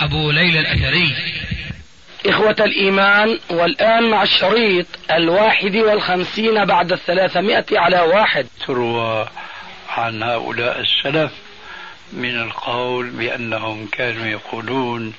أبو 0.00 0.30
ليلى 0.30 0.60
الأثري. 0.60 1.16
إخوة 2.26 2.56
الإيمان 2.60 3.38
والآن 3.50 4.10
مع 4.10 4.22
الشريط 4.22 4.86
الواحد 5.10 5.76
والخمسين 5.76 6.64
بعد 6.64 6.92
الثلاثمائة 6.92 7.66
على 7.72 8.00
واحد. 8.00 8.46
تروى 8.66 9.28
عن 9.88 10.22
هؤلاء 10.22 10.80
السلف 10.80 11.32
من 12.12 12.40
القول 12.40 13.10
بأنهم 13.10 13.86
كانوا 13.86 14.26
يقولون 14.26 15.14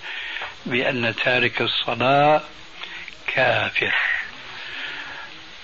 بأن 0.66 1.14
تارك 1.24 1.62
الصلاة 1.62 2.42
كافر. 3.28 3.96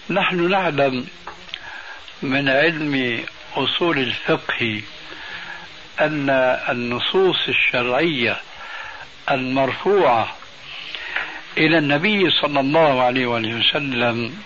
نحن 0.09 0.49
نعلم 0.49 1.07
من 2.21 2.49
علم 2.49 3.23
أصول 3.55 3.97
الفقه 3.97 4.81
أن 6.01 6.29
النصوص 6.69 7.47
الشرعية 7.47 8.37
المرفوعة 9.31 10.35
إلى 11.57 11.77
النبي 11.77 12.31
صلى 12.31 12.59
الله 12.59 13.03
عليه 13.03 13.25
وسلم 13.25 14.37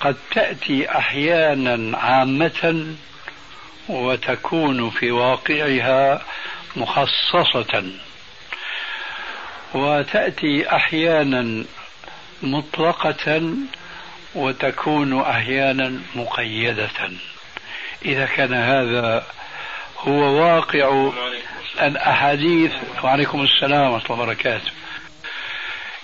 قد 0.00 0.16
تأتي 0.30 0.98
أحيانا 0.98 1.98
عامة 1.98 2.94
وتكون 3.88 4.90
في 4.90 5.10
واقعها 5.10 6.22
مخصصة. 6.76 7.84
وتأتي 9.74 10.76
أحيانا 10.76 11.64
مطلقة 12.42 13.54
وتكون 14.34 15.20
أحيانا 15.20 16.00
مقيدة. 16.14 17.10
إذا 18.04 18.26
كان 18.26 18.54
هذا 18.54 19.26
هو 19.98 20.20
واقع 20.20 21.10
الأحاديث. 21.80 22.72
وعليكم 23.04 23.42
السلام 23.42 23.92
ورحمة 23.92 24.10
الله 24.10 24.22
وبركاته. 24.22 24.70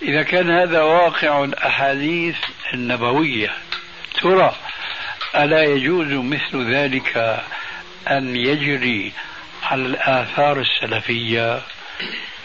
إذا 0.03 0.23
كان 0.23 0.51
هذا 0.51 0.83
واقع 0.83 1.45
الأحاديث 1.45 2.37
النبوية 2.75 3.51
ترى 4.21 4.55
ألا 5.37 5.65
يجوز 5.65 6.13
مثل 6.13 6.75
ذلك 6.75 7.43
أن 8.11 8.37
يجري 8.37 9.13
على 9.63 9.87
الآثار 9.87 10.61
السلفية؟ 10.61 11.61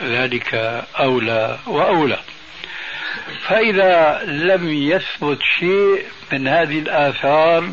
ذلك 0.04 0.54
أولى 1.00 1.60
وأولى. 1.68 2.20
فإذا 3.48 4.22
لم 4.26 4.70
يثبت 4.70 5.40
شيء 5.60 6.06
من 6.32 6.48
هذه 6.48 6.80
الآثار 6.80 7.72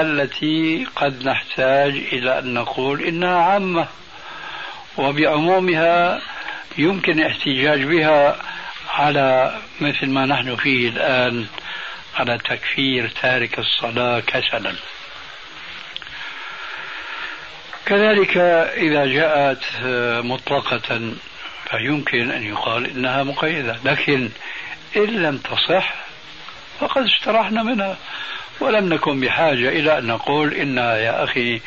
التي 0.00 0.86
قد 0.96 1.28
نحتاج 1.28 1.92
إلى 2.12 2.38
أن 2.38 2.54
نقول 2.54 3.02
إنها 3.02 3.38
عامة 3.38 3.88
وبعمومها 4.96 6.20
يمكن 6.78 7.20
الاحتجاج 7.20 7.82
بها 7.84 8.36
على 8.90 9.58
مثل 9.80 10.06
ما 10.06 10.26
نحن 10.26 10.56
فيه 10.56 10.88
الآن 10.88 11.46
على 12.16 12.38
تكفير 12.38 13.08
تارك 13.22 13.58
الصلاة 13.58 14.20
كسلا. 14.20 14.74
كذلك 17.86 18.36
إذا 18.76 19.06
جاءت 19.06 19.64
مطلقة 20.24 21.12
فيمكن 21.70 22.30
أن 22.30 22.42
يقال 22.42 22.86
إنها 22.86 23.22
مقيدة 23.22 23.76
لكن 23.84 24.30
إن 24.96 25.22
لم 25.22 25.38
تصح 25.38 25.94
فقد 26.80 27.04
استراحنا 27.04 27.62
منها. 27.62 27.96
ولم 28.62 28.94
نكن 28.94 29.20
بحاجة 29.20 29.68
إلى 29.68 29.98
أن 29.98 30.06
نقول 30.06 30.54
إنها 30.54 30.96
يا 30.96 31.24
أخي 31.24 31.60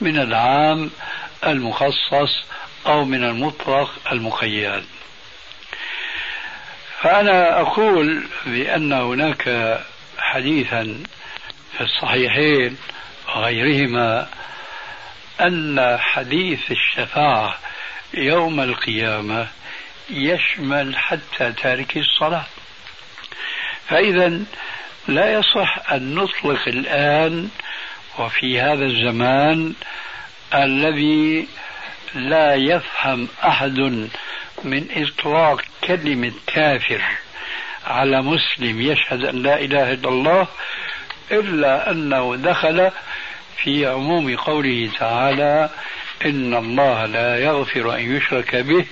من 0.00 0.18
العام 0.18 0.90
المخصص 1.46 2.44
أو 2.86 3.04
من 3.04 3.24
المطلق 3.24 3.90
المقيد 4.12 4.84
فأنا 7.00 7.60
أقول 7.60 8.24
بأن 8.46 8.92
هناك 8.92 9.78
حديثا 10.18 11.02
في 11.76 11.80
الصحيحين 11.84 12.76
وغيرهما 13.28 14.28
أن 15.40 15.98
حديث 16.00 16.70
الشفاعة 16.70 17.58
يوم 18.14 18.60
القيامة 18.60 19.48
يشمل 20.10 20.96
حتى 20.96 21.52
تارك 21.52 21.96
الصلاة. 21.96 22.46
فإذا 23.88 24.40
لا 25.08 25.32
يصح 25.32 25.92
أن 25.92 26.14
نطلق 26.14 26.68
الآن 26.68 27.48
وفي 28.18 28.60
هذا 28.60 28.84
الزمان 28.84 29.74
الذي 30.54 31.48
لا 32.14 32.54
يفهم 32.54 33.28
أحد 33.44 33.78
من 34.64 34.86
إطلاق 34.96 35.62
كلمة 35.84 36.32
كافر 36.46 37.02
على 37.86 38.22
مسلم 38.22 38.80
يشهد 38.80 39.24
أن 39.24 39.42
لا 39.42 39.60
إله 39.60 39.92
إلا 39.92 40.08
الله 40.08 40.46
إلا 41.30 41.90
أنه 41.90 42.36
دخل 42.36 42.90
في 43.62 43.86
عموم 43.86 44.36
قوله 44.36 44.90
تعالى 44.98 45.70
إن 46.24 46.54
الله 46.54 47.06
لا 47.06 47.38
يغفر 47.38 47.94
أن 47.94 48.16
يشرك 48.16 48.56
به 48.56 48.86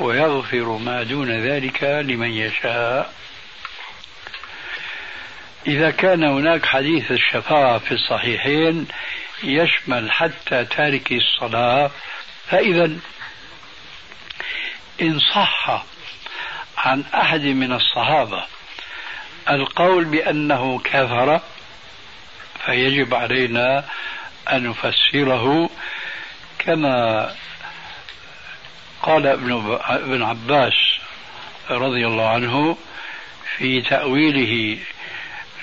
ويغفر 0.00 0.78
ما 0.78 1.02
دون 1.02 1.30
ذلك 1.30 1.84
لمن 1.84 2.30
يشاء. 2.30 3.12
إذا 5.66 5.90
كان 5.90 6.24
هناك 6.24 6.66
حديث 6.66 7.10
الشفاعة 7.10 7.78
في 7.78 7.92
الصحيحين 7.92 8.88
يشمل 9.42 10.12
حتى 10.12 10.64
تارك 10.64 11.12
الصلاة 11.12 11.90
فإذا 12.50 12.90
إن 15.02 15.18
صح 15.18 15.84
عن 16.78 17.04
أحد 17.14 17.40
من 17.40 17.72
الصحابة 17.72 18.44
القول 19.50 20.04
بأنه 20.04 20.78
كفر 20.78 21.40
فيجب 22.66 23.14
علينا 23.14 23.84
أن 24.52 24.68
نفسره 24.68 25.70
كما 26.58 27.34
قال 29.02 29.26
ابن 29.26 29.78
ابن 29.80 30.22
عباس 30.22 30.72
رضي 31.70 32.06
الله 32.06 32.28
عنه 32.28 32.76
في 33.56 33.80
تأويله 33.82 34.78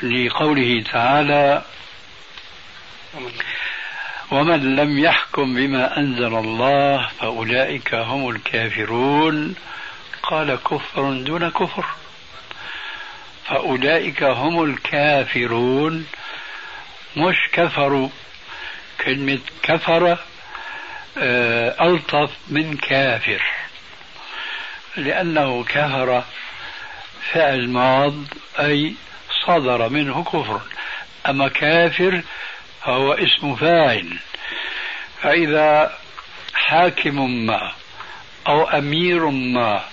لقوله 0.04 0.84
تعالى 0.92 1.64
ومن 4.32 4.76
لم 4.76 5.00
يحكم 5.00 5.56
بما 5.56 5.98
أنزل 5.98 6.36
الله 6.38 7.08
فأولئك 7.20 7.94
هم 7.96 8.30
الكافرون 8.30 9.56
قال 10.24 10.56
كفر 10.56 11.14
دون 11.14 11.50
كفر 11.50 11.86
فأولئك 13.46 14.24
هم 14.24 14.64
الكافرون 14.64 16.06
مش 17.18 17.36
كفروا 17.52 18.10
كلمة 19.06 19.40
كفر 19.64 20.18
آه، 21.18 21.88
ألطف 21.88 22.32
من 22.48 22.78
كافر 22.78 23.42
لأنه 24.98 25.64
كفر 25.64 26.24
فعل 27.34 27.70
ماض 27.70 28.16
أي 28.60 28.94
صدر 29.50 29.90
منه 29.90 30.24
كفر. 30.24 30.62
أما 31.30 31.48
كافر 31.48 32.22
فهو 32.86 33.14
اسم 33.14 33.56
فاعل. 33.56 34.18
فإذا 35.22 35.98
حاكم 36.54 37.46
ما 37.46 37.72
أو 38.48 38.64
أمير 38.64 39.30
ما 39.30 39.84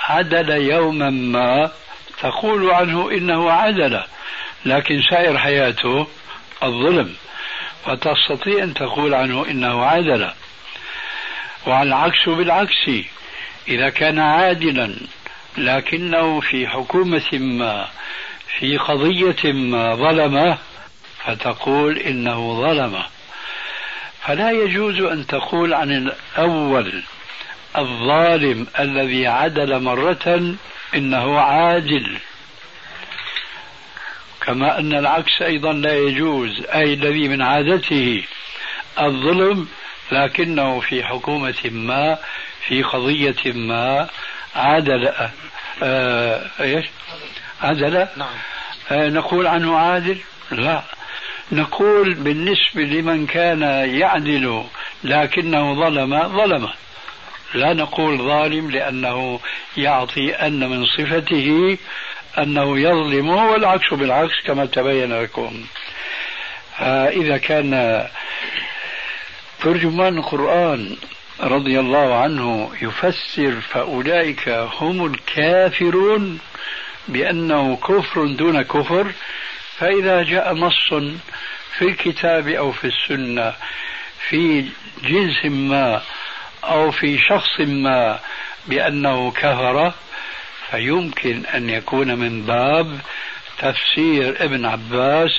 عدل 0.00 0.50
يوما 0.50 1.10
ما 1.10 1.70
تقول 2.20 2.70
عنه 2.70 3.10
إنه 3.10 3.52
عدل 3.52 4.02
لكن 4.64 5.02
سائر 5.10 5.38
حياته 5.38 6.06
الظلم 6.62 7.14
فتستطيع 7.86 8.64
أن 8.64 8.74
تقول 8.74 9.14
عنه 9.14 9.46
إنه 9.50 9.84
عدل. 9.84 10.30
والعكس 11.66 12.28
بالعكس 12.28 12.90
إذا 13.68 13.90
كان 13.90 14.18
عادلا 14.18 14.96
لكنه 15.58 16.40
في 16.40 16.68
حكومة 16.68 17.32
ما 17.32 17.88
في 18.58 18.76
قضية 18.76 19.52
ما 19.52 19.94
ظلمه 19.94 20.58
فتقول 21.24 21.98
إنه 21.98 22.60
ظلمه. 22.60 23.04
فلا 24.22 24.50
يجوز 24.50 25.00
أن 25.00 25.26
تقول 25.26 25.74
عن 25.74 25.90
الأول 25.90 27.02
الظالم 27.78 28.66
الذي 28.78 29.26
عدل 29.26 29.82
مرة 29.82 30.54
إنه 30.94 31.40
عادل. 31.40 32.18
كما 34.40 34.78
أن 34.78 34.94
العكس 34.94 35.42
أيضا 35.42 35.72
لا 35.72 35.94
يجوز. 35.94 36.62
أي 36.74 36.94
الذي 36.94 37.28
من 37.28 37.42
عادته 37.42 38.24
الظلم 39.00 39.68
لكنه 40.12 40.80
في 40.80 41.04
حكومة 41.04 41.70
ما 41.70 42.18
في 42.66 42.82
قضية 42.82 43.52
ما 43.52 44.08
عادل 44.54 45.12
آه 45.82 46.50
إيش؟ 46.60 46.86
عدل؟ 47.62 48.06
نعم. 48.16 48.34
آه 48.90 49.08
نقول 49.08 49.46
عنه 49.46 49.76
عادل؟ 49.76 50.18
لا. 50.50 50.82
نقول 51.52 52.14
بالنسبة 52.14 52.82
لمن 52.82 53.26
كان 53.26 53.62
يعدل 54.00 54.64
لكنه 55.04 55.74
ظلم 55.74 56.28
ظلم. 56.28 56.68
لا 57.54 57.72
نقول 57.72 58.18
ظالم 58.18 58.70
لأنه 58.70 59.40
يعطي 59.76 60.32
أن 60.32 60.70
من 60.70 60.86
صفته 60.86 61.78
أنه 62.38 62.78
يظلم 62.78 63.28
والعكس 63.28 63.94
بالعكس 63.94 64.40
كما 64.46 64.66
تبين 64.66 65.22
لكم. 65.22 65.64
آه، 66.80 67.08
إذا 67.08 67.36
كان 67.36 68.06
ترجمان 69.60 70.18
القرآن 70.18 70.96
رضي 71.40 71.80
الله 71.80 72.14
عنه 72.14 72.70
يفسر 72.82 73.60
فأولئك 73.60 74.48
هم 74.48 75.06
الكافرون. 75.06 76.38
بأنه 77.08 77.76
كفر 77.76 78.26
دون 78.26 78.62
كفر 78.62 79.12
فإذا 79.78 80.22
جاء 80.22 80.54
نص 80.54 80.88
في 81.78 81.84
الكتاب 81.84 82.48
أو 82.48 82.72
في 82.72 82.86
السنة 82.86 83.54
في 84.28 84.68
جنس 85.02 85.44
ما 85.44 86.02
أو 86.64 86.90
في 86.90 87.18
شخص 87.18 87.60
ما 87.60 88.18
بأنه 88.66 89.30
كفر 89.30 89.92
فيمكن 90.70 91.46
أن 91.46 91.70
يكون 91.70 92.14
من 92.14 92.42
باب 92.42 93.00
تفسير 93.58 94.44
ابن 94.44 94.66
عباس 94.66 95.30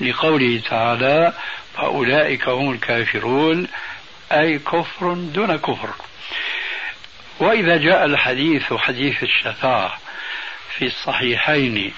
لقوله 0.00 0.62
تعالى 0.70 1.32
فأولئك 1.74 2.48
هم 2.48 2.72
الكافرون 2.72 3.68
أي 4.32 4.58
كفر 4.58 5.14
دون 5.14 5.56
كفر. 5.56 5.90
وإذا 7.40 7.76
جاء 7.76 8.04
الحديث 8.04 8.72
حديث 8.72 9.22
الشفاعة 9.22 9.98
في 10.78 10.86
الصحيحين 10.86 11.92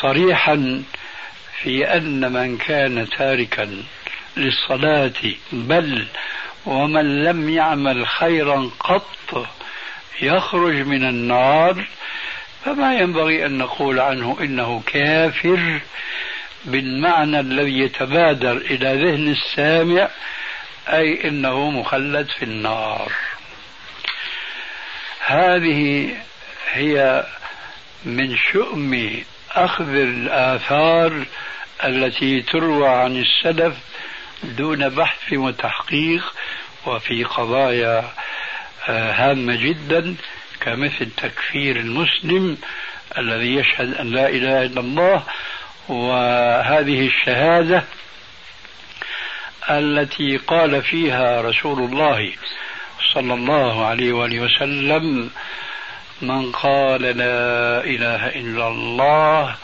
صريحا 0.00 0.82
في 1.62 1.96
أن 1.96 2.32
من 2.32 2.58
كان 2.58 3.08
تاركا 3.08 3.82
للصلاة 4.36 5.34
بل 5.52 6.06
ومن 6.66 7.24
لم 7.24 7.48
يعمل 7.48 8.06
خيرا 8.06 8.70
قط 8.80 9.48
يخرج 10.22 10.74
من 10.74 11.04
النار 11.04 11.84
فما 12.64 12.94
ينبغي 12.94 13.46
أن 13.46 13.58
نقول 13.58 14.00
عنه 14.00 14.36
إنه 14.40 14.82
كافر 14.86 15.80
بالمعنى 16.64 17.40
الذي 17.40 17.78
يتبادر 17.78 18.56
إلى 18.56 19.04
ذهن 19.04 19.28
السامع 19.28 20.08
أي 20.88 21.28
إنه 21.28 21.70
مخلد 21.70 22.28
في 22.38 22.44
النار. 22.44 23.12
هذه 25.26 26.10
هي 26.72 27.24
من 28.04 28.36
شؤم 28.36 29.22
أخذ 29.52 29.88
الآثار 29.88 31.24
التي 31.84 32.42
تروى 32.42 32.88
عن 32.88 33.16
السلف 33.16 33.74
دون 34.42 34.88
بحث 34.88 35.32
وتحقيق 35.32 36.34
وفي 36.86 37.24
قضايا 37.24 38.12
آه، 38.88 39.12
هامة 39.12 39.56
جدا 39.56 40.14
كمثل 40.60 41.10
تكفير 41.16 41.76
المسلم 41.76 42.58
الذي 43.18 43.54
يشهد 43.54 43.94
أن 43.94 44.10
لا 44.10 44.28
إله 44.28 44.62
إلا 44.62 44.80
الله. 44.80 45.22
وهذه 45.88 47.06
الشهادة 47.06 47.84
التي 49.70 50.36
قال 50.36 50.82
فيها 50.82 51.40
رسول 51.40 51.78
الله 51.78 52.32
صلى 53.14 53.34
الله 53.34 53.86
عليه 53.86 54.12
وآله 54.12 54.40
وسلم 54.40 55.30
من 56.22 56.52
قال 56.52 57.02
لا 57.02 57.84
إله 57.84 58.28
إلا 58.28 58.68
الله 58.68 59.56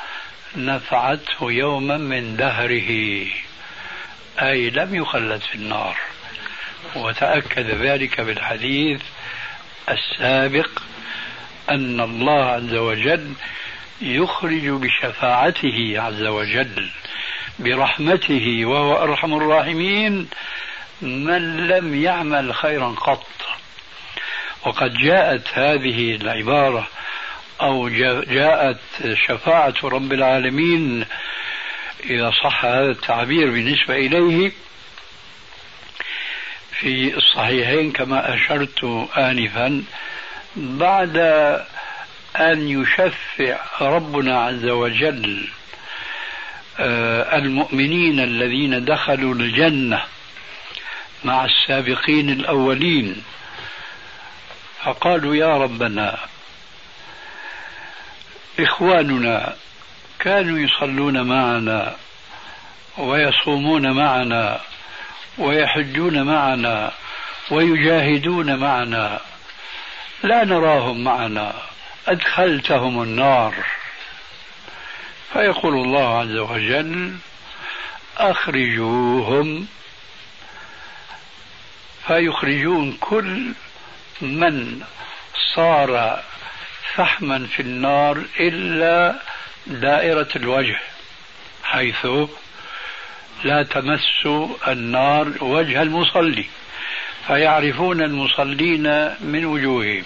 نفعته 0.56 1.52
يوما 1.52 1.96
من 1.96 2.36
دهره. 2.36 2.90
أي 4.42 4.70
لم 4.70 4.94
يخلد 4.94 5.40
في 5.40 5.54
النار. 5.54 5.96
وتأكد 6.96 7.70
ذلك 7.70 8.20
بالحديث 8.20 9.00
السابق 9.88 10.68
أن 11.70 12.00
الله 12.00 12.44
عز 12.44 12.74
وجل 12.74 13.32
يخرج 14.00 14.68
بشفاعته 14.68 15.94
عز 15.96 16.22
وجل 16.22 16.88
برحمته 17.58 18.64
وهو 18.64 19.02
أرحم 19.02 19.34
الراحمين 19.34 20.28
من 21.02 21.66
لم 21.66 22.02
يعمل 22.02 22.54
خيرا 22.54 22.88
قط. 22.88 23.26
وقد 24.66 24.94
جاءت 24.94 25.48
هذه 25.52 26.14
العبارة 26.14 26.88
أو 27.60 27.88
جاءت 28.24 28.80
شفاعة 29.26 29.74
رب 29.84 30.12
العالمين 30.12 31.04
إذا 32.04 32.30
صح 32.30 32.64
هذا 32.64 32.90
التعبير 32.90 33.50
بالنسبة 33.50 33.94
إليه 33.94 34.52
في 36.80 37.16
الصحيحين 37.16 37.92
كما 37.92 38.34
أشرت 38.34 38.84
آنفا 39.16 39.84
بعد 40.56 41.16
أن 42.36 42.68
يشفع 42.68 43.58
ربنا 43.80 44.40
عز 44.44 44.64
وجل 44.66 45.48
آه، 46.80 47.38
المؤمنين 47.38 48.20
الذين 48.20 48.84
دخلوا 48.84 49.34
الجنة 49.34 50.02
مع 51.24 51.44
السابقين 51.44 52.30
الأولين. 52.30 53.22
فقالوا 54.88 55.36
يا 55.36 55.56
ربنا 55.56 56.18
إخواننا 58.60 59.56
كانوا 60.18 60.58
يصلون 60.58 61.22
معنا 61.22 61.96
ويصومون 62.98 63.90
معنا 63.90 64.60
ويحجون 65.38 66.22
معنا 66.22 66.92
ويجاهدون 67.50 68.56
معنا 68.56 69.20
لا 70.22 70.44
نراهم 70.44 71.04
معنا 71.04 71.52
أدخلتهم 72.08 73.02
النار. 73.02 73.54
فيقول 75.32 75.74
الله 75.74 76.18
عز 76.18 76.36
وجل 76.36 77.16
أخرجوهم. 78.18 79.66
فيخرجون 82.06 82.96
كل 83.00 83.52
من 84.20 84.82
صار 85.54 86.22
فحما 86.94 87.46
في 87.46 87.62
النار 87.62 88.24
إلا 88.40 89.18
دائرة 89.66 90.28
الوجه 90.36 90.80
حيث 91.64 92.06
لا 93.44 93.62
تمس 93.62 94.26
النار 94.68 95.32
وجه 95.40 95.82
المصلي 95.82 96.44
فيعرفون 97.26 98.02
المصلين 98.02 99.14
من 99.20 99.44
وجوههم. 99.44 100.04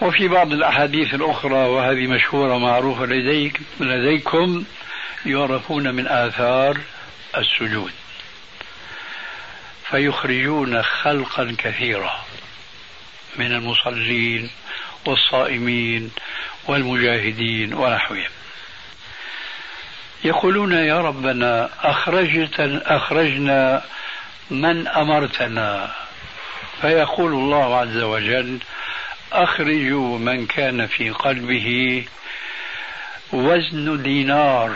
وفي 0.00 0.28
بعض 0.28 0.52
الأحاديث 0.52 1.14
الأخرى 1.14 1.68
وهذه 1.68 2.06
مشهورة 2.06 2.58
معروفة 2.58 3.06
لديك 3.06 3.60
لديكم 3.80 4.64
يعرفون 5.26 5.94
من 5.94 6.06
آثار 6.06 6.78
السجود. 7.36 7.92
فيخرجون 9.90 10.82
خلقا 10.82 11.56
كثيرا 11.58 12.24
من 13.36 13.52
المصلين 13.52 14.50
والصائمين 15.06 16.10
والمجاهدين 16.68 17.74
ونحوهم. 17.74 18.30
يقولون 20.24 20.72
يا 20.72 21.00
ربنا 21.00 21.70
أخرجت 21.82 22.60
أخرجنا 22.86 23.84
من 24.50 24.88
أمرتنا. 24.88 25.94
فيقول 26.80 27.32
الله 27.32 27.76
عز 27.76 27.96
وجل 27.96 28.58
أخرجوا 29.32 30.18
من 30.18 30.46
كان 30.46 30.86
في 30.86 31.10
قلبه 31.10 32.04
وزن 33.32 34.02
دينار 34.02 34.70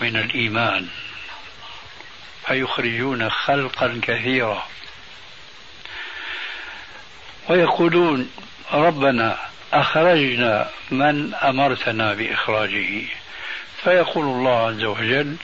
من 0.00 0.16
الإيمان. 0.16 0.88
فيخرجون 2.48 3.30
خلقا 3.30 4.00
كثيرا. 4.02 4.66
ويقولون 7.48 8.30
ربنا 8.72 9.38
أخرجنا 9.72 10.70
من 10.90 11.34
أمرتنا 11.34 12.14
بإخراجه. 12.14 13.02
فيقول 13.84 14.24
الله 14.24 14.66
عز 14.66 14.84
وجل 14.84 15.36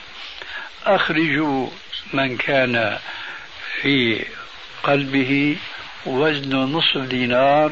أخرجوا 0.85 1.69
من 2.13 2.37
كان 2.37 2.97
في 3.81 4.25
قلبه 4.83 5.57
وزنه 6.05 6.63
نصف 6.63 6.97
دينار 6.97 7.71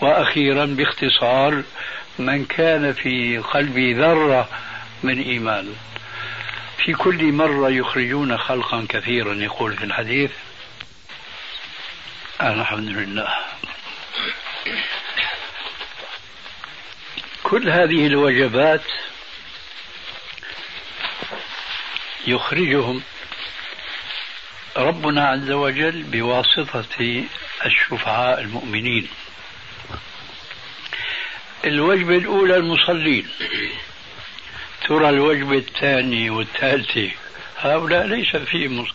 وأخيرا 0.00 0.64
باختصار 0.64 1.62
من 2.18 2.44
كان 2.44 2.92
في 2.92 3.38
قلبي 3.38 3.94
ذرة 3.94 4.48
من 5.02 5.22
إيمان. 5.22 5.74
في 6.84 6.92
كل 6.92 7.32
مرة 7.32 7.70
يخرجون 7.70 8.38
خلقا 8.38 8.86
كثيرا 8.88 9.34
يقول 9.34 9.76
في 9.76 9.84
الحديث 9.84 10.30
الحمد 12.42 12.88
لله. 12.88 13.28
كل 17.42 17.70
هذه 17.70 18.06
الوجبات 18.06 18.82
يخرجهم 22.26 23.02
ربنا 24.76 25.28
عز 25.28 25.50
وجل 25.50 26.02
بواسطة 26.02 27.24
الشفعاء 27.66 28.40
المؤمنين. 28.40 29.08
الوجبة 31.64 32.16
الأولى 32.16 32.56
المصلين. 32.56 33.28
ترى 34.88 35.08
الوجبة 35.08 35.58
الثانية 35.58 36.30
والثالثة 36.30 37.10
هؤلاء 37.58 38.06
ليس 38.06 38.36
فيهم 38.36 38.86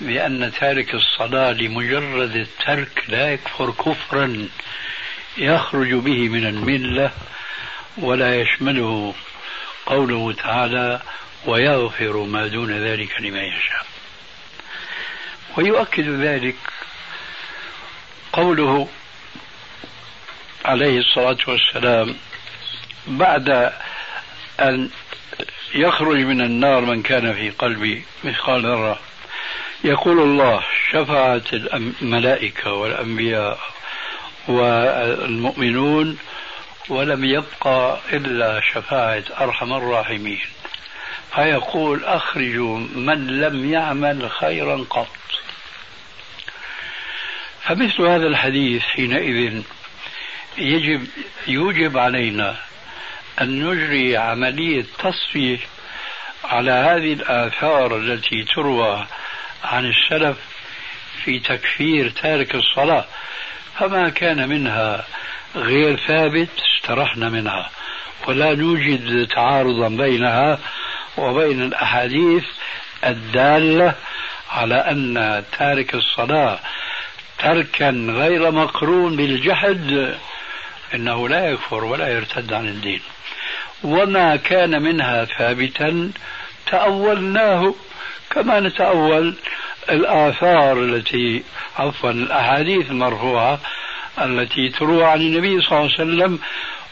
بأن 0.00 0.52
تارك 0.60 0.94
الصلاة 0.94 1.52
لمجرد 1.52 2.36
الترك 2.36 3.04
لا 3.08 3.32
يكفر 3.32 3.70
كفرا. 3.70 4.48
يخرج 5.38 5.94
به 5.94 6.28
من 6.28 6.46
الملة 6.46 7.10
ولا 7.96 8.40
يشمله 8.40 9.14
قوله 9.86 10.32
تعالى 10.32 11.00
ويغفر 11.46 12.16
ما 12.16 12.46
دون 12.46 12.72
ذلك 12.72 13.20
لمن 13.20 13.44
يشاء. 13.44 13.86
ويؤكد 15.56 16.08
ذلك 16.08 16.56
قوله 18.32 18.88
عليه 20.64 20.98
الصلاة 20.98 21.38
والسلام 21.48 22.16
بعد 23.06 23.72
أن 24.60 24.90
يخرج 25.74 26.16
من 26.16 26.40
النار 26.40 26.80
من 26.80 27.02
كان 27.02 27.34
في 27.34 27.50
قلبي 27.50 28.04
مثقال 28.24 28.62
ذرة. 28.62 29.00
يقول 29.84 30.18
الله 30.18 30.64
شفعت 30.90 31.52
الملائكة 31.52 32.72
والأنبياء 32.72 33.58
والمؤمنون 34.48 36.18
ولم 36.88 37.24
يبقى 37.24 37.98
إلا 38.12 38.60
شفاعة 38.60 39.24
أرحم 39.40 39.72
الراحمين. 39.72 40.40
فيقول 41.34 42.04
أخرجوا 42.04 42.78
من 42.78 43.26
لم 43.26 43.72
يعمل 43.72 44.30
خيرا 44.30 44.84
قط. 44.90 45.08
فمثل 47.62 48.02
هذا 48.02 48.26
الحديث 48.26 48.82
حينئذ 48.82 49.62
يجب 50.58 51.06
يوجب 51.46 51.98
علينا 51.98 52.56
أن 53.40 53.64
نجري 53.64 54.16
عملية 54.16 54.84
تصفية 54.98 55.58
على 56.44 56.70
هذه 56.70 57.12
الآثار 57.12 57.96
التي 57.96 58.44
تروى 58.54 59.06
عن 59.64 59.90
السلف 59.90 60.36
في 61.24 61.38
تكفير 61.38 62.10
تارك 62.10 62.54
الصلاة. 62.54 63.04
فما 63.78 64.08
كان 64.08 64.48
منها 64.48 65.04
غير 65.56 65.96
ثابت 65.96 66.48
استرحنا 66.76 67.28
منها. 67.28 67.70
ولا 68.28 68.54
نوجد 68.54 69.26
تعارضا 69.26 69.88
بينها 69.88 70.58
وبين 71.16 71.62
الأحاديث 71.62 72.44
الدالة 73.04 73.94
على 74.50 74.74
أن 74.74 75.44
تارك 75.58 75.94
الصلاة 75.94 76.58
تركا 77.38 77.90
غير 78.08 78.50
مقرون 78.50 79.16
بالجحد 79.16 80.14
إنه 80.94 81.28
لا 81.28 81.50
يكفر 81.50 81.84
ولا 81.84 82.08
يرتد 82.08 82.52
عن 82.52 82.68
الدين. 82.68 83.00
وما 83.82 84.36
كان 84.36 84.82
منها 84.82 85.24
ثابتا 85.24 86.10
تأولناه 86.66 87.74
كما 88.30 88.60
نتأول 88.60 89.34
الآثار 89.90 90.84
التي 90.84 91.42
عفوا 91.78 92.10
الأحاديث 92.10 92.90
المرفوعة 92.90 93.60
التي 94.18 94.68
تروى 94.68 95.04
عن 95.04 95.20
النبي 95.20 95.60
صلى 95.60 95.78
الله 95.78 95.78
عليه 95.78 95.94
وسلم 95.94 96.38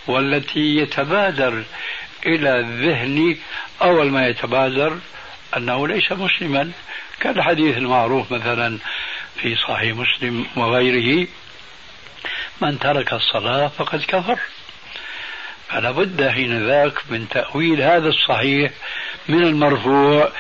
والتي 0.07 0.77
يتبادر 0.77 1.63
إلى 2.27 2.61
الذهن 2.61 3.37
أول 3.83 4.11
ما 4.11 4.29
يتبادر 4.29 4.99
أنه 5.57 5.89
ليس 5.89 6.13
مسلما. 6.13 6.71
كالحديث 7.21 7.77
المعروف 7.77 8.33
مثلا 8.33 8.79
في 9.37 9.57
صحيح 9.57 9.97
مسلم 9.97 10.47
وغيره 10.57 11.27
من 12.61 12.79
ترك 12.79 13.13
الصلاة 13.13 13.69
فقد 13.69 14.05
كفر 14.09 14.39
فلا 15.75 15.91
بد 15.91 16.29
حين 16.29 16.67
ذاك 16.67 16.93
من 17.11 17.29
تأويل 17.29 17.83
هذا 17.83 18.09
الصحيح 18.09 18.71
من 19.29 19.43
المرفوع 19.43 20.33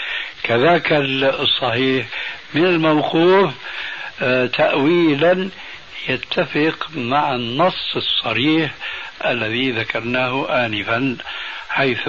كذاك 0.42 0.92
الصحيح 1.22 2.06
من 2.54 2.64
الموقوف 2.64 3.50
آه، 4.22 4.46
تأويلا 4.46 5.48
يتفق 6.08 6.88
مع 6.94 7.34
النص 7.34 7.96
الصريح 7.96 8.74
الذي 9.26 9.70
ذكرناه 9.70 10.64
آنفا 10.66 11.16
حيث 11.68 12.08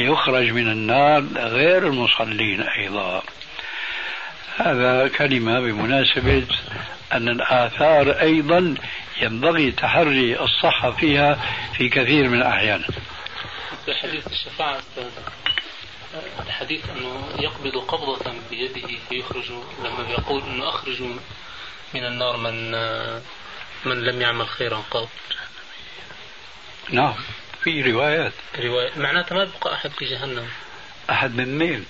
يخرج 0.00 0.50
من 0.50 0.70
النار 0.70 1.24
غير 1.36 1.86
المصلين 1.86 2.60
أيضا. 2.62 3.22
هذا 4.56 5.08
كلمة 5.08 5.60
بمناسبة 5.60 6.46
أن 7.12 7.28
الآثار 7.28 8.10
أيضا 8.10 8.74
ينبغي 9.20 9.70
تحري 9.72 10.40
الصحة 10.40 10.90
فيها 10.90 11.34
في 11.76 11.88
كثير 11.88 12.28
من 12.28 12.38
الأحيان. 12.38 12.84
حديث 14.02 14.26
الشفاعة 14.26 14.80
الحديث 16.46 16.90
أنه 16.90 17.28
يقبض 17.38 17.76
قبضة 17.78 18.32
بيده 18.50 18.98
فيخرج 19.08 19.50
لما 19.84 20.08
يقول 20.10 20.42
أنه 20.42 20.68
أخرج 20.68 21.02
من 21.94 22.04
النار 22.06 22.36
من 22.36 22.70
من 23.84 24.04
لم 24.04 24.20
يعمل 24.20 24.48
خيرا 24.48 24.82
قط. 24.90 25.08
نعم 26.90 27.14
في 27.64 27.82
روايات. 27.92 28.32
رواية 28.58 28.90
معناتها 28.96 29.34
ما 29.34 29.50
بقى 29.62 29.74
أحد 29.74 29.90
في 29.90 30.04
جهنم. 30.04 30.48
أحد 31.10 31.34
من 31.34 31.58
مين؟ 31.58 31.86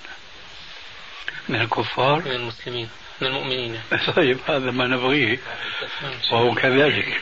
من 1.48 1.60
الكفار؟ 1.60 2.22
من 2.24 2.30
المسلمين. 2.30 2.88
من 3.22 3.28
المؤمنين. 3.28 3.80
طيب 4.16 4.38
هذا 4.48 4.70
ما 4.70 4.86
نبغيه. 4.86 5.38
وهو 6.32 6.54
كذلك. 6.54 7.20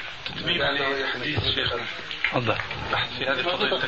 حديث 1.14 1.44
شيخنا 1.54 1.82
تفضل. 2.30 2.56
في 3.18 3.26
هذه 3.26 3.42
قضية 3.42 3.78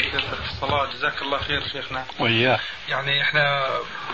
الصلاة. 0.53 0.93
جزاك 0.93 1.23
الله 1.23 1.39
خير 1.39 1.63
شيخنا. 1.73 2.05
وإياه 2.19 2.61
يعني 2.89 3.23
إحنا 3.23 3.69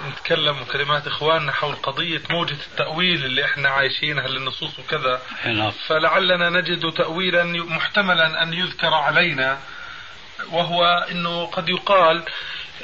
نتكلم 0.09 0.63
وكلمات 0.63 1.07
إخواننا 1.07 1.53
حول 1.53 1.75
قضية 1.75 2.23
موجة 2.31 2.57
التأويل 2.71 3.25
اللي 3.25 3.45
إحنا 3.45 3.69
عايشينها 3.69 4.29
للنصوص 4.29 4.79
وكذا. 4.79 5.23
نعم. 5.45 5.71
فلعلنا 5.71 6.51
نجد 6.51 6.93
تأويلا 6.93 7.45
محتملا 7.45 8.43
أن 8.43 8.53
يذكر 8.55 8.95
علينا 8.95 9.59
وهو 10.51 11.07
أنه 11.11 11.47
قد 11.47 11.69
يقال 11.69 12.25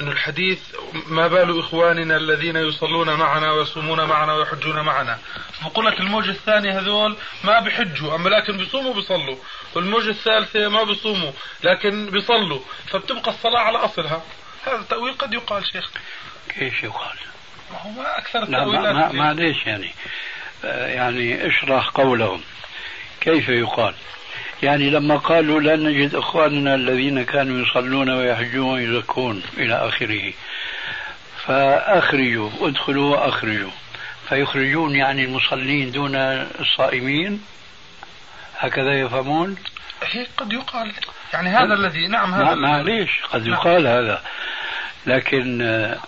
الحديث 0.01 0.59
ما 1.07 1.27
بال 1.27 1.59
إخواننا 1.59 2.17
الذين 2.17 2.55
يصلون 2.55 3.13
معنا 3.13 3.51
ويصومون 3.51 4.05
معنا 4.05 4.33
ويحجون 4.33 4.79
معنا. 4.81 5.19
بقول 5.61 5.85
لك 5.85 5.99
الموجة 5.99 6.29
الثانية 6.31 6.79
هذول 6.79 7.15
ما 7.43 7.59
بحجوا 7.59 8.15
أما 8.15 8.29
لكن 8.29 8.57
بيصوموا 8.57 8.93
بيصلوا 8.93 9.37
والموجة 9.75 10.09
الثالثة 10.09 10.69
ما 10.69 10.83
بيصوموا 10.83 11.31
لكن 11.63 12.09
بيصلوا. 12.11 12.59
فبتبقى 12.87 13.31
الصلاة 13.31 13.59
على 13.59 13.77
أصلها. 13.77 14.21
هذا 14.67 14.75
التأويل 14.75 15.13
قد 15.13 15.33
يقال 15.33 15.65
شيخ. 15.65 15.89
كيف 16.49 16.83
يقال؟ 16.83 17.17
ما 17.71 17.77
هو 17.81 17.89
ما 17.89 18.17
أكثر 18.17 18.39
لا 18.39 18.45
التأويلات 18.45 18.95
ما 18.95 19.11
معليش 19.11 19.65
يعني؟ 19.65 19.93
آه، 20.65 20.87
يعني 20.87 21.47
اشرح 21.47 21.89
قولهم. 21.89 22.41
كيف 23.21 23.49
يقال؟ 23.49 23.95
يعني 24.63 24.89
لما 24.89 25.17
قالوا 25.17 25.61
لا 25.61 25.75
نجد 25.75 26.15
إخواننا 26.15 26.75
الذين 26.75 27.23
كانوا 27.23 27.67
يصلون 27.67 28.09
ويحجون 28.09 28.73
ويزكون 28.73 29.43
إلى 29.57 29.73
آخره. 29.73 30.33
فأخرجوا 31.45 32.49
ادخلوا 32.61 33.15
وأخرجوا. 33.17 33.71
فيخرجون 34.29 34.95
يعني 34.95 35.25
المصلين 35.25 35.91
دون 35.91 36.15
الصائمين. 36.59 37.41
هكذا 38.57 38.99
يفهمون؟ 38.99 39.55
هيك 40.03 40.29
قد 40.37 40.53
يقال. 40.53 40.93
يعني 41.33 41.49
هذا 41.49 41.73
الذي 41.73 42.07
نعم 42.07 42.33
هذا 42.33 42.43
ما 42.43 42.55
معليش. 42.55 43.09
قد 43.33 43.41
نعم. 43.41 43.53
يقال 43.53 43.87
هذا. 43.87 44.21
لكن 45.05 45.61
آه، 45.61 45.99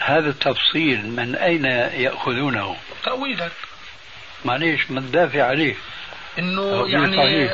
هذا 0.00 0.28
التفصيل 0.28 1.06
من 1.06 1.34
أين 1.34 1.64
يأخذونه؟ 1.64 2.76
تأويلا. 3.04 3.48
معليش 4.44 4.90
ما 4.90 5.00
تدافع 5.00 5.42
عليه. 5.42 5.74
إنه 6.38 6.62
تأويل 6.62 6.94
يعني 6.94 7.16
صحيح. 7.16 7.52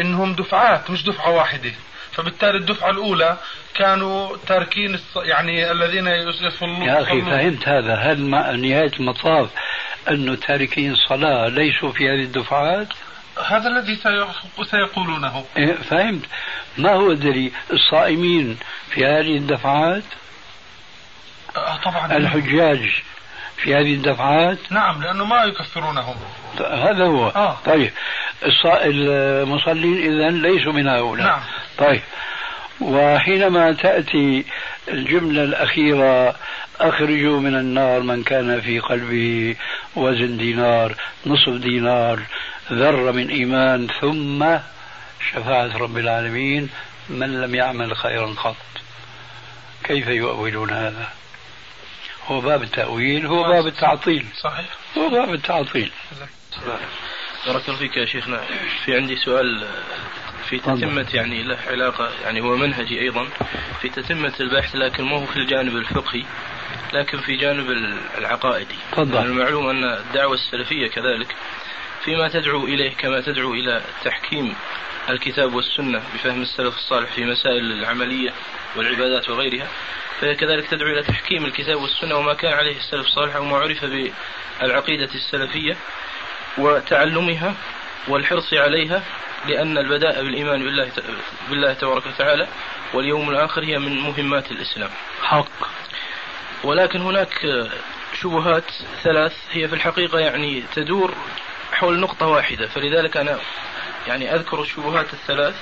إنهم 0.00 0.34
دفعات 0.34 0.90
مش 0.90 1.04
دفعة 1.04 1.30
واحدة. 1.30 1.72
فبالتالي 2.12 2.58
الدفعة 2.58 2.90
الأولى 2.90 3.36
كانوا 3.74 4.36
تاركين 4.46 4.94
الص... 4.94 5.16
يعني 5.16 5.72
الذين 5.72 6.06
يصلون. 6.46 6.82
يا 6.82 7.02
أخي. 7.02 7.22
فهمت 7.22 7.68
هذا. 7.68 7.94
هل 7.94 8.20
ما 8.20 8.52
نهاية 8.52 8.92
المطاف 9.00 9.50
أن 10.10 10.40
تاركين 10.40 10.92
الصلاة 10.92 11.48
ليسوا 11.48 11.92
في 11.92 12.08
هذه 12.08 12.22
الدفعات؟ 12.22 12.88
هذا 13.46 13.68
الذي 13.68 13.98
سيقولونه. 14.70 15.44
إيه، 15.56 15.74
فهمت. 15.74 16.24
ما 16.78 16.92
هو 16.92 17.10
الدليل 17.10 17.52
الصائمين 17.72 18.58
في 18.90 19.04
هذه 19.04 19.36
الدفعات؟ 19.36 20.04
آه 21.56 21.76
طبعا. 21.76 22.16
الحجاج. 22.16 23.02
في 23.56 23.74
هذه 23.74 23.94
الدفعات؟ 23.94 24.58
نعم 24.70 25.02
لأنه 25.02 25.24
ما 25.24 25.44
يكفرونهم. 25.44 26.14
هذا 26.58 27.04
هو. 27.04 27.28
آه. 27.28 27.56
طيب 27.66 27.92
المصلين 28.66 29.96
إذا 29.96 30.30
ليسوا 30.30 30.72
من 30.72 30.88
هؤلاء. 30.88 31.26
نعم. 31.26 31.40
طيب 31.78 32.00
وحينما 32.80 33.72
تأتي 33.72 34.44
الجملة 34.88 35.42
الأخيرة 35.42 36.34
أخرجوا 36.80 37.40
من 37.40 37.54
النار 37.54 38.00
من 38.00 38.22
كان 38.22 38.60
في 38.60 38.80
قلبه 38.80 39.56
وزن 39.96 40.36
دينار 40.36 40.94
نصف 41.26 41.52
دينار 41.52 42.20
ذرة 42.72 43.10
من 43.10 43.28
إيمان 43.28 43.86
ثم 44.00 44.46
شفاعة 45.32 45.76
رب 45.76 45.98
العالمين 45.98 46.68
من 47.08 47.40
لم 47.40 47.54
يعمل 47.54 47.96
خيرا 47.96 48.26
قط. 48.26 48.56
كيف 49.84 50.06
يؤولون 50.06 50.70
هذا؟ 50.70 51.08
هو 52.26 52.40
باب 52.40 52.62
التأويل 52.62 53.26
هو 53.26 53.42
باب 53.42 53.66
التعطيل. 53.66 54.26
صحيح. 54.42 54.66
هو 54.98 55.08
باب 55.08 55.34
التعطيل. 55.34 55.90
بارك 57.46 57.68
الله 57.68 57.78
فيك 57.78 57.96
يا 57.96 58.04
شيخنا. 58.06 58.40
في 58.84 58.96
عندي 58.96 59.16
سؤال 59.16 59.66
في 60.48 60.58
تتمة 60.58 61.06
يعني 61.14 61.42
له 61.42 61.58
علاقة 61.66 62.10
يعني 62.24 62.40
هو 62.40 62.56
منهجي 62.56 63.00
أيضا 63.00 63.28
في 63.80 63.88
تتمة 63.88 64.32
البحث 64.40 64.76
لكن 64.76 65.04
ما 65.04 65.16
هو 65.16 65.26
في 65.26 65.36
الجانب 65.36 65.76
الفقهي 65.76 66.24
لكن 66.92 67.20
في 67.20 67.36
جانب 67.36 67.70
العقائدي. 68.18 68.74
تفضل. 68.92 69.26
المعلوم 69.26 69.68
أن 69.68 69.84
الدعوة 69.84 70.34
السلفية 70.34 70.86
كذلك 70.86 71.36
فيما 72.04 72.28
تدعو 72.28 72.64
إليه 72.64 72.94
كما 72.94 73.20
تدعو 73.20 73.54
إلى 73.54 73.82
تحكيم 74.04 74.54
الكتاب 75.08 75.54
والسنة 75.54 76.02
بفهم 76.14 76.42
السلف 76.42 76.76
الصالح 76.76 77.12
في 77.12 77.24
مسائل 77.24 77.72
العملية 77.72 78.30
والعبادات 78.76 79.28
وغيرها 79.28 79.68
فهي 80.20 80.34
كذلك 80.34 80.66
تدعو 80.66 80.88
إلى 80.88 81.02
تحكيم 81.02 81.44
الكتاب 81.44 81.82
والسنة 81.82 82.16
وما 82.16 82.34
كان 82.34 82.52
عليه 82.52 82.76
السلف 82.76 83.06
الصالح 83.06 83.36
وما 83.36 83.56
عرف 83.56 83.84
بالعقيدة 83.84 85.14
السلفية 85.14 85.76
وتعلمها 86.58 87.54
والحرص 88.08 88.54
عليها 88.54 89.02
لأن 89.46 89.78
البداء 89.78 90.22
بالإيمان 90.22 90.64
بالله 90.64 90.90
بالله 91.50 91.72
تبارك 91.72 92.06
وتعالى 92.06 92.48
واليوم 92.94 93.30
الآخر 93.30 93.64
هي 93.64 93.78
من 93.78 94.00
مهمات 94.00 94.50
الإسلام. 94.50 94.90
حق. 95.22 95.68
ولكن 96.64 97.00
هناك 97.00 97.48
شبهات 98.20 98.64
ثلاث 99.02 99.32
هي 99.52 99.68
في 99.68 99.74
الحقيقة 99.74 100.18
يعني 100.18 100.62
تدور 100.74 101.14
حول 101.72 102.00
نقطة 102.00 102.26
واحدة 102.26 102.68
فلذلك 102.68 103.16
أنا 103.16 103.38
يعني 104.06 104.34
أذكر 104.34 104.62
الشبهات 104.62 105.06
الثلاث 105.12 105.54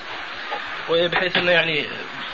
وهي 0.88 1.09
بحيث 1.09 1.37
أنه 1.37 1.50
يعني 1.50 1.87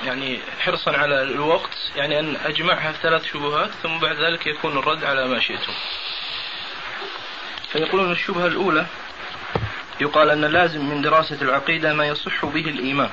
يعني 0.05 0.41
حرصا 0.61 0.91
على 0.97 1.23
الوقت 1.23 1.77
يعني 1.97 2.21
أن 2.21 2.37
أجمعها 2.45 2.93
في 2.93 2.99
ثلاث 3.03 3.25
شبهات 3.25 3.71
ثم 3.83 3.99
بعد 3.99 4.17
ذلك 4.17 4.47
يكون 4.47 4.79
الرد 4.79 5.05
على 5.05 5.29
ما 5.29 5.41
شئتم. 5.41 5.73
فيقولون 7.73 8.13
الشبهة 8.13 8.47
الأولى 8.47 8.87
يقال 10.01 10.31
أن 10.31 10.45
لازم 10.45 10.85
من 10.89 11.03
دراسة 11.03 11.43
العقيدة 11.43 11.95
ما 11.95 12.07
يصح 12.07 12.45
به 12.45 12.61
الإيمان 12.61 13.11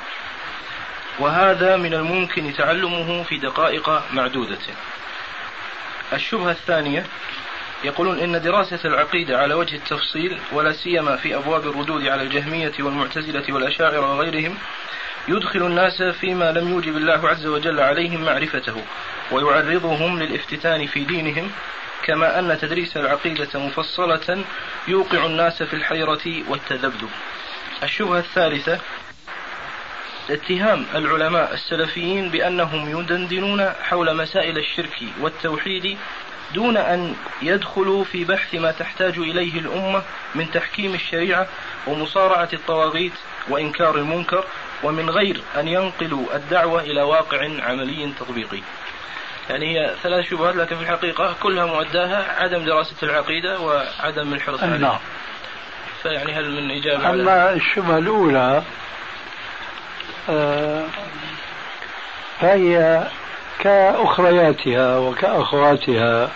وهذا 1.19 1.77
من 1.77 1.93
الممكن 1.93 2.53
تعلمه 2.53 3.23
في 3.23 3.37
دقائق 3.37 4.03
معدودة 4.13 4.57
الشبهة 6.13 6.51
الثانية 6.51 7.05
يقولون 7.83 8.19
إن 8.19 8.41
دراسة 8.41 8.79
العقيدة 8.85 9.37
على 9.37 9.53
وجه 9.53 9.75
التفصيل 9.75 10.39
ولا 10.51 10.71
سيما 10.71 11.15
في 11.15 11.35
أبواب 11.35 11.67
الردود 11.67 12.07
على 12.07 12.21
الجهمية 12.23 12.73
والمعتزلة 12.79 13.53
والأشاعرة 13.53 14.15
وغيرهم 14.15 14.57
يدخل 15.27 15.65
الناس 15.65 16.01
فيما 16.01 16.51
لم 16.51 16.69
يوجب 16.69 16.97
الله 16.97 17.29
عز 17.29 17.45
وجل 17.45 17.79
عليهم 17.79 18.23
معرفته 18.25 18.83
ويعرضهم 19.31 20.19
للافتتان 20.19 20.87
في 20.87 21.03
دينهم 21.03 21.51
كما 22.03 22.39
أن 22.39 22.57
تدريس 22.61 22.97
العقيدة 22.97 23.59
مفصلة 23.59 24.43
يوقع 24.87 25.25
الناس 25.25 25.63
في 25.63 25.73
الحيرة 25.73 26.43
والتذبذب. 26.47 27.09
الشبهة 27.83 28.19
الثالثة 28.19 28.79
اتهام 30.29 30.85
العلماء 30.95 31.53
السلفيين 31.53 32.29
بأنهم 32.29 32.99
يدندنون 32.99 33.69
حول 33.69 34.15
مسائل 34.15 34.57
الشرك 34.57 35.03
والتوحيد 35.21 35.97
دون 36.53 36.77
أن 36.77 37.15
يدخلوا 37.41 38.03
في 38.03 38.23
بحث 38.23 38.55
ما 38.55 38.71
تحتاج 38.71 39.17
إليه 39.17 39.59
الأمة 39.59 40.03
من 40.35 40.51
تحكيم 40.51 40.93
الشريعة 40.93 41.47
ومصارعة 41.87 42.49
الطواغيت 42.53 43.13
وإنكار 43.49 43.95
المنكر 43.95 44.43
ومن 44.83 45.09
غير 45.09 45.41
أن 45.59 45.67
ينقلوا 45.67 46.35
الدعوة 46.35 46.81
إلى 46.81 47.01
واقع 47.01 47.49
عملي 47.59 48.13
تطبيقي. 48.19 48.61
يعني 49.49 49.65
هي 49.79 49.95
ثلاث 50.03 50.25
شبهات 50.29 50.55
لكن 50.55 50.75
في 50.75 50.81
الحقيقة 50.81 51.35
كلها 51.43 51.65
مؤداها 51.65 52.43
عدم 52.43 52.65
دراسة 52.65 52.95
العقيدة 53.03 53.59
وعدم 53.59 54.33
الحرص 54.33 54.63
عليها. 54.63 54.77
نعم 54.77 54.99
فيعني 56.03 56.33
هل 56.33 56.51
من 56.51 56.71
إجابة 56.71 57.09
أما. 57.09 57.53
الشبهة 57.53 57.97
الأولى 57.97 58.63
آه 60.29 60.83
فهي 62.41 63.03
كأخرياتها 63.59 64.97
وكأخواتها 64.97 66.29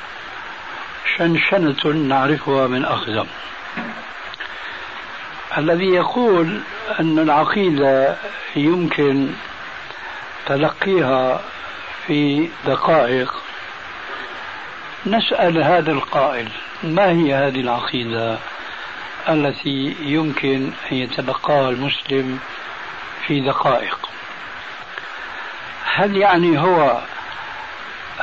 شنشنة 1.17 1.87
نعرفها 1.87 2.67
من 2.67 2.85
أخزم. 2.85 3.25
الذي 5.57 5.89
يقول 5.89 6.61
أن 6.99 7.19
العقيدة 7.19 8.15
يمكن 8.55 9.29
تلقيها 10.45 11.41
في 12.07 12.49
دقائق. 12.65 13.33
نسأل 15.05 15.63
هذا 15.63 15.91
القائل 15.91 16.49
ما 16.83 17.09
هي 17.09 17.35
هذه 17.35 17.59
العقيدة 17.59 18.37
التي 19.29 19.95
يمكن 19.99 20.71
أن 20.91 20.97
يتلقاها 20.97 21.69
المسلم 21.69 22.39
في 23.27 23.39
دقائق؟ 23.39 24.09
هل 25.85 26.17
يعني 26.17 26.59
هو 26.59 27.01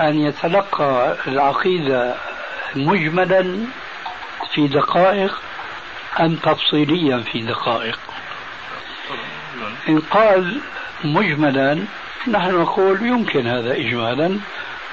أن 0.00 0.20
يتلقى 0.20 1.16
العقيدة 1.26 2.14
مجملا 2.74 3.66
في 4.54 4.68
دقائق؟ 4.68 5.47
أم 6.20 6.36
تفصيليا 6.36 7.18
في 7.18 7.40
دقائق. 7.40 7.98
إن 9.88 9.98
قال 9.98 10.60
مجملا 11.04 11.84
نحن 12.28 12.54
نقول 12.54 13.06
يمكن 13.06 13.46
هذا 13.46 13.72
إجمالا 13.72 14.38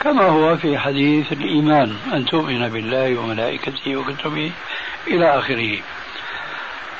كما 0.01 0.23
هو 0.23 0.57
في 0.57 0.77
حديث 0.77 1.31
الإيمان. 1.31 1.97
أن 2.13 2.25
تؤمن 2.25 2.69
بالله 2.69 3.17
وملائكته 3.17 3.95
وكتبه 3.95 4.51
إلى 5.07 5.39
آخره. 5.39 5.79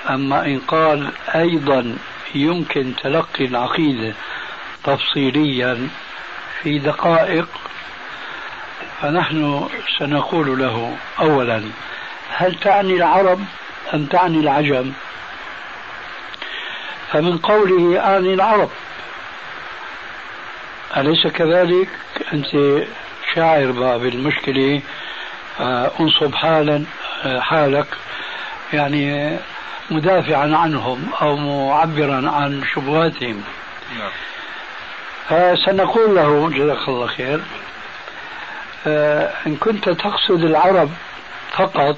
أما 0.09 0.45
إن 0.45 0.59
قال 0.59 1.09
أيضا 1.35 1.97
يمكن 2.35 2.93
تلقي 3.03 3.45
العقيدة 3.45 4.13
تفصيليا 4.83 5.87
في 6.61 6.79
دقائق 6.79 7.47
فنحن 9.01 9.69
سنقول 9.99 10.59
له 10.59 10.97
أولا 11.19 11.63
هل 12.29 12.55
تعني 12.55 12.93
العرب؟ 12.93 13.39
أم 13.93 14.05
تعني 14.05 14.39
العجم. 14.39 14.91
فمن 17.11 17.37
قوله 17.37 17.99
أعني 17.99 18.33
العرب. 18.33 18.69
أليس 20.97 21.27
كذلك؟ 21.27 21.89
أنت 22.33 22.81
شاعر 23.35 23.71
بالمشكلة 23.97 24.81
آه، 25.59 25.91
انصب 25.99 26.35
حالا 26.35 26.83
آه، 27.23 27.39
حالك 27.39 27.87
يعني 28.73 29.37
مدافعا 29.91 30.55
عنهم 30.55 31.09
أو 31.21 31.35
معبرا 31.35 32.29
عن 32.29 32.63
شبهاتهم. 32.73 33.43
نعم. 33.99 34.11
فسنقول 35.29 36.15
له 36.15 36.49
جزاك 36.49 36.87
الله 36.87 37.07
خير 37.07 37.41
آه، 38.87 39.33
إن 39.47 39.55
كنت 39.55 39.89
تقصد 39.89 40.43
العرب 40.43 40.89
فقط 41.51 41.97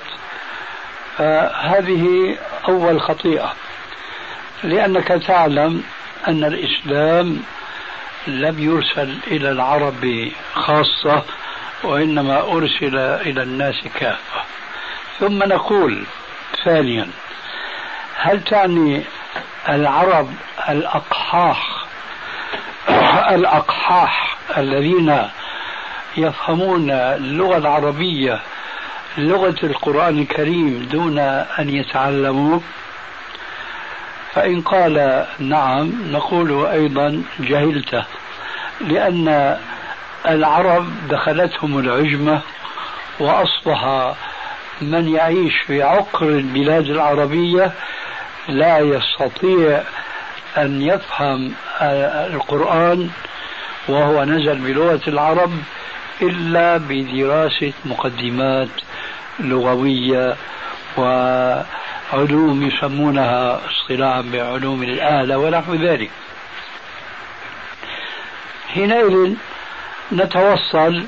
هذه 1.62 2.38
أول 2.70 3.02
خطيئة 3.02 3.54
لأنك 4.64 5.08
تعلم 5.08 5.84
أن 6.28 6.44
الإسلام 6.44 7.44
لم 8.28 8.60
يرسل 8.60 9.18
إلى 9.28 9.52
العرب 9.52 10.32
خاصة 10.54 11.24
وإنما 11.84 12.40
أرسل 12.40 12.98
إلى 12.98 13.44
الناس 13.44 13.76
كافة. 14.00 14.42
ثم 15.20 15.44
نقول 15.44 16.04
ثانيا 16.66 17.08
هل 18.16 18.44
تعني 18.44 19.04
العرب 19.70 20.34
الأقحاح 20.70 21.86
الأقحاح 23.36 24.38
الذين 24.58 25.30
يفهمون 26.18 26.92
اللغة 26.92 27.58
العربية 27.58 28.40
لغة 29.18 29.56
القرآن 29.64 30.20
الكريم 30.20 30.88
دون 30.92 31.20
أن 31.60 31.70
يتعلموا 31.70 32.60
فإن 34.34 34.62
قال 34.62 35.26
نعم 35.40 35.92
نقول 36.12 36.66
أيضا 36.66 37.24
جهلته 37.40 38.04
لأن 38.82 39.58
العرب 40.28 40.88
دخلتهم 41.10 41.80
العجمة 41.80 42.42
وأصبح 43.20 44.14
من 44.82 45.08
يعيش 45.16 45.58
في 45.58 45.84
عقر 45.84 46.30
البلاد 46.30 46.90
العربية 46.90 47.72
لا 48.50 48.80
يستطيع 48.80 49.84
أن 50.58 50.82
يفهم 50.82 51.52
القرآن 52.34 53.10
وهو 53.88 54.24
نزل 54.24 54.56
بلغة 54.56 55.02
العرب 55.08 55.52
إلا 56.22 56.78
بدراسة 56.78 57.74
مقدمات 57.86 58.68
لغوية 59.40 60.36
وعلوم 60.98 62.68
يسمونها 62.68 63.62
اصطلاحا 63.70 64.22
بعلوم 64.22 64.84
الآلة 64.84 65.38
ونحو 65.38 65.74
ذلك. 65.76 66.10
حينئذ 68.74 69.34
نتوصل 70.12 71.06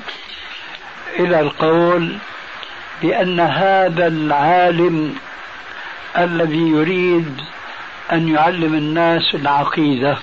إلى 1.18 1.40
القول 1.40 2.16
بأن 3.02 3.40
هذا 3.40 4.06
العالم 4.06 5.16
الذي 6.18 6.68
يريد 6.68 7.40
أن 8.12 8.28
يعلم 8.28 8.74
الناس 8.74 9.34
العقيدة 9.34 10.18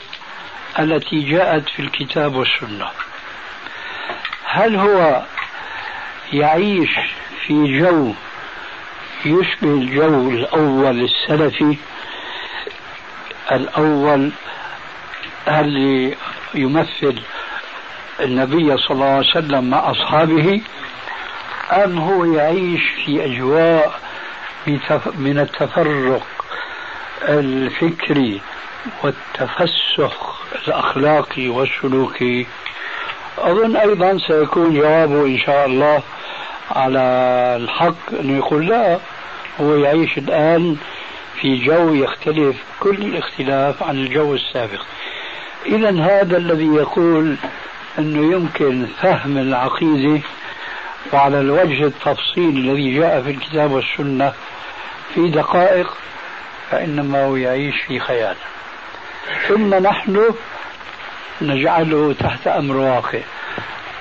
التي 0.80 1.22
جاءت 1.22 1.70
في 1.70 1.82
الكتاب 1.82 2.36
والسنة 2.36 2.88
هل 4.46 4.76
هو 4.76 5.22
يعيش 6.34 6.89
في 7.48 7.80
جو 7.80 8.14
يشبه 9.26 9.68
الجو 9.74 10.30
الأول 10.30 11.04
السلفي 11.04 11.78
الأول 13.52 14.32
اللي 15.48 16.16
يمثل 16.54 17.22
النبي 18.20 18.78
صلى 18.78 18.92
الله 18.92 19.06
عليه 19.06 19.28
وسلم 19.30 19.70
مع 19.70 19.92
أصحابه 19.92 20.62
أم 21.72 21.98
هو 21.98 22.26
يعيش 22.26 22.82
في 23.06 23.26
أجواء 23.26 24.00
من 25.16 25.40
التفرق 25.40 26.28
الفكري 27.22 28.42
والتفسخ 29.04 30.42
الأخلاقي 30.68 31.50
والسلوكي؟ 31.50 32.48
أظن 33.38 33.76
أيضا 33.76 34.18
سيكون 34.28 34.74
جوابه 34.74 35.26
إن 35.26 35.38
شاء 35.38 35.66
الله 35.66 36.04
على 36.71 36.99
الحق 37.62 38.19
أنه 38.19 38.38
يقول 38.38 38.67
لا 38.67 38.99
هو 39.62 39.75
يعيش 39.75 40.17
الآن 40.17 40.77
في 41.41 41.58
جو 41.65 41.93
يختلف 41.93 42.56
كل 42.80 42.95
الاختلاف 42.95 43.84
عن 43.84 43.95
الجو 43.95 44.34
السابق. 44.34 44.82
إذا 45.65 46.01
هذا 46.01 46.38
الذي 46.38 46.67
يقول 46.67 47.36
أنه 47.99 48.34
يمكن 48.34 48.88
فهم 49.01 49.38
العقيدة 49.38 50.21
وعلى 51.13 51.39
الوجه 51.39 51.86
التفصيلي 51.86 52.60
الذي 52.60 52.99
جاء 52.99 53.21
في 53.21 53.30
الكتاب 53.30 53.71
والسنة 53.71 54.34
في 55.13 55.30
دقائق 55.30 55.97
فإنما 56.71 57.25
هو 57.25 57.36
يعيش 57.36 57.75
في 57.88 57.99
خيال. 57.99 58.36
ثم 59.47 59.75
نحن 59.75 60.34
نجعله 61.41 62.15
تحت 62.19 62.47
أمر 62.47 62.75
واقع. 62.75 63.19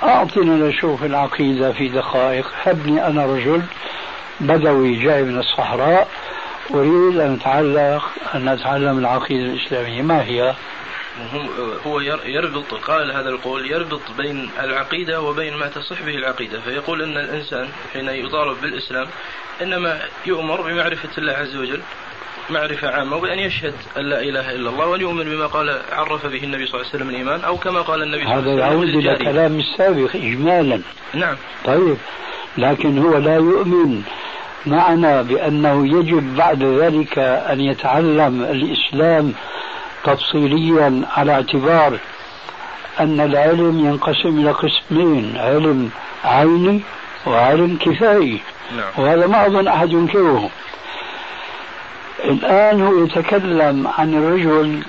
أعطنا 0.03 0.69
نشوف 0.69 1.05
العقيدة 1.05 1.73
في 1.73 1.89
دقائق. 1.89 2.47
هبني 2.63 3.07
أنا 3.07 3.27
رجل 3.27 3.63
بدوي 4.41 4.97
جاي 4.97 5.23
من 5.23 5.39
الصحراء 5.39 6.09
أريد 6.75 7.21
أن 7.21 7.35
أتعلق 7.41 8.05
أن 8.35 8.49
أتعلم 8.49 8.99
العقيدة 8.99 9.53
الإسلامية. 9.53 10.03
ما 10.03 10.23
هي؟ 10.23 10.55
هو 11.87 12.01
يربط 12.25 12.75
قال 12.75 13.13
هذا 13.13 13.29
القول 13.29 13.71
يربط 13.71 14.01
بين 14.19 14.51
العقيدة 14.61 15.21
وبين 15.21 15.57
ما 15.57 15.69
تصح 15.69 16.03
به 16.03 16.15
العقيدة. 16.15 16.61
فيقول 16.61 17.03
أن 17.03 17.17
الإنسان 17.17 17.69
حين 17.93 18.09
يطالب 18.09 18.61
بالإسلام 18.61 19.07
إنما 19.63 20.01
يؤمر 20.27 20.61
بمعرفة 20.61 21.09
الله 21.19 21.33
عز 21.33 21.57
وجل. 21.57 21.81
معرفة 22.51 22.89
عامة 22.89 23.17
وبأن 23.17 23.39
يشهد 23.39 23.75
أن 23.97 24.03
لا 24.03 24.21
إله 24.21 24.51
إلا 24.51 24.71
الله 24.71 24.87
وأن 24.87 25.01
يؤمن 25.01 25.25
بما 25.25 25.47
قال 25.47 25.81
عرف 25.93 26.27
به 26.27 26.45
النبي 26.45 26.67
صلى 26.67 26.75
الله 26.75 26.87
عليه 26.87 26.97
وسلم 26.97 27.11
الإيمان 27.11 27.41
أو 27.41 27.57
كما 27.57 27.81
قال 27.81 28.03
النبي 28.03 28.25
صلى 28.25 28.35
الله 28.35 28.43
عليه 28.43 28.53
وسلم 28.53 28.63
هذا 28.63 28.73
يعود 28.73 28.89
إلى 28.89 29.17
كلام 29.17 29.59
السابق 29.59 30.17
إجمالا. 30.17 30.81
نعم. 31.15 31.37
طيب 31.65 31.97
لكن 32.59 32.99
هو 32.99 33.17
لا 33.17 33.35
يؤمن. 33.35 34.03
معنا 34.67 35.23
بأنه 35.23 35.87
يجب 35.99 36.37
بعد 36.37 36.63
ذلك 36.63 37.19
أن 37.19 37.61
يتعلم 37.61 38.43
الإسلام 38.43 39.35
تفصيليا 40.05 41.03
على 41.17 41.33
اعتبار 41.33 41.99
أن 43.01 43.21
العلم 43.21 43.87
ينقسم 43.87 44.39
إلى 44.41 44.51
قسمين 44.51 45.37
علم 45.37 45.91
عيني 46.25 46.81
وعلم 47.27 47.79
كفائي. 47.81 48.41
نعم. 48.77 48.91
وهذا 48.99 49.27
ما 49.27 49.47
أظن 49.47 49.69
أحد 49.69 49.93
ينكره. 49.93 50.51
الآن 52.25 52.83
هو 52.83 53.05
يتكلم 53.05 53.89
عن 53.99 54.15
الرجل 54.15 54.83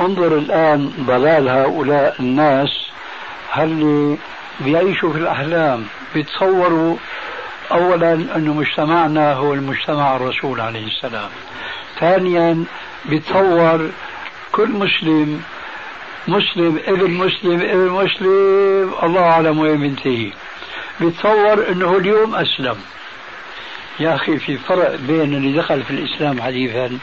انظر 0.00 0.38
الآن 0.38 0.92
ضلال 1.00 1.48
هؤلاء 1.48 2.16
الناس 2.20 2.68
هل 3.50 4.16
بيعيشوا 4.60 5.12
في 5.12 5.18
الأحلام؟ 5.18 5.84
بيتصوروا 6.14 6.96
أولا 7.72 8.12
أن 8.12 8.48
مجتمعنا 8.48 9.32
هو 9.32 9.54
المجتمع 9.54 10.16
الرسول 10.16 10.60
عليه 10.60 10.86
السلام. 10.86 11.28
ثانيا 12.00 12.64
بيتصور 13.04 13.90
كل 14.52 14.70
مسلم 14.70 15.42
مسلم 16.28 16.80
ابن 16.86 17.10
مسلم 17.10 17.60
ابن 17.60 17.90
مسلم 17.90 18.94
الله 19.02 19.22
أعلم 19.22 19.58
وين 19.58 19.80
بينتهي. 19.80 20.32
بيتصور 21.00 21.68
أنه 21.68 21.96
اليوم 21.96 22.34
أسلم. 22.34 22.76
يا 24.00 24.14
أخي 24.14 24.38
في 24.38 24.58
فرق 24.58 24.94
بين 24.94 25.34
اللي 25.34 25.58
دخل 25.58 25.82
في 25.82 25.90
الإسلام 25.90 26.42
حديثا 26.42 26.98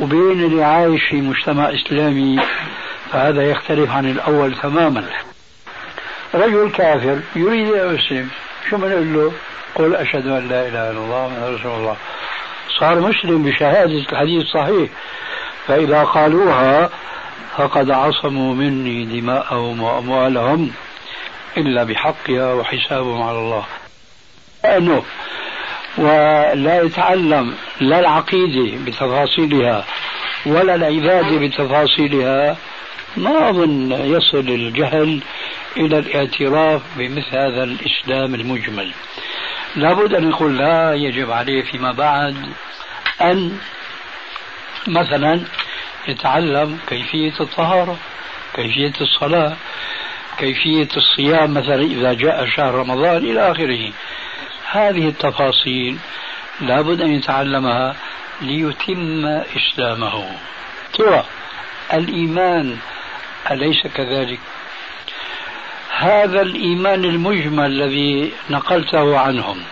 وبين 0.00 0.44
اللي 0.44 0.64
عايش 0.64 1.02
في 1.10 1.16
مجتمع 1.20 1.74
إسلامي 1.74 2.40
فهذا 3.12 3.50
يختلف 3.50 3.90
عن 3.90 4.10
الأول 4.10 4.54
تماما. 4.54 5.04
رجل 6.34 6.70
كافر 6.70 7.20
يريد 7.36 7.72
أن 7.72 7.94
يسلم. 7.94 8.30
شو 8.70 8.76
بنقول 8.76 9.14
له؟ 9.14 9.32
قل 9.74 9.94
أشهد 9.94 10.26
أن 10.26 10.48
لا 10.48 10.68
إله 10.68 10.90
إلا 10.90 10.98
الله 10.98 11.28
محمد 11.28 11.54
رسول 11.54 11.72
الله. 11.72 11.96
صار 12.80 13.00
مسلم 13.00 13.42
بشهادة 13.42 13.98
الحديث 14.12 14.46
صحيح 14.46 14.90
فإذا 15.66 16.02
قالوها 16.02 16.90
فقد 17.56 17.90
عصموا 17.90 18.54
مني 18.54 19.20
دماءهم 19.20 19.82
وأموالهم 19.82 20.72
إلا 21.56 21.84
بحقها 21.84 22.54
وحسابهم 22.54 23.22
على 23.22 23.38
الله. 23.38 23.64
أنه 24.64 25.02
ولا 25.98 26.82
يتعلم 26.82 27.54
لا 27.80 28.00
العقيدة 28.00 28.84
بتفاصيلها 28.84 29.84
ولا 30.46 30.74
العبادة 30.74 31.38
بتفاصيلها 31.38 32.56
ما 33.16 33.50
أظن 33.50 33.92
يصل 33.92 34.38
الجهل 34.38 35.20
إلى 35.76 35.98
الاعتراف 35.98 36.82
بمثل 36.96 37.36
هذا 37.36 37.64
الإسلام 37.64 38.34
المجمل. 38.34 38.92
لابد 39.76 40.14
أن 40.14 40.28
يقول 40.28 40.58
لا 40.58 40.94
يجب 40.94 41.30
عليه 41.30 41.62
فيما 41.62 41.92
بعد 41.92 42.36
أن 43.20 43.58
مثلا 44.88 45.40
يتعلم 46.08 46.78
كيفية 46.88 47.32
الطهارة 47.40 47.96
كيفية 48.54 48.92
الصلاة 49.00 49.56
كيفية 50.38 50.88
الصيام 50.96 51.54
مثلا 51.54 51.82
إذا 51.82 52.12
جاء 52.12 52.46
شهر 52.46 52.74
رمضان 52.74 53.16
إلى 53.16 53.50
آخره. 53.50 53.92
هذه 54.72 55.08
التفاصيل 55.08 55.98
لابد 56.60 57.00
أن 57.00 57.10
يتعلمها 57.10 57.96
ليتم 58.40 59.26
إسلامه. 59.26 60.26
ترى 60.94 61.24
الإيمان 61.92 62.76
أليس 63.50 63.86
كذلك؟ 63.86 64.40
هذا 65.96 66.42
الإيمان 66.42 67.04
المجمل 67.04 67.66
الذي 67.66 68.32
نقلته 68.50 69.18
عنهم. 69.18 69.62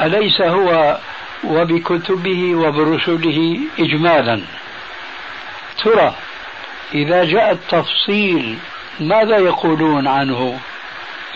أليس 0.00 0.40
هو 0.40 0.98
وبكتبه 1.44 2.54
وبرسله 2.54 3.58
إجمالا؟ 3.78 4.40
ترى 5.84 6.14
إذا 6.94 7.24
جاء 7.24 7.52
التفصيل 7.52 8.58
ماذا 9.00 9.38
يقولون 9.38 10.06
عنه؟ 10.06 10.60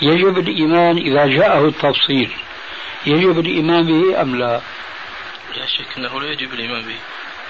يجب 0.03 0.39
الإيمان 0.39 0.97
إذا 0.97 1.27
جاءه 1.27 1.69
التفصيل. 1.69 2.31
يجب 3.07 3.39
الإيمان 3.39 3.87
به 3.87 4.23
أم 4.23 4.37
لا؟ 4.37 4.61
لا 5.57 5.67
شك 5.67 5.99
أنه 5.99 6.21
لا 6.21 6.31
يجب 6.31 6.53
الإيمان 6.53 6.83
به. 6.83 6.97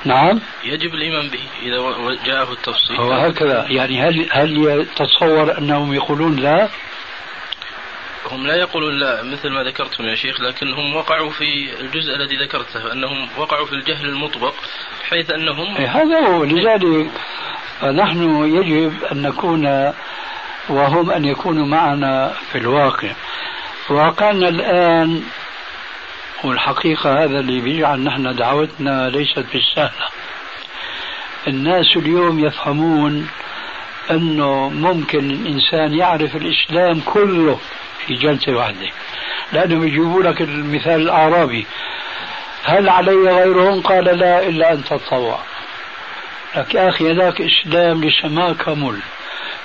نعم. 0.04 0.40
يجب 0.64 0.94
الإيمان 0.94 1.28
به 1.28 1.42
إذا 1.62 1.78
جاءه 2.26 2.52
التفصيل. 2.52 2.96
هو 2.96 3.12
هكذا. 3.12 3.66
يعني 3.68 4.02
هل 4.02 4.28
هل 4.32 4.58
يتصور 4.58 5.58
أنهم 5.58 5.94
يقولون 5.94 6.36
لا؟ 6.36 6.68
هم 8.30 8.46
لا 8.46 8.56
يقولون 8.56 8.98
لا 8.98 9.22
مثل 9.22 9.48
ما 9.50 9.62
ذكرتم 9.62 10.04
يا 10.04 10.14
شيخ 10.14 10.40
لكن 10.40 10.72
هم 10.72 10.96
وقعوا 10.96 11.30
في 11.30 11.80
الجزء 11.80 12.14
الذي 12.14 12.36
ذكرته 12.36 12.92
أنهم 12.92 13.28
وقعوا 13.38 13.66
في 13.66 13.72
الجهل 13.72 14.08
المطبق 14.08 14.54
بحيث 15.02 15.30
أنهم 15.30 15.76
إيه، 15.76 15.88
هذا 15.88 16.28
هو. 16.28 16.44
لذلك 16.44 17.10
نحن 17.82 18.44
يجب 18.44 19.04
أن 19.12 19.22
نكون 19.22 19.92
وهم 20.70 21.10
أن 21.10 21.24
يكونوا 21.24 21.66
معنا 21.66 22.32
في 22.52 22.58
الواقع. 22.58 23.12
واقعنا 23.90 24.48
الآن 24.48 25.22
والحقيقة 26.44 27.24
هذا 27.24 27.40
اللي 27.40 27.60
بيجعل 27.60 28.00
نحن 28.00 28.36
دعوتنا 28.36 29.08
ليست 29.08 29.44
بالسهلة. 29.52 30.08
الناس 31.48 31.96
اليوم 31.96 32.38
يفهمون 32.38 33.28
أنه 34.10 34.68
ممكن 34.68 35.30
الإنسان 35.30 35.94
يعرف 35.94 36.36
الإسلام 36.36 37.00
كله 37.00 37.58
في 38.06 38.14
جلسة 38.14 38.52
واحدة. 38.52 38.88
لأنهم 39.52 39.86
يجيبوا 39.86 40.22
لك 40.22 40.40
المثال 40.42 41.00
الأعرابي. 41.00 41.66
هل 42.64 42.88
علي 42.88 43.12
غيرهم؟ 43.12 43.80
قال 43.80 44.04
لا 44.04 44.46
إلا 44.48 44.72
أن 44.72 44.84
تتطوع. 44.84 45.38
لك 46.56 46.76
أخي 46.76 47.12
هذاك 47.12 47.40
إسلام 47.40 48.04
لسه 48.04 48.28
ما 48.28 48.52
كمل 48.52 49.00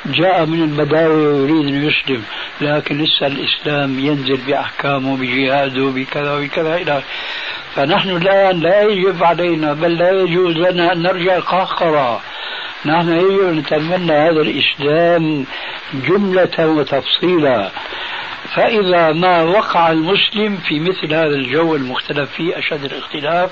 جاء 0.06 0.46
من 0.46 0.64
البداوي 0.64 1.28
ويريد 1.28 1.68
أن 1.68 1.88
يسلم 1.88 2.24
لكن 2.62 2.98
لسه 2.98 3.28
الإسلام 3.28 4.00
ينزل 4.00 4.38
بأحكامه 4.38 5.18
بجهاده 5.18 5.84
بكذا 5.86 6.34
وبكذا 6.34 6.76
إلى 6.76 7.04
فنحن 7.76 8.10
الآن 8.10 8.60
لا 8.60 8.82
يجب 8.82 9.24
علينا 9.24 9.74
بل 9.74 9.98
لا 9.98 10.12
يجوز 10.12 10.56
لنا 10.58 10.94
أن 10.94 11.02
نرجع 11.02 11.40
قهقرة 11.40 12.22
نحن 12.86 13.10
يجب 13.10 13.48
أن 13.50 13.56
نتمنى 13.56 14.12
هذا 14.12 14.42
الإسلام 14.42 15.46
جملة 15.94 16.68
وتفصيلا. 16.68 17.72
فإذا 18.56 19.12
ما 19.12 19.42
وقع 19.42 19.92
المسلم 19.92 20.58
في 20.58 20.80
مثل 20.80 21.14
هذا 21.14 21.36
الجو 21.36 21.76
المختلف 21.76 22.32
فيه 22.32 22.60
أشد 22.60 22.84
الاختلاف 22.86 23.52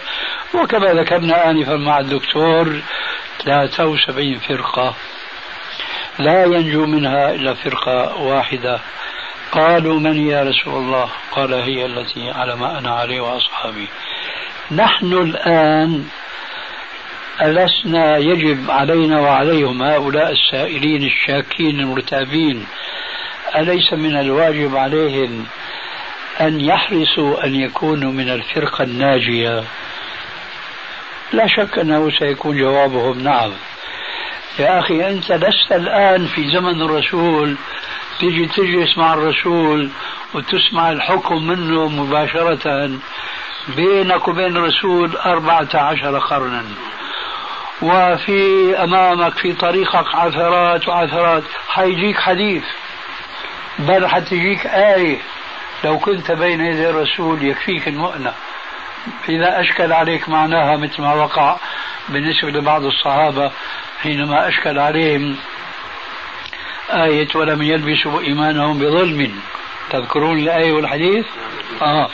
وكما 0.54 0.94
ذكرنا 0.94 1.50
آنفا 1.50 1.76
مع 1.76 2.00
الدكتور 2.00 2.82
73 3.46 4.40
فرقة. 4.40 4.96
لا 6.20 6.46
ينجو 6.46 6.86
منها 6.86 7.34
إلا 7.34 7.54
فرقة 7.54 8.22
واحدة. 8.22 8.80
قالوا 9.52 10.00
من 10.00 10.28
يا 10.28 10.44
رسول 10.44 10.74
الله؟ 10.74 11.10
قال 11.32 11.54
هي 11.54 11.86
التي 11.86 12.32
على 12.32 12.56
ما 12.56 12.80
أنا 12.80 12.90
عليه 12.90 13.22
وأصحابي. 13.22 13.88
نحن 14.72 15.14
الآن 15.14 16.06
ألسنا 17.42 18.18
يجب 18.18 18.72
علينا 18.72 19.20
وعليهم 19.20 19.84
هؤلاء 19.84 20.32
السائلين 20.32 21.04
الشاكين 21.04 21.80
المرتابين. 21.80 22.66
أليس 23.56 23.94
من 23.94 24.20
الواجب 24.20 24.76
عليهم 24.76 25.46
أن 26.42 26.62
يحرصوا 26.62 27.46
أن 27.46 27.56
يكونوا 27.56 28.12
من 28.12 28.30
الفرقة 28.30 28.84
الناجية؟ 28.84 29.64
لا 31.34 31.48
شك 31.48 31.80
أنه 31.80 32.10
سيكون 32.20 32.58
جوابهم 32.58 33.24
نعم. 33.24 33.52
يا 34.60 34.80
أخي 34.80 35.10
أنت 35.10 35.32
لست 35.32 35.72
الآن 35.72 36.26
في 36.26 36.50
زمن 36.50 36.82
الرسول. 36.82 37.56
تيجي 38.20 38.46
تجلس 38.46 38.98
مع 38.98 39.14
الرسول 39.14 39.90
وتسمع 40.34 40.92
الحكم 40.92 41.48
منه 41.48 41.88
مباشرة 41.88 42.92
بينك 43.76 44.28
وبين 44.28 44.58
الرسول 44.58 45.18
أربعة 45.18 45.68
عشر 45.74 46.20
قرنا. 46.20 46.66
وفي 47.82 48.76
أمامك 48.84 49.38
في 49.38 49.54
طريقك 49.54 50.16
عثرات 50.16 50.88
وعثرات. 50.88 51.44
حيجيك 51.68 52.20
حديث. 52.20 52.64
بل 53.80 54.08
حتجيك 54.08 54.68
آية. 54.68 55.18
لو 55.84 56.00
كنت 56.00 56.32
بين 56.32 56.62
يدي 56.62 56.90
الرسول 56.90 57.44
يكفيك 57.44 57.88
المؤنة. 57.88 58.34
إذا 59.30 59.62
أشكل 59.62 59.94
عليك 59.94 60.30
معناها 60.30 60.78
مثل 60.78 61.02
ما 61.02 61.14
وقع 61.14 61.56
بالنسبة 62.10 62.50
لبعض 62.50 62.86
الصحابة. 62.86 63.52
حينما 64.04 64.48
أشكل 64.48 64.80
عليهم 64.80 65.38
آية 66.90 67.28
ولم 67.36 67.62
يلبسوا 67.62 68.22
إيمانهم 68.22 68.80
بظلم. 68.80 69.40
تذكرون 69.90 70.40
الآية 70.40 70.72
والحديث؟ 70.72 71.26
آه. 71.82 72.10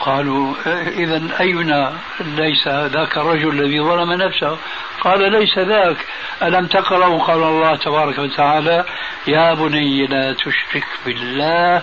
قالوا 0.00 0.54
إذا 0.86 1.40
أينا 1.40 1.98
ليس 2.20 2.68
ذاك 2.68 3.16
الرجل 3.16 3.48
الذي 3.48 3.80
ظلم 3.80 4.12
نفسه؟ 4.12 4.58
قال 5.00 5.32
ليس 5.32 5.58
ذاك. 5.58 5.96
ألم 6.42 6.66
تقرأوا 6.66 7.18
قال 7.18 7.42
الله 7.42 7.76
تبارك 7.76 8.18
وتعالى 8.18 8.84
يا 9.26 9.54
بني 9.54 10.06
لا 10.06 10.32
تشرك 10.32 10.86
بالله 11.06 11.82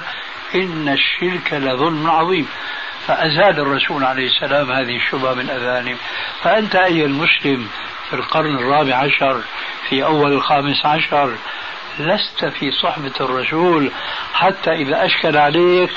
إن 0.56 0.90
الشرك 0.90 1.54
لظلم 1.54 2.10
عظيم. 2.10 2.48
فأزال 3.08 3.60
الرسول 3.60 4.04
عليه 4.04 4.26
السلام 4.26 4.72
هذه 4.72 4.96
الشبهة 4.96 5.34
من 5.34 5.50
أذانهم 5.50 5.98
فأنت 6.42 6.76
أيها 6.76 7.06
المسلم 7.06 7.68
في 8.10 8.16
القرن 8.16 8.56
الرابع 8.58 8.96
عشر 8.96 9.42
في 9.90 10.04
أول 10.04 10.34
الخامس 10.34 10.86
عشر. 10.86 11.38
لست 12.00 12.46
في 12.46 12.72
صحبة 12.72 13.14
الرسول 13.22 13.92
حتى 14.34 14.72
إذا 14.72 15.06
أشكل 15.06 15.38
عليك 15.38 15.90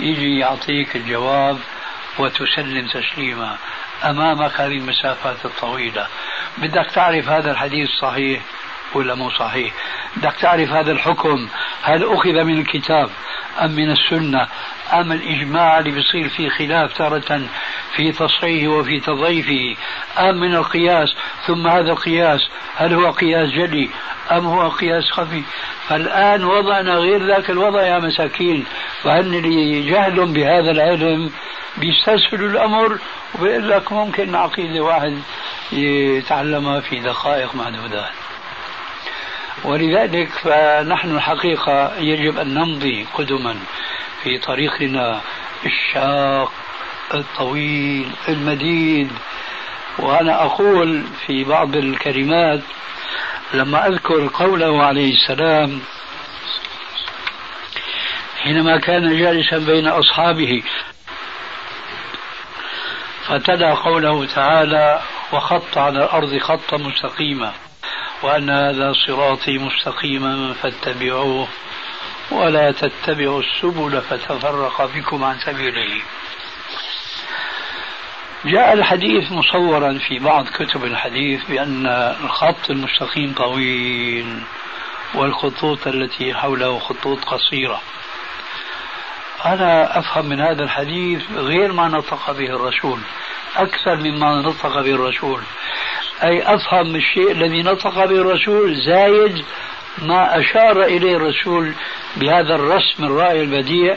يجي 0.00 0.38
يعطيك 0.38 0.96
الجواب 0.96 1.58
وتسلم 2.18 2.86
تسليما 2.86 3.56
أمامك 4.04 4.60
هذه 4.60 4.76
المسافات 4.76 5.44
الطويلة. 5.44 6.06
بدك 6.58 6.86
تعرف 6.94 7.28
هذا 7.28 7.50
الحديث 7.50 7.88
صحيح 8.00 8.42
ولا 8.94 9.14
مو 9.14 9.30
صحيح؟ 9.30 9.72
بدك 10.16 10.34
تعرف 10.40 10.70
هذا 10.70 10.92
الحكم؟ 10.92 11.48
هل 11.82 12.04
أخذ 12.04 12.44
من 12.44 12.60
الكتاب 12.60 13.10
أم 13.60 13.70
من 13.70 13.90
السنة؟ 13.90 14.48
أم 14.92 15.12
الإجماع 15.12 15.78
اللي 15.78 15.90
بيصير 15.90 16.28
فيه 16.28 16.48
خلاف 16.48 16.98
تارة 16.98 17.40
في 17.96 18.12
تصحيحه 18.12 18.68
وفي 18.68 19.00
تضعيفه 19.00 19.76
أم 20.18 20.40
من 20.40 20.54
القياس 20.54 21.08
ثم 21.46 21.66
هذا 21.66 21.90
القياس 21.92 22.40
هل 22.76 22.94
هو 22.94 23.10
قياس 23.10 23.50
جلي 23.50 23.90
أم 24.32 24.46
هو 24.46 24.68
قياس 24.68 25.10
خفي؟ 25.10 25.42
فالآن 25.88 26.44
وضعنا 26.44 26.94
غير 26.94 27.26
ذاك 27.26 27.50
الوضع 27.50 27.82
يا 27.82 27.98
مساكين 27.98 28.64
فهن 29.02 29.34
اللي 29.34 29.90
جهل 29.90 30.26
بهذا 30.26 30.70
العلم 30.70 31.30
بيستسهلوا 31.76 32.48
الأمر 32.48 32.98
وبيقول 33.34 33.68
لك 33.68 33.92
ممكن 33.92 34.34
عقيدة 34.34 34.80
واحد 34.80 35.18
يتعلمها 35.72 36.80
في 36.80 37.00
دقائق 37.00 37.54
معدودات 37.54 38.10
ولذلك 39.64 40.28
فنحن 40.28 41.14
الحقيقة 41.14 41.98
يجب 41.98 42.38
أن 42.38 42.54
نمضي 42.54 43.06
قدما. 43.14 43.56
في 44.22 44.38
طريقنا 44.38 45.20
الشاق 45.66 46.52
الطويل 47.14 48.10
المديد. 48.28 49.10
وأنا 49.98 50.42
أقول 50.44 51.04
في 51.26 51.44
بعض 51.44 51.76
الكلمات 51.76 52.60
لما 53.54 53.86
أذكر 53.86 54.30
قوله 54.34 54.82
عليه 54.82 55.14
السلام 55.14 55.80
حينما 58.42 58.78
كان 58.78 59.18
جالسا 59.18 59.58
بين 59.58 59.86
أصحابه 59.86 60.62
فتلا 63.26 63.74
قوله 63.74 64.26
تعالى 64.26 65.00
وخط 65.32 65.78
على 65.78 65.98
الأرض 66.04 66.38
خطا 66.38 66.76
مستقيما 66.76 67.52
وأن 68.22 68.50
هذا 68.50 68.92
صراطي 69.06 69.58
مستقيما 69.58 70.52
فاتبعوه. 70.62 71.48
ولا 72.30 72.72
تتبعوا 72.72 73.40
السبل 73.40 74.00
فتفرق 74.00 74.90
بكم 74.94 75.24
عن 75.24 75.38
سبيله. 75.38 76.02
جاء 78.44 78.72
الحديث 78.72 79.32
مصورا 79.32 79.98
في 80.08 80.18
بعض 80.18 80.48
كتب 80.48 80.84
الحديث 80.84 81.44
بأن 81.44 81.86
الخط 82.24 82.70
المستقيم 82.70 83.34
طويل 83.34 84.42
والخطوط 85.14 85.86
التي 85.86 86.34
حوله 86.34 86.78
خطوط 86.78 87.24
قصيرة. 87.24 87.80
أنا 89.44 89.98
أفهم 89.98 90.26
من 90.26 90.40
هذا 90.40 90.62
الحديث 90.62 91.22
غير 91.30 91.72
ما 91.72 91.88
نطق 91.88 92.30
به 92.30 92.46
الرسول 92.46 93.00
أكثر 93.56 93.96
مما 93.96 94.42
نطق 94.42 94.80
به 94.80 94.94
الرسول. 94.94 95.40
أي 96.22 96.54
أفهم 96.54 96.96
الشيء 96.96 97.30
الذي 97.32 97.62
نطق 97.62 97.94
به 97.94 98.20
الرسول 98.20 98.74
زايد 98.86 99.44
ما 99.98 100.40
أشار 100.40 100.82
إليه 100.82 101.16
الرسول 101.16 101.74
بهذا 102.16 102.54
الرسم 102.54 103.04
الرائع 103.04 103.40
البديع 103.40 103.96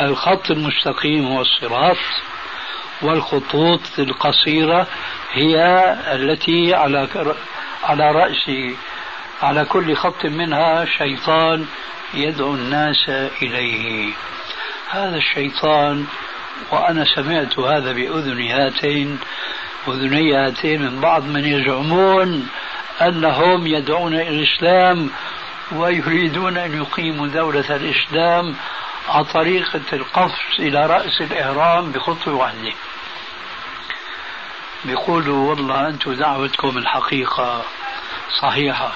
الخط 0.00 0.50
المستقيم 0.50 1.26
هو 1.26 1.40
الصراط 1.40 1.96
والخطوط 3.02 3.80
القصيرة 3.98 4.86
هي 5.32 5.64
التي 6.12 6.74
على 6.74 7.08
على 7.84 8.12
رأس 8.12 8.50
على 9.42 9.64
كل 9.64 9.96
خط 9.96 10.26
منها 10.26 10.84
شيطان 10.84 11.66
يدعو 12.14 12.54
الناس 12.54 13.08
إليه. 13.42 14.12
هذا 14.90 15.16
الشيطان 15.16 16.06
وأنا 16.72 17.04
سمعت 17.04 17.58
هذا 17.58 17.92
بأذني 17.92 18.52
هاتين 18.52 19.18
أذني 19.88 20.34
هاتين 20.34 20.82
من 20.82 21.00
بعض 21.00 21.24
من 21.24 21.44
يزعمون 21.44 22.48
أنهم 23.00 23.66
يدعون 23.66 24.14
إلى 24.14 24.28
الإسلام 24.28 25.10
ويريدون 25.72 26.58
أن 26.58 26.76
يقيموا 26.82 27.26
دولة 27.26 27.76
الإسلام 27.76 28.56
على 29.08 29.24
طريقة 29.24 29.80
القفز 29.92 30.60
إلى 30.60 30.86
رأس 30.86 31.20
الإهرام 31.20 31.92
بخطوة 31.92 32.34
واحدة 32.34 32.72
بيقولوا 34.84 35.50
والله 35.50 35.88
أنتم 35.88 36.12
دعوتكم 36.12 36.78
الحقيقة 36.78 37.62
صحيحة. 38.42 38.92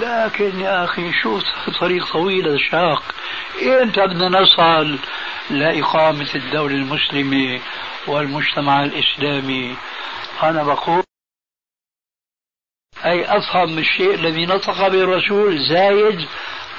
لكن 0.00 0.60
يا 0.60 0.84
أخي 0.84 1.12
شو 1.12 1.40
طريق 1.80 2.12
طويل 2.12 2.60
شاق 2.60 3.02
إمتى 3.62 4.06
بدنا 4.06 4.40
نصل 4.40 4.98
لإقامة 5.50 6.28
الدولة 6.34 6.74
المسلمة 6.74 7.60
والمجتمع 8.06 8.84
الإسلامي. 8.84 9.76
أنا 10.42 10.62
بقول 10.62 11.02
أي 13.04 13.36
أفهم 13.36 13.78
الشيء 13.78 14.14
الذي 14.14 14.46
نطق 14.46 14.88
به 14.88 15.02
الرسول 15.02 15.58
زايد 15.58 16.28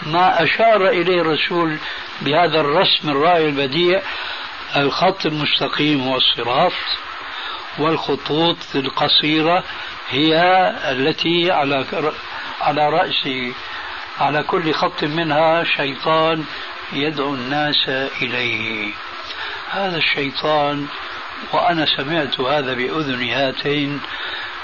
ما 0.06 0.44
أشار 0.44 0.88
إليه 0.88 1.22
الرسول 1.22 1.78
بهذا 2.22 2.60
الرسم 2.62 3.10
الرائع 3.10 3.46
البديع 3.46 4.02
الخط 4.76 5.26
المستقيم 5.26 6.02
هو 6.02 6.18
الصراط 6.18 6.72
والخطوط 7.80 8.58
القصيرة 8.76 9.64
هي 10.10 10.36
التي 10.92 11.52
على 11.52 11.86
على 12.62 12.90
رأس 12.90 13.30
على 14.20 14.44
كل 14.44 14.74
خط 14.74 15.04
منها 15.04 15.64
شيطان 15.64 16.44
يدعو 16.94 17.34
الناس 17.36 17.90
إليه. 18.22 18.94
هذا 19.72 19.98
الشيطان 19.98 20.88
وأنا 21.54 21.86
سمعت 21.86 22.40
هذا 22.40 22.74
بأذني 22.74 23.34
هاتين 23.34 24.02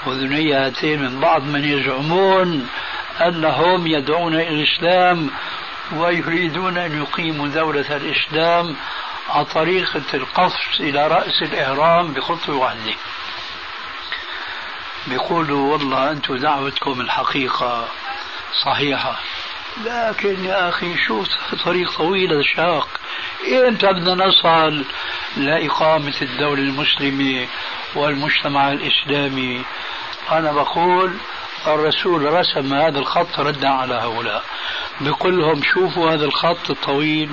أذني 0.06 0.54
هاتين 0.54 1.02
من 1.02 1.20
بعض 1.20 1.42
من 1.42 1.64
يزعمون 1.64 2.68
أنهم 3.20 3.86
يدعون 3.86 4.34
إلى 4.34 4.48
الإسلام 4.48 5.30
ويريدون 5.92 6.78
أن 6.78 7.02
يقيموا 7.02 7.48
دولة 7.48 7.96
الإسلام 7.96 8.76
على 9.28 9.44
طريقة 9.44 10.02
القفز 10.14 10.80
إلى 10.80 11.08
رأس 11.08 11.42
الإهرام 11.42 12.12
بخطوة 12.12 12.56
واحدة 12.56 12.94
بيقولوا 15.06 15.72
والله 15.72 16.10
أنتم 16.10 16.36
دعوتكم 16.36 17.00
الحقيقة 17.00 17.88
صحيحة. 18.64 19.20
لكن 19.84 20.44
يا 20.44 20.68
أخي 20.68 20.96
شو 21.06 21.24
طريق 21.64 21.96
طويل 21.96 22.44
شاق 22.44 22.88
إمتى 23.52 23.86
بدنا 23.86 24.26
نصل 24.26 24.84
لإقامة 25.36 26.14
الدولة 26.22 26.62
المسلمة؟ 26.62 27.46
والمجتمع 27.94 28.72
الإسلامي. 28.72 29.64
أنا 30.30 30.52
بقول 30.52 31.14
الرسول 31.66 32.32
رسم 32.32 32.74
هذا 32.74 32.98
الخط 32.98 33.40
ردا 33.40 33.68
على 33.68 33.94
هؤلاء. 33.94 34.44
بقول 35.00 35.38
لهم 35.38 35.62
شوفوا 35.62 36.10
هذا 36.10 36.24
الخط 36.24 36.70
الطويل 36.70 37.30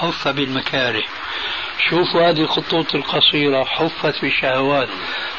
حف 0.00 0.28
بالمكاره. 0.28 1.04
شوفوا 1.78 2.30
هذه 2.30 2.40
الخطوط 2.40 2.94
القصيرة 2.94 3.64
حفت 3.64 4.20
بالشهوات 4.22 4.88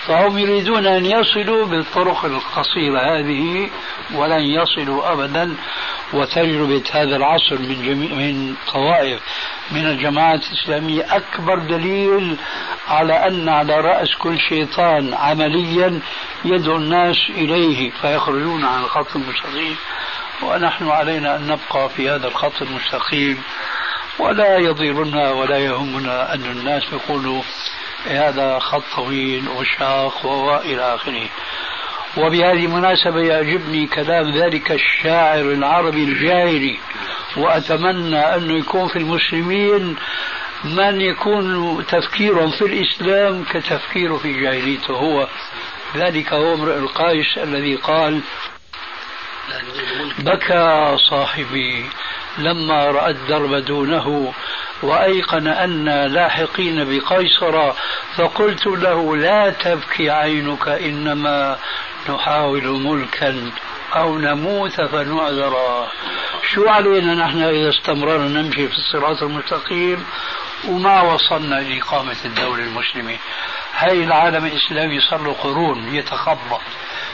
فهم 0.08 0.39
يريدون 0.39 0.88
أن 0.88 1.06
يصلوا 1.06 1.65
بالطرق 1.65 2.26
القصيرة 2.26 3.00
هذه 3.00 3.69
ولن 4.13 4.41
يصلوا 4.41 5.13
أبدا. 5.13 5.56
وتجربة 6.13 6.84
هذا 6.91 7.15
العصر 7.15 7.60
من 7.60 7.86
جميع 7.86 8.12
من 8.12 8.56
طوائف 8.73 9.19
من 9.71 9.86
الجماعات 9.86 10.39
الإسلامية 10.43 11.15
أكبر 11.15 11.60
دليل 11.60 12.38
على 12.88 13.13
أن 13.28 13.50
على 13.50 13.82
رأس 13.82 14.15
كل 14.15 14.39
شيطان 14.39 15.13
عمليا 15.13 16.02
يدعو 16.45 16.78
الناس 16.78 17.17
إليه. 17.30 17.91
فيخرجون 17.91 18.65
عن 18.65 18.84
الخط 18.84 19.15
المستقيم. 19.15 19.76
ونحن 20.43 20.89
علينا 20.89 21.36
أن 21.36 21.47
نبقى 21.47 21.89
في 21.89 22.10
هذا 22.10 22.28
الخط 22.28 22.62
المستقيم. 22.62 23.41
ولا 24.19 24.58
يضيرنا 24.58 25.32
ولا 25.32 25.58
يهمنا 25.58 26.34
أن 26.34 26.45
الناس 26.45 26.84
يقولوا 26.93 27.41
هذا 28.06 28.60
خط 28.60 28.84
طويل 28.95 29.49
وشاق 29.49 30.25
وإلى 30.25 30.95
آخره. 30.95 31.30
وبهذه 32.17 32.65
المناسبة 32.65 33.19
يعجبني 33.19 33.88
كلام 33.88 34.38
ذلك 34.38 34.71
الشاعر 34.71 35.41
العربي 35.41 36.03
الجاهلي 36.03 36.77
وأتمنى 37.38 38.19
أنه 38.19 38.53
يكون 38.53 38.88
في 38.88 38.95
المسلمين 38.95 39.95
من 40.63 41.01
يكون 41.01 41.86
تفكيرهم 41.86 42.51
في 42.51 42.62
الإسلام 42.65 43.43
كتفكيره 43.43 44.17
في 44.17 44.41
جاهليته. 44.41 44.93
هو 44.93 45.27
ذلك 45.95 46.34
هو 46.34 46.53
امرئ 46.53 46.77
القيس 46.77 47.38
الذي 47.38 47.75
قال 47.75 48.21
بكى 50.19 50.97
صاحبي 51.10 51.86
لما 52.38 52.86
رأى 52.86 53.12
الدرب 53.12 53.56
دونه 53.56 54.34
وأيقن 54.84 55.47
أن 55.47 56.06
لاحقين 56.06 56.86
بقيصر 56.86 57.73
فقلت 58.15 58.67
له 58.67 59.17
لا 59.17 59.50
تبكي 59.50 60.10
عينك 60.10 60.67
إنما 60.67 61.58
نحاول 62.10 62.67
ملكا 62.67 63.52
أو 63.95 64.17
نموت 64.17 64.82
فنعذر. 64.82 65.88
شو 66.54 66.67
علينا 66.67 67.15
نحن 67.15 67.41
إذا 67.41 67.69
استمررنا 67.69 68.41
نمشي 68.41 68.67
في 68.67 68.78
الصراط 68.78 69.23
المستقيم 69.23 70.06
وما 70.67 71.02
وصلنا 71.02 71.56
لإقامة 71.56 72.15
الدولة 72.26 72.63
المسلمة. 72.63 73.17
هاي 73.78 74.04
العالم 74.04 74.45
الإسلامي 74.45 75.00
صار 75.00 75.21
له 75.21 75.34
قرون 75.34 75.95
يتخبط 75.95 76.62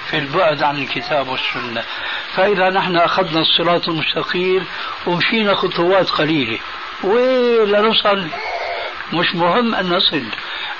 في 0.09 0.17
البعد 0.17 0.63
عن 0.63 0.77
الكتاب 0.83 1.27
والسنة. 1.27 1.83
فإذا 2.35 2.69
نحن 2.69 2.97
أخذنا 2.97 3.39
الصراط 3.41 3.89
المستقيم 3.89 4.65
ومشينا 5.07 5.55
خطوات 5.55 6.09
قليلة. 6.09 6.59
وين 7.03 7.63
لنصل 7.63 8.27
مش 9.13 9.35
مهم 9.35 9.75
أن 9.75 9.89
نصل. 9.89 10.23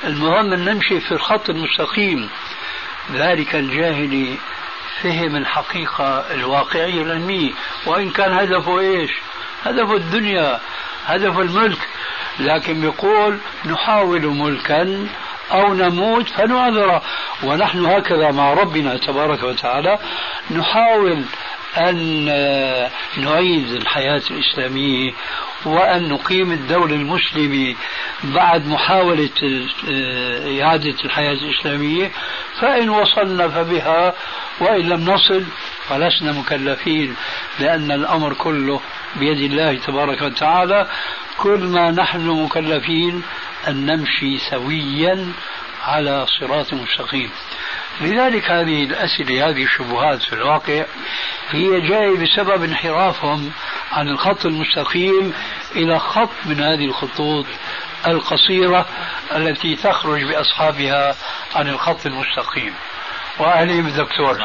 المهم 0.04 0.54
أن 0.54 0.66
نمشي 0.66 1.00
في 1.00 1.12
الخط 1.12 1.50
المستقيم. 1.50 2.30
ذلك 3.14 3.56
الجاهلي 3.56 4.38
فهم 5.02 5.36
الحقيقة 5.36 6.34
الواقعية 6.34 7.02
العلمية. 7.02 7.52
وإن 7.86 8.10
كان 8.10 8.32
هدفه 8.32 8.80
إيش؟ 8.80 9.12
هدفه 9.64 9.96
الدنيا 9.96 10.60
هدفه 11.06 11.42
الملك. 11.42 11.88
لكن 12.40 12.84
يقول 12.84 13.38
نحاول 13.66 14.28
ملكا 14.28 15.08
أو 15.54 15.74
نموت 15.74 16.30
فنعذر. 16.30 17.02
ونحن 17.44 17.86
هكذا 17.86 18.32
مع 18.32 18.54
ربنا 18.54 18.98
تبارك 18.98 19.44
وتعالى 19.44 19.98
نحاول 20.52 21.24
أن 21.78 22.26
نعيد 23.18 23.72
الحياة 23.72 24.22
الإسلامية 24.32 25.14
وأن 25.66 26.10
نقيم 26.10 26.52
الدولة 26.52 26.96
المسلمة 26.96 27.76
بعد 28.24 28.68
محاولة 28.68 29.30
إعادة 30.62 30.96
الحياة 31.06 31.34
الإسلامية. 31.34 32.12
فإن 32.62 32.90
وصلنا 32.90 33.48
فبها 33.48 34.14
وإن 34.60 34.90
لم 34.90 35.10
نصل 35.10 35.44
فلسنا 35.90 36.32
مكلفين 36.32 37.16
لأن 37.60 37.92
الأمر 37.92 38.34
كله 38.34 38.80
بيد 39.16 39.52
الله 39.52 39.76
تبارك 39.76 40.22
وتعالى. 40.22 40.88
كل 41.38 41.60
ما 41.60 41.92
نحن 41.92 42.30
مكلفين 42.30 43.24
أن 43.68 43.86
نمشي 43.86 44.38
سويا 44.38 45.34
على 45.84 46.26
صراط 46.40 46.74
مستقيم. 46.74 47.30
لذلك 48.02 48.52
هذه 48.52 48.84
الأسئلة 48.84 49.50
هذه 49.50 49.64
الشبهات 49.64 50.22
في 50.22 50.34
الواقع 50.34 50.86
هي 51.50 51.82
جاية 51.82 52.18
بسبب 52.18 52.64
انحرافهم 52.64 53.52
عن 53.92 54.08
الخط 54.08 54.46
المستقيم 54.46 55.34
إلى 55.76 56.00
خط 56.00 56.30
من 56.46 56.60
هذه 56.60 56.86
الخطوط 56.86 57.46
القصيرة 58.08 58.86
التي 59.36 59.76
تخرج 59.76 60.24
بأصحابها 60.24 61.16
عن 61.56 61.68
الخط 61.68 62.06
المستقيم. 62.06 62.74
وأهلي 63.40 63.82
بالدكتور 63.82 64.38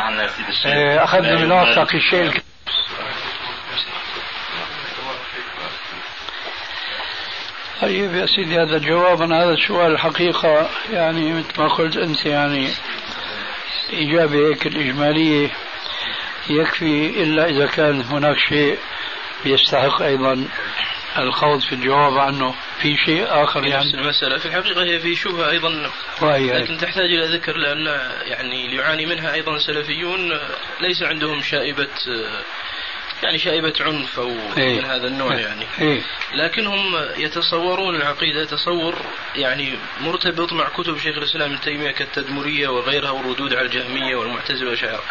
إيه، 0.66 1.04
أخذنا 1.04 1.34
من 1.36 1.52
وقتك 1.52 1.94
الشيء 1.94 2.32
طيب 7.88 8.14
يا 8.14 8.26
سيدي 8.26 8.54
هذا 8.54 8.76
الجواب 8.76 9.22
عن 9.22 9.32
هذا 9.32 9.50
السؤال 9.50 9.92
الحقيقة 9.92 10.70
يعني 10.92 11.32
مثل 11.32 11.48
ما 11.58 11.68
قلت 11.68 11.96
أنت 11.96 12.26
يعني 12.26 12.68
إجابة 13.92 14.48
هيك 14.48 14.66
الإجمالية 14.66 15.50
يكفي 16.50 17.22
إلا 17.22 17.46
إذا 17.46 17.66
كان 17.66 18.00
هناك 18.00 18.36
شيء 18.38 18.78
يستحق 19.44 20.02
أيضا 20.02 20.48
الخوض 21.18 21.60
في 21.60 21.72
الجواب 21.72 22.18
عنه. 22.18 22.54
في 22.82 22.96
شيء 22.96 23.24
آخر 23.28 23.62
في 23.62 23.68
يعني؟ 23.68 23.84
نفس 23.84 23.94
المسألة. 23.94 24.38
في 24.38 24.46
الحقيقة 24.46 24.82
هي 24.82 25.00
في 25.00 25.14
شبهة 25.14 25.50
أيضا. 25.50 25.90
لكن 26.22 26.76
تحتاج 26.78 27.04
إلى 27.04 27.36
ذكر 27.36 27.56
لأن 27.56 27.86
يعني 28.22 28.74
يعاني 28.74 29.06
منها 29.06 29.34
أيضا 29.34 29.58
سلفيون 29.58 30.30
ليس 30.80 31.02
عندهم 31.02 31.42
شائبة 31.42 31.88
يعني 33.22 33.38
شائبة 33.38 33.72
عنف 33.80 34.18
أو 34.20 34.36
إيه؟ 34.56 34.80
من 34.80 34.84
هذا 34.84 35.06
النوع 35.06 35.34
إيه؟ 35.34 35.40
يعني 35.40 35.66
إيه؟ 35.80 36.02
لكنهم 36.34 37.08
يتصورون 37.16 37.96
العقيدة 37.96 38.44
تصور 38.44 38.94
يعني 39.36 39.78
مرتبط 40.00 40.52
مع 40.52 40.68
كتب 40.68 40.98
شيخ 40.98 41.16
الإسلام 41.16 41.50
ابن 41.50 41.60
تيمية 41.60 41.90
كالتدمرية 41.90 42.68
وغيرها 42.68 43.10
والردود 43.10 43.54
على 43.54 43.66
الجهمية 43.66 44.16
والمعتزلة 44.16 44.70
والشاعرة 44.70 45.02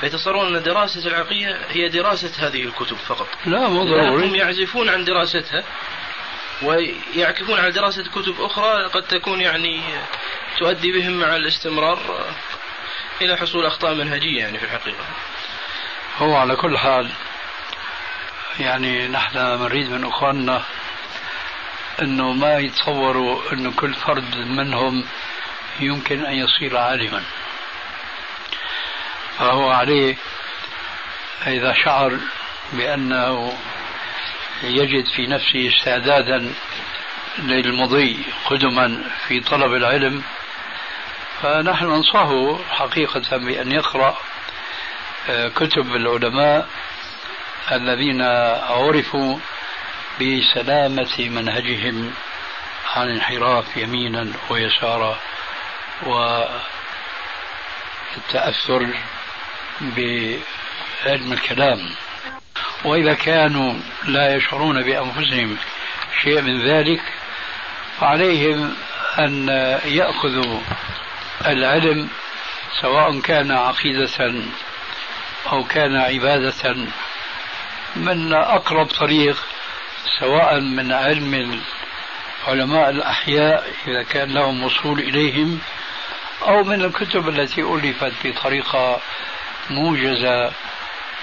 فيتصورون 0.00 0.56
أن 0.56 0.62
دراسة 0.62 1.08
العقيدة 1.08 1.58
هي 1.70 1.88
دراسة 1.88 2.46
هذه 2.46 2.64
الكتب 2.64 2.96
فقط 2.96 3.28
لا 3.46 3.68
مو 3.68 3.84
ضروري 3.84 4.26
هم 4.26 4.34
يعزفون 4.34 4.88
عن 4.88 5.04
دراستها 5.04 5.64
ويعكفون 6.62 7.58
على 7.58 7.70
دراسة 7.70 8.02
كتب 8.02 8.40
أخرى 8.40 8.84
قد 8.84 9.02
تكون 9.02 9.40
يعني 9.40 9.80
تؤدي 10.58 10.92
بهم 10.92 11.12
مع 11.20 11.36
الاستمرار 11.36 12.26
إلى 13.22 13.36
حصول 13.36 13.66
أخطاء 13.66 13.94
منهجية 13.94 14.38
يعني 14.38 14.58
في 14.58 14.64
الحقيقة 14.64 15.04
هو 16.18 16.36
على 16.36 16.56
كل 16.56 16.78
حال 16.78 17.10
يعني 18.60 19.08
نحن 19.08 19.38
نريد 19.38 19.90
من 19.90 20.04
إخواننا 20.04 20.62
إنه 22.02 22.32
ما 22.32 22.58
يتصوروا 22.58 23.52
انه 23.52 23.72
كل 23.72 23.94
فرد 23.94 24.36
منهم 24.36 25.04
يمكن 25.80 26.26
أن 26.26 26.34
يصير 26.34 26.76
عالما. 26.76 27.22
فهو 29.38 29.70
عليه 29.70 30.16
إذا 31.46 31.72
شعر 31.72 32.18
بأنه 32.72 33.58
يجد 34.62 35.04
في 35.16 35.26
نفسه 35.26 35.68
استعدادا 35.68 36.52
للمضي 37.38 38.22
قدما 38.46 39.04
في 39.28 39.40
طلب 39.40 39.72
العلم 39.72 40.22
فنحن 41.42 41.84
ننصحه 41.84 42.58
حقيقة 42.70 43.36
بأن 43.36 43.72
يقرأ 43.72 44.18
آه، 45.28 45.48
كتب 45.48 45.96
العلماء 45.96 46.68
الذين 47.72 48.22
عرفوا 48.70 49.38
بسلامة 50.20 51.18
منهجهم 51.18 52.12
عن 52.94 53.10
انحراف 53.10 53.76
يمينا 53.76 54.32
ويسارا 54.50 55.18
والتأثر 58.16 58.88
بعلم 59.80 61.32
الكلام. 61.32 61.90
وإذا 62.84 63.14
كانوا 63.14 63.74
لا 64.04 64.34
يشعرون 64.36 64.82
بأنفسهم 64.82 65.56
شيء 66.22 66.40
من 66.40 66.68
ذلك 66.68 67.02
فعليهم 68.00 68.76
أن 69.18 69.48
يأخذوا 69.84 70.60
العلم 71.46 72.08
سواء 72.80 73.20
كان 73.20 73.50
عقيدة 73.50 74.34
أو 75.52 75.64
كان 75.64 75.96
عبادة 75.96 76.86
من 77.96 78.32
أقرب 78.32 78.86
طريق 78.86 79.36
سواء 80.20 80.60
من 80.60 80.92
علم 80.92 81.60
علماء 82.46 82.90
الأحياء 82.90 83.72
إذا 83.88 84.02
كان 84.02 84.34
لهم 84.34 84.64
وصول 84.64 84.98
إليهم 84.98 85.58
أو 86.42 86.64
من 86.64 86.84
الكتب 86.84 87.28
التي 87.28 87.60
ألفت 87.60 88.12
بطريقة 88.24 89.00
موجزة 89.70 90.52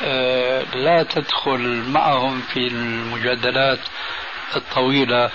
آه، 0.03 0.63
لا 0.76 1.03
تدخل 1.03 1.84
معهم 1.88 2.41
في 2.41 2.67
المجادلات 2.67 3.80
الطويلة 4.55 5.30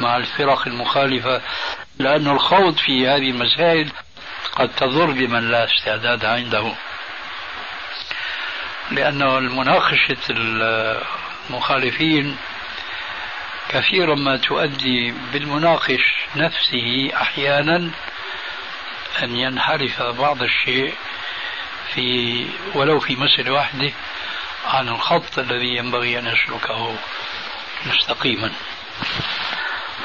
مع 0.00 0.16
الفرق 0.16 0.68
المخالفة 0.68 1.40
لأن 1.98 2.26
الخوض 2.26 2.76
في 2.76 3.08
هذه 3.08 3.30
المسائل 3.30 3.90
قد 4.52 4.68
تضر 4.68 5.06
بمن 5.06 5.50
لا 5.50 5.64
استعداد 5.64 6.24
عنده. 6.24 6.74
لأنه 8.90 9.38
المناقشة 9.38 10.16
المخالفين 11.50 12.36
كثيرا 13.68 14.14
ما 14.14 14.36
تؤدي 14.36 15.14
بالمناقش 15.32 16.14
نفسه 16.36 17.10
أحيانا 17.14 17.90
أن 19.22 19.36
ينحرف 19.36 20.02
بعض 20.02 20.42
الشيء 20.42 20.94
في 21.94 22.46
ولو 22.74 23.00
في 23.00 23.16
مسألة 23.16 23.52
واحدة 23.52 23.92
عن 24.66 24.88
الخط 24.88 25.38
الذي 25.38 25.76
ينبغي 25.76 26.18
أن 26.18 26.26
يسلكه 26.26 26.96
مستقيما. 27.86 28.52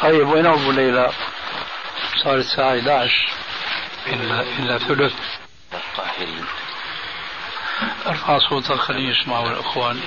طيب 0.02 0.28
وين 0.28 0.46
أبو 0.46 0.72
ليلى؟ 0.72 1.12
صار 2.24 2.36
الساعة 2.36 2.80
11 2.80 3.28
إلا 4.08 4.42
إلا 4.42 4.78
ثلث. 4.78 5.14
ارفع 8.06 8.40
صوتك 8.50 8.76
خليه 8.76 9.10
يسمعوا 9.10 9.50
الإخوان. 9.50 10.02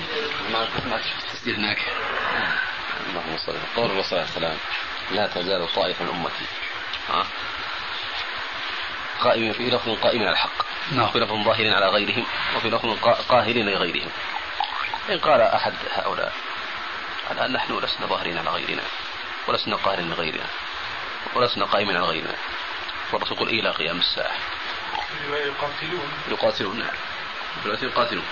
ما 0.52 0.68
ما 0.86 1.00
تسجيل 1.32 1.56
هناك 1.56 1.78
اللهم 3.10 3.36
صل 3.38 3.56
قول 3.76 3.90
الرسول 3.90 4.18
عليه 4.18 4.28
السلام 4.28 4.56
لا 5.10 5.26
تزال 5.26 5.74
طائفة 5.74 6.04
من 6.04 6.10
أمتي. 6.10 6.46
ها؟ 7.08 7.26
قائمين 9.20 9.52
في 9.52 9.70
لفظ 9.70 9.88
قائمين 9.88 10.26
على 10.26 10.32
الحق. 10.32 10.66
نعم. 10.92 11.08
في 11.08 11.18
لفظ 11.18 11.44
ظاهرين 11.44 11.72
على 11.72 11.88
غيرهم 11.88 12.26
وفي 12.56 12.70
لفظ 12.70 13.04
قاهرين 13.28 13.68
لغيرهم. 13.68 14.10
إن 15.10 15.18
قال 15.18 15.40
أحد 15.40 15.74
هؤلاء 15.92 16.32
الآن 17.30 17.52
نحن 17.52 17.78
لسنا 17.78 18.06
ظاهرين 18.06 18.38
على 18.38 18.50
غيرنا 18.50 18.82
ولسنا 19.48 19.76
قاهرين 19.76 20.10
لغيرنا 20.10 20.46
ولسنا 21.34 21.64
قائمين 21.64 21.96
على 21.96 22.06
غيرنا. 22.06 22.34
والرسول 23.12 23.36
يقول 23.36 23.48
إلى 23.48 23.70
قيام 23.70 23.98
الساعة. 23.98 24.36
يقاتلون. 25.30 26.08
يقاتلون. 26.28 26.78
نعم 26.78 26.94
دلوقتي 27.64 27.86
يقاتلون 27.86 28.24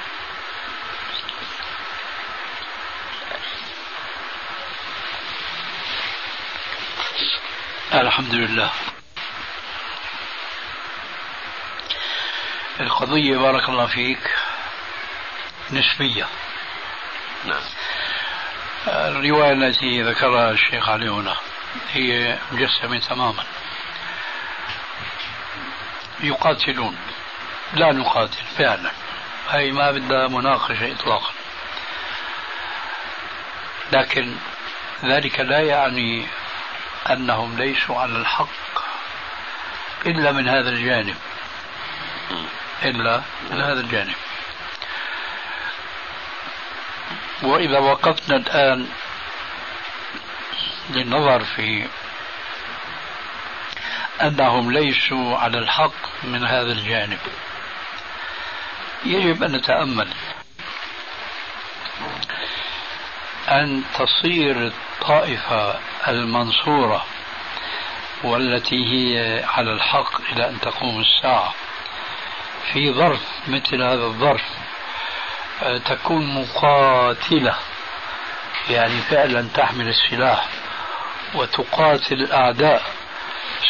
الحمد 7.92 8.34
لله 8.34 8.70
القضية 12.80 13.36
بارك 13.36 13.68
الله 13.68 13.86
فيك 13.86 14.34
نسبية. 15.70 16.26
نعم. 17.44 17.62
الرواية 18.86 19.52
التي 19.52 20.02
ذكرها 20.02 20.50
الشيخ 20.50 20.88
علي 20.88 21.08
هنا 21.08 21.36
هي 21.92 22.38
مجسمة 22.52 22.98
تماما. 22.98 23.44
يقاتلون. 26.20 26.96
لا 27.74 27.92
نقاتل 27.92 28.44
فعلا. 28.58 28.90
هي 29.50 29.72
ما 29.72 29.90
بدها 29.90 30.28
مناقشة 30.28 30.92
إطلاقا. 30.92 31.32
لكن 33.92 34.36
ذلك 35.04 35.40
لا 35.40 35.60
يعني 35.60 36.26
أنهم 37.10 37.56
ليسوا 37.56 38.00
على 38.00 38.16
الحق 38.16 38.48
إلا 40.06 40.32
من 40.32 40.48
هذا 40.48 40.70
الجانب. 40.70 41.16
إلا 42.82 43.22
من 43.50 43.60
هذا 43.60 43.80
الجانب. 43.80 44.14
وإذا 47.42 47.78
وقفنا 47.78 48.36
الآن 48.36 48.88
للنظر 50.90 51.44
في 51.44 51.86
أنهم 54.22 54.72
ليسوا 54.72 55.38
على 55.38 55.58
الحق 55.58 56.24
من 56.24 56.44
هذا 56.44 56.72
الجانب. 56.72 57.18
يجب 59.04 59.42
أن 59.42 59.52
نتأمل 59.52 60.08
أن 63.48 63.82
تصير 63.98 64.66
الطائفة 64.66 65.78
المنصورة 66.08 67.04
والتي 68.24 68.76
هي 68.76 69.44
على 69.44 69.72
الحق 69.72 70.20
إلى 70.32 70.48
أن 70.48 70.60
تقوم 70.60 71.00
الساعة 71.00 71.54
في 72.72 72.92
ظرف 72.92 73.20
مثل 73.48 73.82
هذا 73.82 74.04
الظرف 74.04 74.42
آه، 75.62 75.78
تكون 75.78 76.34
مقاتلة. 76.34 77.54
يعني 78.70 79.00
فعلا 79.00 79.48
تحمل 79.54 79.88
السلاح 79.88 80.48
وتقاتل 81.34 82.14
الأعداء 82.14 82.82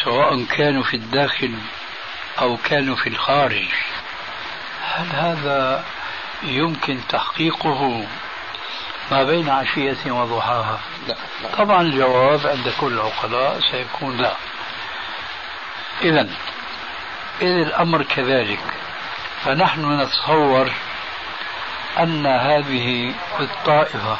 سواء 0.03 0.43
كانوا 0.43 0.83
في 0.83 0.97
الداخل 0.97 1.53
أو 2.41 2.57
كانوا 2.57 2.95
في 2.95 3.09
الخارج. 3.09 3.67
هل 4.93 5.07
هذا 5.07 5.83
يمكن 6.43 6.99
تحقيقه 7.09 8.07
ما 9.11 9.23
بين 9.23 9.49
عشية 9.49 10.11
وضحاها 10.11 10.79
لا, 11.07 11.15
لا. 11.43 11.55
طبعا 11.57 11.81
الجواب 11.81 12.47
عند 12.47 12.73
كل 12.81 12.93
العقلاء 12.93 13.59
سيكون 13.71 14.17
لا 14.17 14.35
إذا 16.01 16.29
إذ 17.41 17.47
الأمر 17.47 18.03
كذلك 18.03 18.59
فنحن 19.43 20.01
نتصور 20.01 20.71
أن 21.99 22.25
هذه 22.25 23.13
الطائفة 23.39 24.17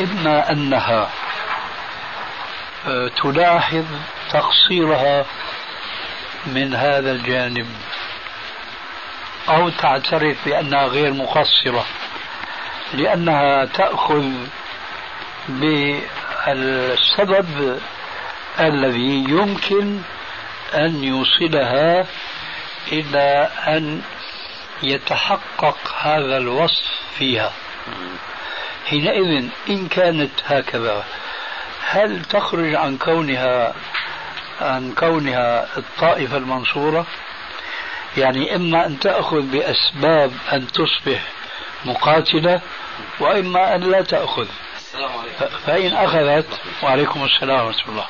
إما 0.00 0.50
أنها 0.52 1.10
آه، 2.86 3.08
تلاحظ 3.08 3.84
تقصيرها 4.30 5.24
من 6.46 6.74
هذا 6.74 7.12
الجانب 7.12 7.66
أو 9.48 9.68
تعترف 9.68 10.36
بأنها 10.44 10.86
غير 10.86 11.12
مقصرة 11.12 11.84
لأنها 12.94 13.64
تأخذ 13.64 14.30
بالسبب 16.46 17.78
الذي 18.60 19.24
يمكن 19.28 20.00
أن 20.74 21.04
يوصلها 21.04 22.06
إلى 22.92 23.50
أن 23.66 24.02
يتحقق 24.82 25.78
هذا 26.00 26.36
الوصف 26.36 26.92
فيها. 27.18 27.52
حينئذ 28.86 29.48
إن 29.68 29.88
كانت 29.88 30.30
هكذا 30.46 31.04
هل 31.86 32.24
تخرج 32.24 32.74
عن 32.74 32.96
كونها 32.98 33.74
عن 34.60 34.92
كونها 34.92 35.76
الطائفة 35.76 36.36
المنصورة؟ 36.36 37.06
يعني 38.16 38.56
إما 38.56 38.86
أن 38.86 38.98
تأخذ 38.98 39.40
بأسباب 39.40 40.32
أن 40.52 40.66
تصبح 40.66 41.22
مقاتلة 41.84 42.60
وإما 43.20 43.74
أن 43.74 43.80
لا 43.80 44.02
تأخذ. 44.02 44.46
فإن 45.66 45.92
أخذت 45.94 46.60
وعليكم 46.82 47.24
السلام 47.24 47.66
ورحمة 47.66 47.92
الله. 47.92 48.06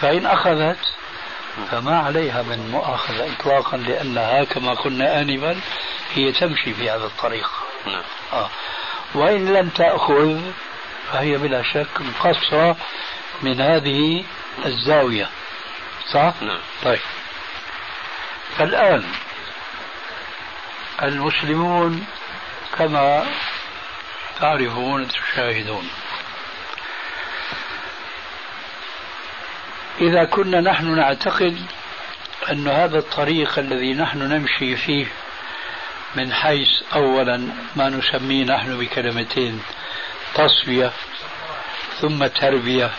فإن 0.00 0.26
أخذت 0.26 0.78
فما 1.70 1.98
عليها 1.98 2.42
من 2.42 2.70
مؤاخذة 2.70 3.32
إطلاقا 3.32 3.76
لأنها 3.76 4.44
كما 4.44 4.74
قلنا 4.74 5.20
آنفا 5.20 5.60
هي 6.14 6.32
تمشي 6.32 6.74
في 6.74 6.90
هذا 6.90 7.04
الطريق. 7.04 7.50
نعم. 7.86 8.02
آه. 8.32 8.50
وإن 9.14 9.52
لم 9.54 9.68
تأخذ 9.68 10.40
فهي 11.12 11.38
بلا 11.38 11.62
شك 11.62 12.00
مقصرة 12.00 12.76
من 13.42 13.60
هذه 13.60 14.24
الزاوية. 14.66 15.28
صح؟ 16.12 16.34
نعم. 16.40 16.60
طيب. 16.84 17.00
فالآن 18.58 19.04
المسلمون 21.02 22.06
كما 22.78 23.26
تعرفون 24.40 25.08
تشاهدون. 25.08 25.88
إذا 30.00 30.24
كنا 30.24 30.60
نحن 30.60 30.96
نعتقد 30.96 31.66
أن 32.50 32.68
هذا 32.68 32.98
الطريق 32.98 33.58
الذي 33.58 33.94
نحن 33.94 34.18
نمشي 34.18 34.76
فيه 34.76 35.06
من 36.14 36.32
حيث 36.32 36.68
أولا 36.94 37.48
ما 37.76 37.88
نسميه 37.88 38.44
نحن 38.44 38.78
بكلمتين 38.78 39.62
تصفية 40.34 40.92
ثم 42.00 42.26
تربية 42.26 42.90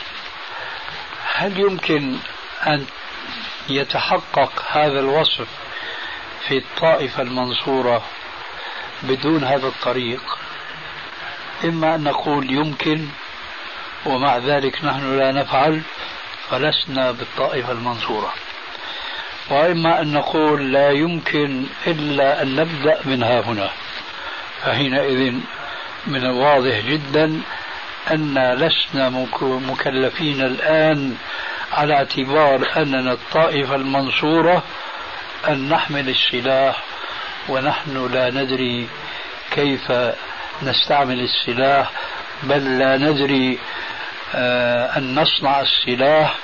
هل 1.34 1.60
يمكن 1.60 2.18
أن 2.68 2.86
يتحقق 3.70 4.66
هذا 4.72 5.00
الوصف 5.00 5.48
في 6.48 6.58
الطائفة 6.58 7.22
المنصورة 7.22 8.04
بدون 9.04 9.44
هذا 9.44 9.68
الطريق 9.68 10.38
إما 11.64 11.96
أن 11.96 12.04
نقول 12.04 12.52
يمكن 12.52 13.08
ومع 14.06 14.38
ذلك 14.38 14.86
نحن 14.86 15.18
لا 15.18 15.32
نفعل 15.32 15.82
فلسنا 16.50 17.12
بالطائفة 17.12 17.72
المنصورة. 17.72 18.34
وإما 19.50 20.02
أن 20.02 20.14
نقول 20.14 20.74
لا 20.74 20.92
يمكن 20.92 21.66
إلا 21.88 22.42
أن 22.42 22.56
نبدأ 22.56 23.00
من 23.06 23.24
ها 23.24 23.40
هنا. 23.40 23.70
فحينئذ 24.62 25.34
من 26.08 26.26
الواضح 26.26 26.80
جدا 26.80 27.42
أن 28.12 28.54
لسنا 28.54 29.10
مكلفين 29.42 30.42
الآن 30.42 31.16
على 31.72 31.94
اعتبار 31.94 32.68
أننا 32.78 33.14
الطائفة 33.14 33.76
المنصورة 33.76 34.64
أن 35.48 35.70
نحمل 35.70 36.10
السلاح 36.10 36.84
ونحن 37.50 38.12
لا 38.14 38.30
ندري 38.30 38.88
كيف 39.52 39.92
نستعمل 40.64 41.20
السلاح 41.20 41.92
بل 42.44 42.80
لا 42.80 42.98
ندري 42.98 43.60
آه، 44.36 44.98
أن 44.98 45.20
نصنع 45.20 45.62
السلاح 45.62 46.36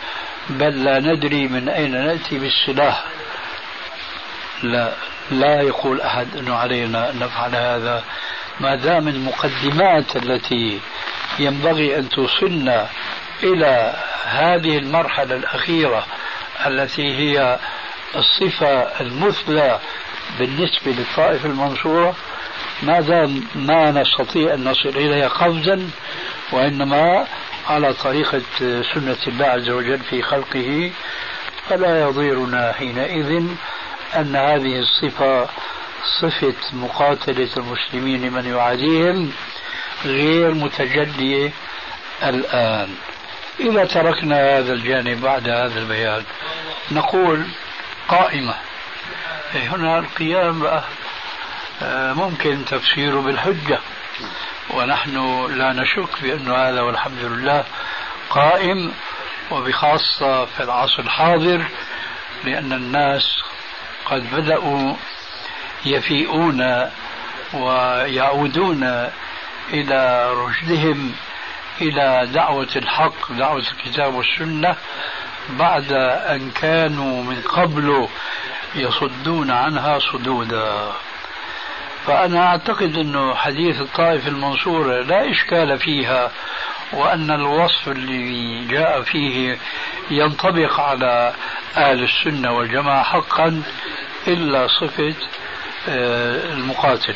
بل 0.50 0.84
لا 0.84 1.00
ندري 1.00 1.48
من 1.48 1.70
أين 1.70 1.92
نأتي 1.92 2.40
بالسلاح. 2.40 3.04
لا 4.64 4.94
لا 5.32 5.62
يقول 5.62 6.02
أحد 6.02 6.38
أنه 6.38 6.56
علينا 6.56 7.10
أن 7.10 7.20
نفعل 7.20 7.56
هذا. 7.56 8.04
ما 8.60 8.76
دام 8.76 9.08
المقدمات 9.08 10.16
التي 10.16 10.80
ينبغي 11.40 11.98
أن 11.98 12.10
توصلنا 12.10 12.88
إلى 13.44 13.94
هذه 14.26 14.78
المرحلة 14.78 15.36
الأخيرة 15.36 16.06
التي 16.68 17.16
هي 17.16 17.60
الصفة 18.16 19.02
المثلى 19.02 19.80
بالنسبة 20.40 20.92
للطائفة 20.92 21.50
المنصورة 21.50 22.16
ما 22.84 23.02
دام 23.02 23.44
ما 23.56 23.92
نستطيع 23.92 24.54
أن 24.54 24.64
نصل 24.64 24.90
إليها 24.90 25.28
قفزا 25.28 25.90
وإنما 26.52 27.28
على 27.68 27.94
طريقة 27.94 28.42
سنة 28.94 29.18
الله 29.28 29.46
عز 29.46 29.70
وجل 29.70 30.00
في 30.00 30.22
خلقه 30.22 30.92
فلا 31.70 32.02
يضيرنا 32.02 32.74
حينئذ 32.74 33.44
أن 34.16 34.36
هذه 34.36 34.80
الصفة 34.80 35.48
صفة 36.22 36.54
مقاتلة 36.74 37.50
المسلمين 37.58 38.22
لمن 38.22 38.46
يعاديهم 38.46 39.32
غير 40.06 40.54
متجلية 40.54 41.52
الآن. 42.24 42.90
إذا 43.60 43.86
تركنا 43.86 44.58
هذا 44.58 44.74
الجانب 44.74 45.22
بعد 45.22 45.50
هذا 45.50 45.80
البيان 45.80 46.24
نقول 46.92 47.46
قائمة. 48.08 48.56
إيه، 49.56 49.76
هنا 49.76 50.00
القيام 50.00 50.60
بقى 50.60 50.84
آه، 51.82 52.14
ممكن 52.14 52.66
تفسيره 52.66 53.22
بالحجة. 53.22 53.80
ونحن 54.70 55.46
لا 55.58 55.74
نشك 55.74 56.22
بأن 56.22 56.52
هذا 56.52 56.82
والحمد 56.82 57.20
لله 57.24 57.64
قائم 58.30 58.94
وبخاصة 59.52 60.46
في 60.46 60.64
العصر 60.64 61.00
الحاضر 61.04 61.66
لأن 62.44 62.74
الناس 62.74 63.44
قد 64.06 64.32
بدأوا 64.36 64.94
يفيئون 65.86 66.90
ويعودون 67.54 69.10
إلى 69.70 70.32
رشدهم 70.34 71.16
إلى 71.82 72.28
دعوة 72.34 72.70
الحق 72.76 73.32
دعوة 73.32 73.64
الكتاب 73.78 74.14
والسنة. 74.14 74.76
بعد 75.50 75.92
أن 76.32 76.52
كانوا 76.52 77.24
من 77.24 77.42
قبل 77.42 78.08
يصدون 78.76 79.52
عنها 79.52 80.00
صدودا. 80.00 80.92
فأنا 82.06 82.48
أعتقد 82.48 82.98
أنه 82.98 83.36
حديث 83.36 83.82
الطائفة 83.82 84.28
المنصورة 84.28 85.02
لا 85.02 85.32
إشكال 85.32 85.80
فيها 85.80 86.32
وأن 86.94 87.32
الوصف 87.32 87.88
اللي 87.88 88.66
جاء 88.66 89.02
فيه 89.02 89.58
ينطبق 90.12 90.80
على 90.80 91.34
أهل 91.78 92.04
السنة 92.04 92.52
والجماعة 92.52 93.04
حقا 93.04 93.64
إلا 94.28 94.68
صفة 94.68 95.16
آه، 95.90 96.54
المقاتلة 96.54 97.16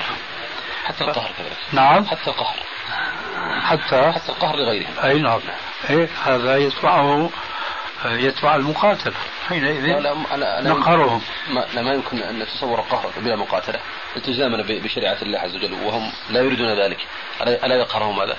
حتى 0.86 1.04
القهر 1.04 1.32
كذلك. 1.38 1.58
نعم. 1.72 2.06
حتى 2.06 2.28
القهر. 2.28 2.56
حتى؟ 3.62 4.12
حتى 4.12 4.30
القهر 4.30 4.56
لغيرهم. 4.56 4.94
أي 5.04 5.20
نعم. 5.20 5.40
إيه 5.90 6.10
هذا 6.24 6.58
يتبعه 6.58 7.30
يتبع 8.06 8.56
المقاتلة. 8.56 9.14
حينئذ 9.48 9.88
نقهرهم 10.64 11.22
ما, 11.50 11.66
لا 11.74 11.82
ما 11.82 11.94
يمكن 11.94 12.18
أن 12.18 12.40
نتصور 12.40 12.80
القهر 12.80 13.12
بلا 13.18 13.36
مقاتلة. 13.36 13.80
التزاما 14.16 14.64
بشريعة 14.70 15.18
الله 15.22 15.40
عز 15.40 15.56
وجل 15.56 15.74
وهم 15.74 16.12
لا 16.30 16.42
يريدون 16.42 16.80
ذلك. 16.80 16.98
ألا 17.42 17.76
يقهرهم 17.76 18.20
هذا؟ 18.20 18.38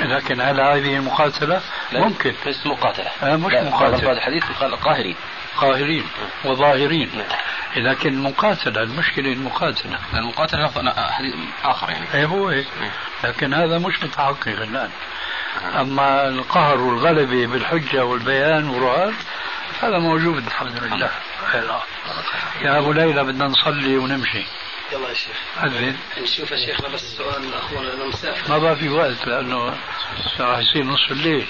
لكن 0.00 0.40
هل 0.40 0.60
هذه 0.60 0.96
المقاتلة؟ 0.96 1.60
ممكن. 1.92 2.34
ليست 2.46 2.66
مقاتلة. 2.66 3.10
آه 3.22 3.36
مش 3.36 3.52
مقاتلة. 3.52 3.98
هذا 3.98 4.12
الحديث 4.12 4.44
قال 4.60 4.76
قاهرين. 4.76 5.16
قاهرين 5.56 6.04
وظاهرين. 6.44 7.10
نعم. 7.14 7.86
لكن 7.86 8.22
مقاتلة 8.22 8.82
المشكلة 8.82 9.32
المقاتلة 9.32 9.98
المقاتلة 10.14 10.70
حديث 11.10 11.34
آخر 11.64 11.90
يعني. 11.90 12.06
أي 12.14 12.24
هو 12.24 12.48
هيك 12.48 12.66
لكن 13.24 13.54
هذا 13.54 13.78
مش 13.78 14.02
متحقق 14.02 14.48
الآن. 14.48 14.90
أما 15.80 16.28
القهر 16.28 16.80
والغلبة 16.80 17.46
بالحجة 17.46 18.04
والبيان 18.04 18.68
والرؤى 18.68 19.12
هذا 19.80 19.98
موجود 19.98 20.46
الحمد 20.46 20.82
لله. 20.84 21.10
يا 22.62 22.78
أبو 22.78 22.92
ليلى 22.92 23.24
بدنا 23.24 23.44
نصلي 23.44 23.96
ونمشي. 23.96 24.44
يلا 24.92 25.08
يا 25.08 25.14
شيخ. 25.14 25.36
أذن. 25.64 25.96
نشوف 26.22 26.50
يا 26.50 26.56
شيخنا 26.66 26.88
بس 26.88 27.00
سؤال 27.16 27.54
أخونا 27.54 27.94
أنا 27.94 28.04
مسافر 28.04 28.50
ما 28.50 28.58
بقى 28.58 28.76
في 28.76 28.88
وقت 28.88 29.26
لأنه 29.26 29.76
راح 30.40 30.58
يصير 30.58 30.84
نصف 30.84 31.12
الليل. 31.12 31.46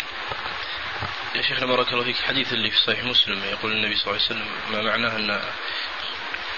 يا 1.34 1.42
شيخنا 1.42 1.66
بارك 1.66 1.92
الله 1.92 2.04
فيك. 2.04 2.16
الحديث 2.18 2.52
اللي 2.52 2.70
في 2.70 2.76
صحيح 2.76 3.04
مسلم 3.04 3.44
يقول 3.44 3.72
النبي 3.72 3.96
صلى 3.96 4.06
الله 4.10 4.22
عليه 4.22 4.24
وسلم 4.24 4.46
ما 4.72 4.82
معناه 4.82 5.16
أن 5.16 5.40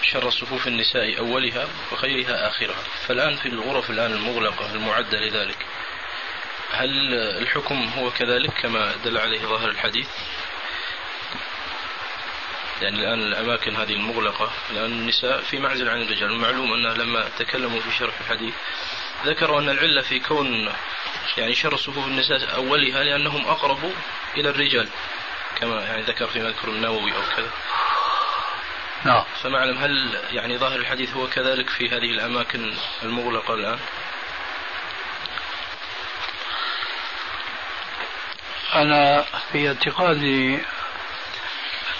شر 0.03 0.31
صفوف 0.31 0.67
النساء 0.67 1.19
أولها 1.19 1.67
وخيرها 1.93 2.49
آخرها؟ 2.49 2.83
فالآن 3.07 3.37
في 3.37 3.49
الغرف 3.49 3.91
الآن 3.91 4.13
المغلقة 4.13 4.75
المعدة 4.75 5.21
لذلك. 5.21 5.67
هل 6.75 7.15
الحكم 7.15 7.91
هو 7.99 8.11
كذلك 8.11 8.51
كما 8.51 8.95
دل 9.05 9.19
عليه 9.19 9.41
ظاهر 9.41 9.69
الحديث؟ 9.69 10.09
يعني 12.83 12.99
الآن 12.99 13.23
الأماكن 13.23 13.77
هذه 13.77 13.93
المغلقة 13.93 14.51
الآن 14.71 14.93
النساء 14.93 15.41
في 15.41 15.59
معزل 15.59 15.89
عن 15.89 16.03
الرجال 16.03 16.31
المعلوم 16.31 16.73
أنه 16.73 16.95
لما 16.95 17.29
تكلموا 17.39 17.81
في 17.81 17.91
شرح 17.99 18.21
الحديث 18.21 18.55
ذكروا 19.27 19.61
أن 19.61 19.69
العلة 19.69 20.03
في 20.03 20.21
كون 20.21 20.73
يعني 21.37 21.55
شر 21.55 21.77
صفوف 21.77 22.07
النساء 22.07 22.55
أولها 22.55 23.05
لأنهم 23.05 23.47
أقرب 23.47 23.93
إلى 24.37 24.51
الرجال 24.51 24.89
كما 25.57 25.83
يعني 25.83 26.03
ذكر 26.03 26.27
في 26.27 26.41
مذكر 26.41 26.69
النووي 26.69 27.13
أو 27.13 27.23
كذا. 27.37 27.51
نعم. 29.05 29.25
فمعلم 29.43 29.79
هل 29.79 30.19
يعني 30.31 30.59
ظاهر 30.59 30.77
الحديث 30.77 31.15
هو 31.15 31.27
كذلك 31.27 31.69
في 31.69 31.89
هذه 31.89 32.11
الأماكن 32.11 32.75
المغلقة 33.03 33.55
الآن؟ 33.55 33.79
أنا 38.75 39.25
في 39.53 39.69
اعتقادي 39.69 40.59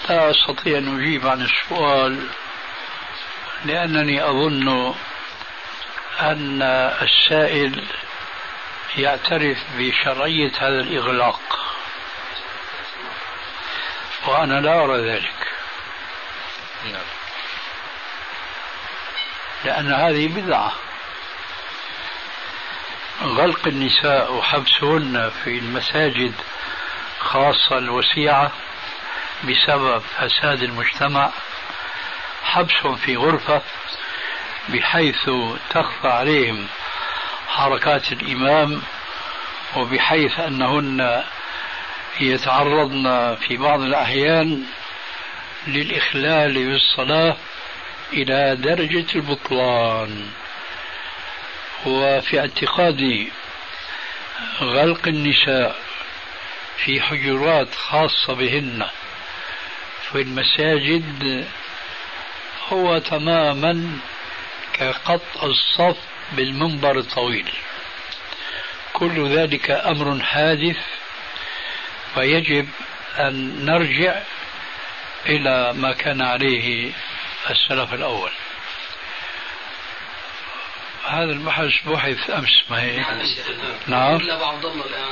لا 0.09 0.31
أستطيع 0.31 0.77
أن 0.77 0.99
أجيب 0.99 1.27
عن 1.27 1.41
السؤال 1.41 2.27
لأنني 3.65 4.23
أظن 4.23 4.95
أن 6.19 6.61
السائل 7.01 7.87
يعترف 8.97 9.57
بشرعية 9.77 10.51
هذا 10.57 10.79
الإغلاق 10.79 11.59
وأنا 14.27 14.61
لا 14.61 14.83
أرى 14.83 15.11
ذلك. 15.11 15.47
نعم. 16.91 17.05
لأن 19.65 19.93
هذه 19.93 20.27
بدعة. 20.27 20.73
غلق 23.23 23.67
النساء 23.67 24.33
وحبسهن 24.33 25.31
في 25.43 25.57
المساجد 25.57 26.33
خاصة 27.25 27.77
الوسيعة 27.77 28.51
بسبب 29.43 29.99
فساد 29.99 30.63
المجتمع 30.63 31.31
حبسهم 32.43 32.95
في 32.95 33.15
غرفة 33.17 33.61
بحيث 34.69 35.29
تخفى 35.69 36.07
عليهم 36.07 36.67
حركات 37.47 38.11
الإمام 38.11 38.81
وبحيث 39.75 40.39
أنهن 40.39 41.23
يتعرضن 42.19 43.35
في 43.35 43.57
بعض 43.57 43.81
الأحيان 43.81 44.63
للإخلال 45.67 46.53
بالصلاة 46.53 47.35
إلى 48.13 48.55
درجة 48.55 49.05
البطلان. 49.15 50.29
وفي 51.85 52.39
اعتقادي 52.39 53.31
غلق 54.61 55.07
النساء 55.07 55.84
في 56.77 57.01
حجرات 57.01 57.75
خاصة 57.75 58.33
بهن. 58.33 58.87
في 60.11 60.21
المساجد 60.21 61.47
هو 62.69 62.97
تماما 62.97 63.99
كقطع 64.73 65.43
الصف 65.43 65.97
بالمنبر 66.31 66.99
الطويل. 66.99 67.49
كل 68.93 69.37
ذلك 69.37 69.71
أمر 69.71 70.23
حادث 70.23 70.77
ويجب 72.17 72.67
أن 73.19 73.65
نرجع 73.65 74.21
إلى 75.25 75.73
ما 75.73 75.93
كان 75.93 76.21
عليه 76.21 76.91
السلف 77.49 77.93
الأول. 77.93 78.31
هذا 81.07 81.31
البحث 81.31 81.87
بحث 81.87 82.29
أمس 82.29 82.63
ما 82.69 82.81
هي 82.81 83.05
نعم. 83.87 84.19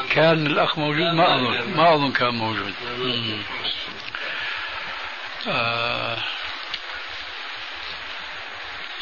كان 0.09 0.47
الأخ 0.47 0.77
موجود 0.77 1.13
ما 1.13 1.35
أظن 1.35 1.75
ما 1.75 1.93
أظن 1.93 2.11
كان 2.11 2.33
موجود. 2.33 2.73
آه 5.47 6.17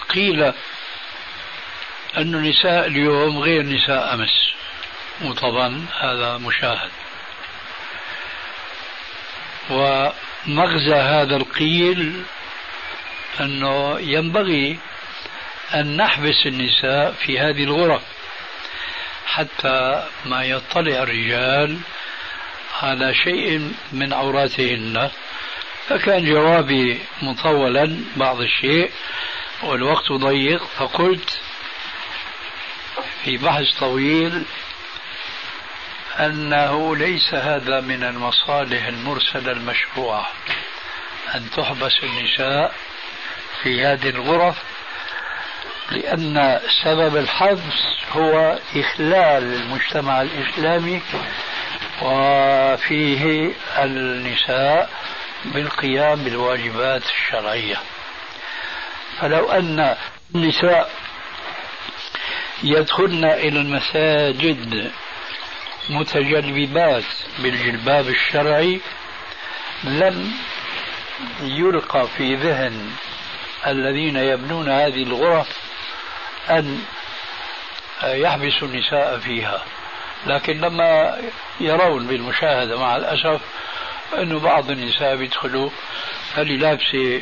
قيل 0.10 0.44
أن 2.18 2.36
النساء 2.36 2.88
اليوم 2.88 3.40
غير 3.40 3.64
نساء 3.64 4.14
أمس. 4.14 4.52
وطبعا 5.22 5.86
هذا 6.00 6.38
مشاهد. 6.38 6.92
ومغزى 9.70 10.96
هذا 10.96 11.36
القيل 11.36 12.24
أنه 13.40 14.00
ينبغي 14.00 14.80
أن 15.74 15.98
نحبس 15.98 16.46
النساء 16.46 17.12
في 17.12 17.40
هذه 17.40 17.64
الغرف 17.64 18.02
حتى 19.26 20.08
ما 20.26 20.44
يطلع 20.44 21.04
الرجال 21.04 21.80
على 22.82 23.14
شيء 23.14 23.72
من 23.92 24.14
عوراتهن. 24.14 25.10
فكان 25.88 26.26
جوابي 26.26 27.00
مطولا 27.22 27.98
بعض 28.16 28.42
الشيء 28.42 28.92
والوقت 29.64 30.12
ضيق 30.12 30.64
فقلت 30.64 31.40
في 33.24 33.38
بحث 33.38 33.80
طويل 33.80 34.44
أنه 36.20 36.96
ليس 36.96 37.34
هذا 37.34 37.82
من 37.82 38.04
المصالح 38.04 38.86
المرسلة 38.88 39.52
المشروعة 39.52 40.28
أن 41.36 41.50
تحبس 41.50 42.04
النساء 42.04 42.74
في 43.64 43.86
هذه 43.86 44.10
الغرف 44.10 44.56
لأن 45.92 46.60
سبب 46.84 47.18
الحبس 47.18 47.84
هو 48.12 48.60
إخلال 48.76 49.44
المجتمع 49.54 50.22
الإسلامي 50.22 51.02
وفيه 52.02 53.52
النساء 53.78 54.90
بالقيام 55.46 56.24
بالواجبات 56.24 57.04
الشرعية. 57.04 57.76
فلو 59.20 59.52
أن 59.52 59.96
النساء 60.36 60.90
يدخلن 62.64 63.26
إلى 63.26 63.60
المساجد 63.60 64.92
متجلبات 65.90 67.04
بالجلباب 67.40 68.08
الشرعي 68.10 68.82
لم 69.84 70.32
يلقى 71.42 72.08
في 72.18 72.36
ذهن 72.36 72.92
الذين 73.68 74.16
يبنون 74.16 74.70
هذه 74.70 75.04
الغرف 75.04 75.71
أن 76.50 76.80
يحبسوا 78.04 78.68
النساء 78.68 79.20
فيها. 79.20 79.64
لكن 80.28 80.62
لما 80.62 81.22
يرون 81.60 82.08
بالمشاهدة 82.08 82.80
مع 82.80 82.96
الأسف 82.96 83.42
أنه 84.18 84.40
بعض 84.40 84.72
النساء 84.72 85.16
بيدخلوا 85.16 85.70
هل 86.36 86.60
لابسة 86.60 87.22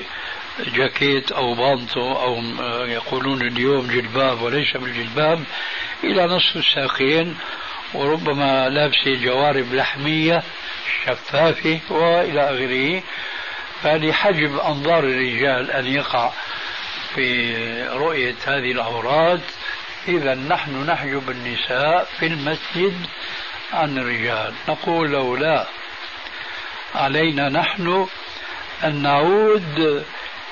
جاكيت 0.59 1.31
أو 1.31 1.53
بانتو 1.53 2.13
أو 2.13 2.41
يقولون 2.85 3.41
اليوم 3.41 3.87
جلباب 3.87 4.41
وليس 4.41 4.77
بالجلباب 4.77 5.43
إلى 6.03 6.25
نصف 6.25 6.55
الساقين 6.55 7.37
وربما 7.93 8.69
لابسة 8.69 9.13
جوارب 9.23 9.73
لحمية 9.73 10.43
شفافة 11.05 11.79
وإلى 11.89 12.41
آخره. 12.43 13.03
فلحجب 13.83 14.57
أنظار 14.57 15.03
الرجال 15.03 15.71
أن 15.71 15.85
يقع 15.87 16.31
في 17.15 17.53
رؤية 17.83 18.35
هذه 18.45 18.71
العورات 18.71 19.41
إذا 20.07 20.35
نحن 20.35 20.85
نحجب 20.85 21.29
النساء 21.29 22.07
في 22.19 22.25
المسجد 22.25 22.93
عن 23.73 23.97
الرجال. 23.97 24.53
نقول 24.69 25.09
لو 25.09 25.35
لا 25.35 25.65
علينا 26.95 27.49
نحن 27.49 28.07
أن 28.83 29.01
نعود 29.01 30.05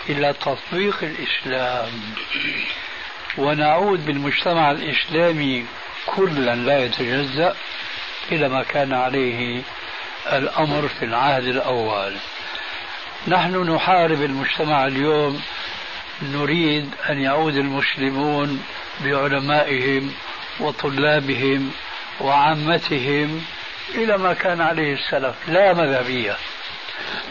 إلى 0.09 0.33
تطبيق 0.33 0.97
الإسلام. 1.03 1.91
ونعود 3.37 4.05
بالمجتمع 4.05 4.71
الإسلامي 4.71 5.65
كلا 6.05 6.55
لا 6.55 6.85
يتجزأ 6.85 7.55
إلى 8.31 8.49
ما 8.49 8.63
كان 8.63 8.93
عليه 8.93 9.61
الأمر 10.33 10.87
في 10.87 11.05
العهد 11.05 11.43
الأول. 11.43 12.15
نحن 13.27 13.73
نحارب 13.75 14.21
المجتمع 14.21 14.87
اليوم 14.87 15.41
نريد 16.21 16.89
أن 17.09 17.19
يعود 17.19 17.55
المسلمون 17.55 18.63
بعلمائهم 19.03 20.13
وطلابهم 20.59 21.71
وعامتهم 22.21 23.43
إلى 23.95 24.17
ما 24.17 24.33
كان 24.33 24.61
عليه 24.61 24.93
السلف 24.93 25.35
لا 25.47 25.73
مذهبية. 25.73 26.35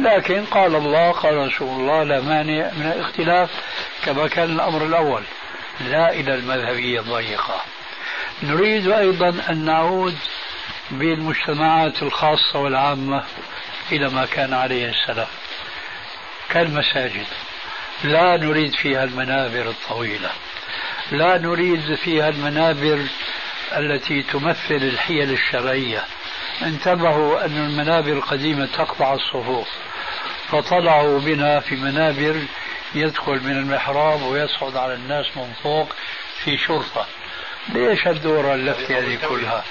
لكن 0.00 0.44
قال 0.44 0.74
الله 0.74 1.10
قال 1.10 1.36
رسول 1.36 1.80
الله 1.80 2.02
لا 2.02 2.20
مانع 2.20 2.70
من 2.76 2.92
الاختلاف 2.96 3.50
كما 4.04 4.28
كان 4.28 4.50
الأمر 4.50 4.86
الأول. 4.86 5.22
لا 5.80 6.12
إلى 6.12 6.34
المذهبية 6.34 7.00
الضيقة. 7.00 7.62
نريد 8.42 8.90
أيضا 8.90 9.42
أن 9.50 9.64
نعود 9.64 10.18
بالمجتمعات 10.90 12.02
الخاصة 12.02 12.58
والعامة 12.58 13.24
إلى 13.92 14.08
ما 14.08 14.26
كان 14.26 14.54
عليه 14.54 14.90
السلف 14.90 15.28
كالمساجد. 16.48 17.26
لا 18.04 18.36
نريد 18.36 18.74
فيها 18.74 19.04
المنابر 19.04 19.68
الطويلة. 19.68 20.30
لا 21.12 21.38
نريد 21.38 21.94
فيها 21.94 22.28
المنابر 22.28 22.98
التي 23.76 24.22
تمثل 24.22 24.74
الحيل 24.74 25.30
الشرعية. 25.30 26.04
انتبهوا 26.62 27.44
أن 27.44 27.56
المنابر 27.56 28.12
القديمة 28.12 28.66
تقطع 28.66 29.14
الصفوف 29.14 29.68
فطلعوا 30.50 31.20
بنا 31.20 31.60
في 31.60 31.76
منابر 31.76 32.42
يدخل 32.94 33.40
من 33.44 33.58
المحراب 33.58 34.22
ويصعد 34.22 34.76
على 34.76 34.94
الناس 34.94 35.26
من 35.36 35.52
فوق 35.62 35.88
في 36.44 36.56
شرطة. 36.56 37.06
ليش 37.68 38.06
الدورة 38.06 38.54
اللفتة 38.54 38.98
هذه 38.98 39.18
كلها؟ 39.28 39.64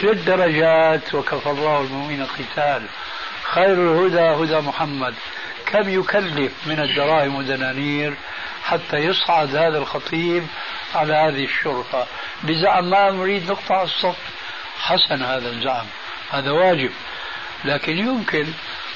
ثلاث 0.00 0.24
درجات 0.24 1.14
وكفى 1.14 1.50
الله 1.50 1.80
المؤمنين 1.80 2.20
القتال. 2.22 2.86
خير 3.42 3.72
الهدى 3.72 4.20
هدى 4.20 4.66
محمد. 4.66 5.14
كم 5.68 5.88
يكلف 5.88 6.52
من 6.66 6.80
الدراهم 6.80 7.34
والدنانير 7.34 8.14
حتى 8.62 8.96
يصعد 8.96 9.56
هذا 9.56 9.78
الخطيب 9.78 10.46
على 10.94 11.14
هذه 11.14 11.44
الشرطة؟ 11.44 12.06
بزعم 12.42 12.90
ما 12.90 13.10
نريد 13.10 13.50
نقطع 13.50 13.82
الصف. 13.82 14.16
حسن 14.78 15.22
هذا 15.22 15.48
الزعم. 15.48 15.86
هذا 16.30 16.50
واجب. 16.50 16.90
لكن 17.64 17.98
يمكن 17.98 18.46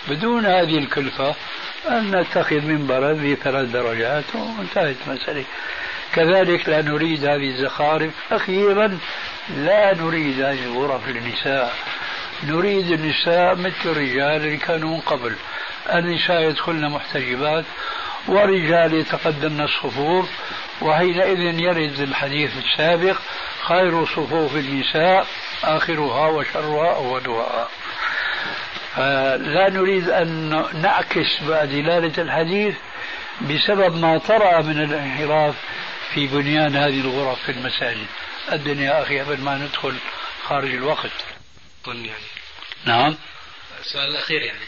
بدون 0.08 0.46
هذه 0.46 0.78
الكلفة 0.78 1.34
أن 1.88 2.16
نتخذ 2.16 2.60
منبرا 2.60 3.12
ذي 3.12 3.36
ثلاث 3.36 3.68
درجات 3.68 4.24
وانتهت 4.34 4.96
المسألة 5.06 5.44
كذلك 6.12 6.68
لا 6.68 6.82
نريد 6.82 7.24
هذه 7.24 7.50
الزخارف. 7.50 8.12
أخيرا 8.32 8.98
لا 9.56 9.94
نريد 9.94 10.40
هذه 10.40 10.64
الغرف 10.64 11.08
للنساء. 11.08 11.74
نريد 12.42 12.90
النساء 12.90 13.54
مثل 13.54 13.84
الرجال 13.84 14.36
اللي 14.36 14.56
كانوا 14.56 14.90
من 14.90 15.00
قبل. 15.00 15.36
النساء 15.92 16.42
يدخلن 16.42 16.90
محتجبات 16.90 17.64
ورجال 18.28 18.94
يتقدمن 18.94 19.60
الصفوف 19.60 20.28
وحينئذ 20.82 21.60
يرد 21.60 22.00
الحديث 22.00 22.50
السابق 22.56 23.16
خير 23.62 24.06
صفوف 24.06 24.56
النساء 24.56 25.26
آخرها 25.64 26.28
وشرها 26.28 26.94
أولها. 26.94 27.68
لا 29.36 29.70
نريد 29.70 30.08
أن 30.08 30.64
نعكس 30.82 31.42
دلالة 31.42 32.22
الحديث 32.22 32.74
بسبب 33.40 33.96
ما 33.96 34.18
طرأ 34.18 34.62
من 34.62 34.82
الانحراف 34.82 35.54
في 36.14 36.26
بنيان 36.26 36.76
هذه 36.76 37.00
الغرف 37.00 37.42
في 37.42 37.52
المساجد. 37.52 38.06
الدنيا 38.52 39.02
أخي 39.02 39.20
قبل 39.20 39.40
ما 39.40 39.54
ندخل 39.54 39.94
خارج 40.44 40.74
الوقت. 40.74 41.31
يعني. 41.86 42.24
نعم. 42.84 43.16
السؤال 43.80 44.10
الأخير 44.10 44.42
يعني. 44.42 44.64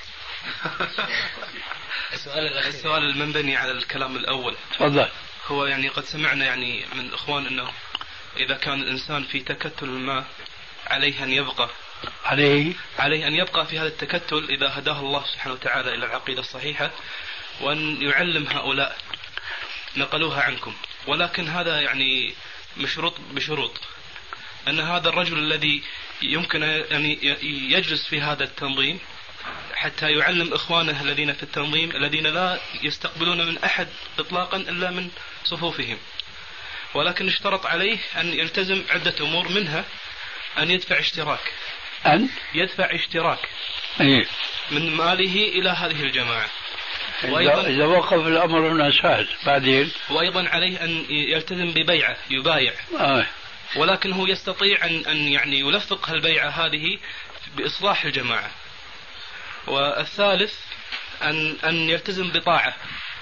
السؤال 2.12 2.47
الأخير. 2.47 2.69
السؤال 2.69 3.03
المنبني 3.03 3.57
على 3.57 3.71
الكلام 3.71 4.17
الأول. 4.17 4.57
تفضل. 4.73 5.09
هو 5.47 5.67
يعني 5.67 5.89
قد 5.89 6.05
سمعنا 6.05 6.45
يعني 6.45 6.85
من 6.95 7.01
الإخوان 7.01 7.47
أنه 7.47 7.71
إذا 8.37 8.57
كان 8.57 8.83
الإنسان 8.83 9.25
في 9.25 9.41
تكتل 9.41 9.87
ما 9.87 10.25
عليه 10.87 11.25
أن 11.25 11.33
يبقى. 11.33 11.71
عليه؟ 12.25 12.73
عليه 12.99 13.27
أن 13.27 13.35
يبقى 13.35 13.67
في 13.67 13.79
هذا 13.79 13.89
التكتل 13.89 14.47
إذا 14.51 14.79
هداه 14.79 15.01
الله 15.01 15.25
سبحانه 15.27 15.55
وتعالى 15.55 15.95
إلى 15.95 16.07
العقيدة 16.07 16.41
الصحيحة 16.41 16.91
وأن 17.61 18.03
يعلم 18.03 18.47
هؤلاء 18.47 18.99
نقلوها 19.97 20.43
عنكم. 20.43 20.75
ولكن 21.07 21.49
هذا 21.49 21.81
يعني 21.81 22.35
مشروط 22.77 23.15
بشروط. 23.31 23.81
أن 24.69 24.81
هذا 24.81 25.09
الرجل 25.09 25.39
الذي 25.39 25.83
يمكن 26.23 26.62
أن 26.62 27.05
يجلس 27.71 28.09
في 28.09 28.21
هذا 28.21 28.45
التنظيم 28.45 28.99
حتى 29.75 30.11
يعلم 30.11 30.53
إخوانه 30.53 31.03
الذين 31.03 31.33
في 31.33 31.43
التنظيم 31.43 31.91
الذين 31.91 32.27
لا 32.27 32.61
يستقبلون 32.83 33.47
من 33.47 33.59
أحد 33.59 33.89
إطلاقا 34.19 34.57
إلا 34.57 34.91
من 34.91 35.11
صفوفهم. 35.45 35.99
ولكن 36.95 37.29
اشترط 37.29 37.67
عليه 37.67 37.99
أن 38.17 38.33
يلتزم 38.35 38.83
عدة 38.91 39.15
أمور 39.21 39.49
منها 39.49 39.85
أن 40.59 40.71
يدفع 40.71 40.99
اشتراك. 40.99 41.53
أن؟ 42.07 42.29
يدفع 42.55 42.95
اشتراك 42.95 43.39
أيه؟ 44.01 44.27
من 44.71 44.91
ماله 44.91 45.49
إلى 45.49 45.71
هذه 45.71 46.03
الجماعة. 46.03 46.51
وأيضا 47.25 47.67
إذا 47.67 47.85
وقف 47.85 48.27
الأمر 48.27 48.73
هنا 48.73 48.91
سهل. 49.03 49.29
بعدين؟ 49.47 49.91
وأيضا 50.11 50.49
عليه 50.49 50.85
أن 50.85 51.05
يلتزم 51.11 51.71
ببيعة 51.71 52.17
يبايع. 52.31 52.73
آه. 52.99 53.27
ولكن 53.77 54.12
هو 54.12 54.27
يستطيع 54.27 54.85
أن 54.85 55.07
أن 55.07 55.17
يعني 55.17 55.61
يلفق 55.61 56.11
البيعة 56.11 56.49
هذه 56.49 56.99
بإصلاح 57.57 58.05
الجماعة. 58.05 58.51
والثالث 59.67 60.55
أن 61.23 61.57
أن 61.65 61.91
يلتزم 61.91 62.31
بطاعة 62.31 62.77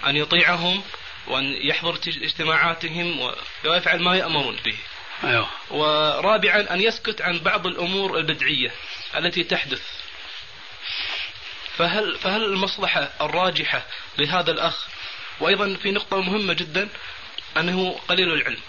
أن 0.07 0.16
يطيعهم 0.16 0.82
وأن 1.26 1.45
يحضر 1.45 1.99
اجتماعاتهم 2.07 3.32
ويفعل 3.64 4.03
ما 4.03 4.16
يأمرون 4.16 4.57
به. 4.64 4.76
أيوه. 5.24 5.49
ورابعا 5.70 6.74
أن 6.74 6.80
يسكت 6.80 7.22
عن 7.22 7.38
بعض 7.38 7.66
الأمور 7.66 8.18
البدعية 8.18 8.70
التي 9.16 9.45
تحدث. 9.45 9.82
فهل 11.76 12.18
فهل 12.18 12.45
المصلحة 12.45 13.11
الراجحة 13.20 13.86
لهذا 14.18 14.51
الأخ؟ 14.51 14.86
وأيضا 15.40 15.74
في 15.74 15.90
نقطة 15.90 16.20
مهمة 16.20 16.53
جدا 16.53 16.88
أنه 17.57 18.01
قليل 18.09 18.32
العلم. 18.32 18.61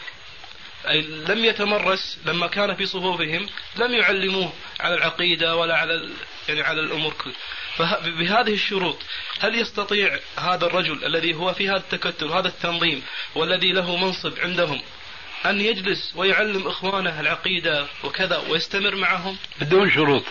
لم 1.30 1.46
يتمرس 1.46 2.20
لما 2.26 2.48
كان 2.48 2.76
في 2.76 2.86
صفوفهم 2.86 3.50
لم 3.76 3.94
يعلموه 3.94 4.54
على 4.80 4.96
العقيدة 4.96 5.56
ولا 5.56 5.78
على 5.78 6.10
يعني 6.50 6.62
على 6.62 6.82
الأمور 6.82 7.14
كلها 7.14 7.36
فبهذه 7.78 8.54
الشروط 8.54 8.98
هل 9.40 9.56
يستطيع 9.56 10.20
هذا 10.38 10.66
الرجل 10.66 11.06
الذي 11.06 11.34
هو 11.34 11.54
في 11.54 11.70
هذا 11.70 11.78
التكتل 11.78 12.28
هذا 12.28 12.48
التنظيم 12.48 13.04
والذي 13.36 13.72
له 13.72 13.98
منصب 13.98 14.40
عندهم 14.40 14.82
أن 15.46 15.62
يجلس 15.62 16.14
ويعلم 16.16 16.68
إخوانه 16.68 17.20
العقيدة 17.20 17.88
وكذا 18.04 18.38
ويستمر 18.38 18.96
معهم؟ 18.96 19.38
بدون 19.62 19.92
شروط. 19.92 20.24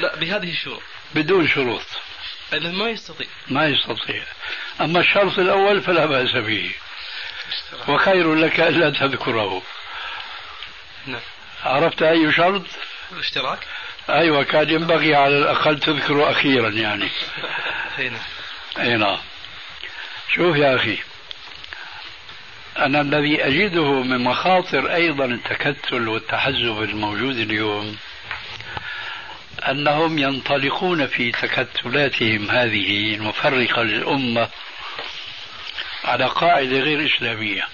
لا 0.00 0.16
بهذه 0.16 0.50
الشروط. 0.50 0.82
بدون 1.14 1.48
شروط. 1.48 1.86
إذا 2.52 2.70
ما 2.70 2.88
يستطيع. 2.88 3.26
ما 3.48 3.66
يستطيع. 3.66 4.24
أما 4.80 5.00
الشرط 5.00 5.38
الأول 5.38 5.82
فلا 5.82 6.06
بأس 6.06 6.36
به 6.36 6.70
وخير 7.88 8.34
لك 8.34 8.60
ألا 8.60 8.90
تذكره. 8.90 9.62
نعم. 11.06 11.20
عرفت 11.64 12.02
أي 12.02 12.32
شرط؟ 12.32 12.62
الاشتراك؟ 13.12 13.58
أيوة 14.10 14.42
كان 14.42 14.70
ينبغي 14.70 15.14
على 15.14 15.38
الأقل 15.38 15.80
تذكره 15.80 16.30
أخيرا 16.30 16.68
يعني. 16.68 17.08
هنا 17.98 18.18
أي 18.78 18.96
نعم. 18.96 19.18
شوف 20.34 20.56
يا 20.56 20.76
أخي 20.76 20.98
أنا 22.78 23.00
الذي 23.00 23.46
أجده 23.46 24.02
من 24.02 24.24
مخاطر 24.24 24.94
أيضا 24.94 25.24
التكتل 25.24 26.08
والتحزب 26.08 26.82
الموجود 26.82 27.36
اليوم 27.36 27.96
أنهم 29.68 30.18
ينطلقون 30.18 31.06
في 31.06 31.32
تكتلاتهم 31.32 32.50
هذه 32.50 33.14
المفرقة 33.14 33.82
للأمة 33.82 34.48
على 36.04 36.24
قاعدة 36.24 36.78
غير 36.80 37.06
إسلامية. 37.06 37.66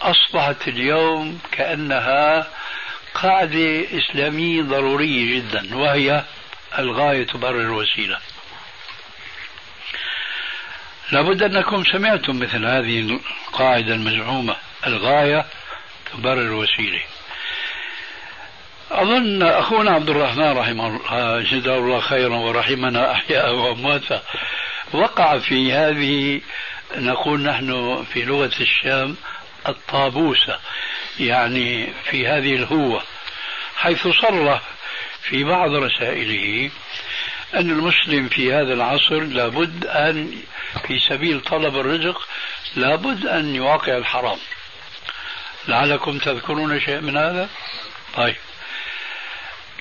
أصبحت 0.00 0.68
اليوم 0.68 1.38
كأنها 1.52 2.48
قاعدة 3.14 3.84
إسلامية 3.98 4.62
ضرورية 4.62 5.36
جدا 5.36 5.76
وهي 5.76 6.24
الغاية 6.78 7.26
تبرر 7.26 7.60
الوسيلة. 7.60 8.18
لابد 11.12 11.42
أنكم 11.42 11.84
سمعتم 11.84 12.38
مثل 12.38 12.66
هذه 12.66 13.00
القاعدة 13.00 13.94
المزعومة 13.94 14.56
الغاية 14.86 15.46
تبرر 16.12 16.40
الوسيلة. 16.40 17.00
أظن 18.90 19.42
أخونا 19.42 19.90
عبد 19.90 20.10
الرحمن 20.10 20.52
رحمه 20.52 20.86
الله 20.86 21.42
جزاه 21.42 21.78
الله 21.78 22.00
خيرا 22.00 22.36
ورحمنا 22.36 23.12
أحياء 23.12 23.54
وأمواتا 23.54 24.22
وقع 24.92 25.38
في 25.38 25.72
هذه 25.72 26.40
نقول 26.96 27.42
نحن 27.42 28.04
في 28.12 28.22
لغة 28.24 28.52
الشام 28.60 29.16
الطابوسة 29.68 30.58
يعني 31.20 31.92
في 32.10 32.26
هذه 32.26 32.54
الهوة 32.54 33.02
حيث 33.76 34.08
صرح 34.08 34.60
في 35.22 35.44
بعض 35.44 35.74
رسائله 35.74 36.70
أن 37.54 37.70
المسلم 37.70 38.28
في 38.28 38.52
هذا 38.52 38.74
العصر 38.74 39.20
لابد 39.20 39.86
أن 39.86 40.42
في 40.86 40.98
سبيل 40.98 41.40
طلب 41.40 41.76
الرزق 41.76 42.28
لابد 42.76 43.26
أن 43.26 43.54
يواقع 43.54 43.96
الحرام. 43.96 44.38
لعلكم 45.68 46.18
تذكرون 46.18 46.80
شيء 46.80 47.00
من 47.00 47.16
هذا؟ 47.16 47.48
طيب. 48.16 48.36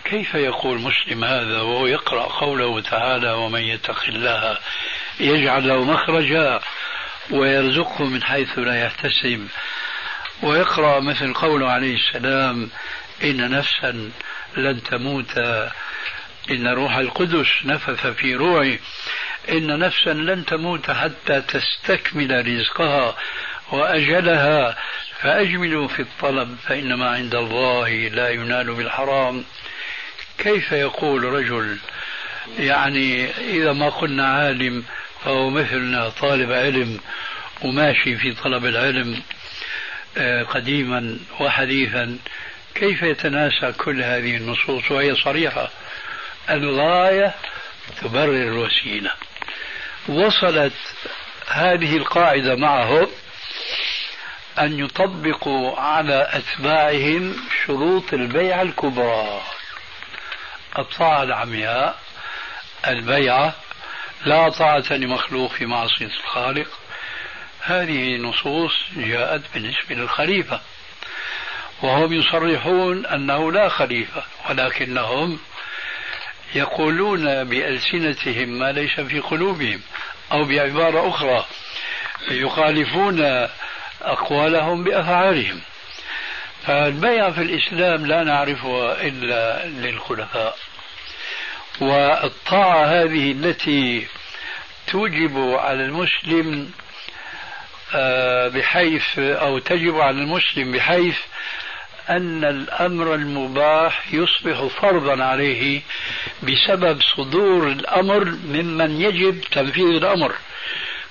كيف 0.03 0.35
يقول 0.35 0.79
مسلم 0.81 1.23
هذا 1.23 1.61
وهو 1.61 1.87
يقرأ 1.87 2.23
قوله 2.23 2.81
تعالى 2.81 3.31
ومن 3.31 3.61
يتق 3.61 4.03
الله 4.07 4.57
يجعل 5.19 5.67
له 5.67 5.83
مخرجا 5.83 6.59
ويرزقه 7.29 8.05
من 8.05 8.23
حيث 8.23 8.59
لا 8.59 8.85
يحتسب. 8.85 9.47
ويقرأ 10.43 10.99
مثل 10.99 11.33
قوله 11.33 11.71
عليه 11.71 11.95
السلام 11.95 12.69
إن 13.23 13.51
نفسا 13.51 14.11
لن 14.57 14.83
تموت. 14.83 15.37
إن 16.51 16.67
روح 16.67 16.95
القدس 16.95 17.47
نفث 17.65 18.07
في 18.07 18.35
روعي. 18.35 18.79
إن 19.49 19.79
نفسا 19.79 20.13
لن 20.13 20.45
تموت 20.45 20.91
حتى 20.91 21.41
تستكمل 21.41 22.47
رزقها 22.47 23.17
وأجلها. 23.71 24.77
فأجملوا 25.21 25.87
في 25.87 26.01
الطلب 26.01 26.57
فإنما 26.67 27.09
عند 27.09 27.35
الله 27.35 27.89
لا 27.89 28.29
ينال 28.29 28.73
بالحرام. 28.73 29.43
كيف 30.37 30.71
يقول 30.71 31.23
رجل 31.23 31.77
يعني 32.59 33.29
إذا 33.29 33.73
ما 33.73 33.89
قلنا 33.89 34.27
عالم 34.27 34.83
فهو 35.25 35.49
مثلنا 35.49 36.09
طالب 36.09 36.51
علم 36.51 36.99
وماشي 37.61 38.15
في 38.15 38.33
طلب 38.33 38.65
العلم 38.65 39.21
آه، 40.17 40.43
قديما 40.43 41.17
وحديثا 41.39 42.17
كيف 42.75 43.01
يتناسى 43.01 43.71
كل 43.71 44.03
هذه 44.03 44.37
النصوص؟ 44.37 44.91
وهي 44.91 45.15
صريحة. 45.15 45.69
الغاية 46.49 47.33
تبرر 48.01 48.43
الوسيلة. 48.43 49.11
وصلت 50.07 50.73
هذه 51.47 51.97
القاعدة 51.97 52.55
معهم 52.55 53.07
أن 54.59 54.79
يطبقوا 54.79 55.79
على 55.79 56.29
أتباعهم 56.31 57.35
شروط 57.65 58.13
البيعة 58.13 58.61
الكبرى. 58.61 59.41
الطاعة 60.79 61.23
العمياء 61.23 61.99
البيعة 62.87 63.55
لا 64.25 64.49
طاعة 64.49 64.93
لمخلوق 64.93 65.51
في 65.51 65.65
معصية 65.65 66.05
الخالق. 66.05 66.67
هذه 67.61 68.17
نصوص 68.17 68.71
جاءت 68.95 69.41
بالنسبة 69.53 69.95
للخليفة 69.95 70.61
وهم 71.81 72.13
يصرحون 72.13 73.05
أنه 73.05 73.51
لا 73.51 73.69
خليفة 73.69 74.23
ولكنهم 74.49 75.39
يقولون 76.55 77.43
بألسنتهم 77.43 78.49
ما 78.49 78.71
ليس 78.71 78.99
في 78.99 79.19
قلوبهم 79.19 79.81
أو 80.31 80.43
بعبارة 80.43 81.09
أخرى 81.09 81.45
يخالفون 82.31 83.47
أقوالهم 84.01 84.83
بأفعالهم. 84.83 85.61
فالبيع 86.67 87.31
في 87.31 87.41
الإسلام 87.41 88.05
لا 88.05 88.23
نعرفها 88.23 89.01
إلا 89.01 89.65
للخلفاء. 89.65 90.57
والطاعة 91.79 92.85
هذه 92.85 93.31
التي 93.31 94.07
توجب 94.87 95.37
على 95.37 95.85
المسلم 95.85 96.71
آه، 97.95 98.47
بحيث 98.47 99.19
أو 99.19 99.59
تجب 99.59 99.99
على 99.99 100.17
المسلم 100.17 100.71
بحيث 100.71 101.17
أن 102.09 102.43
الأمر 102.43 103.15
المباح 103.15 104.13
يصبح 104.13 104.63
فرضا 104.81 105.23
عليه 105.23 105.81
بسبب 106.43 107.01
صدور 107.01 107.67
الأمر 107.67 108.25
ممن 108.25 109.01
يجب 109.01 109.41
تنفيذ 109.41 109.85
الأمر. 109.87 110.35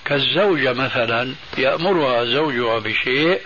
كالزوجة 0.04 0.72
مثلا 0.72 1.34
يأمرها 1.58 2.24
زوجها 2.24 2.78
بشيء 2.78 3.40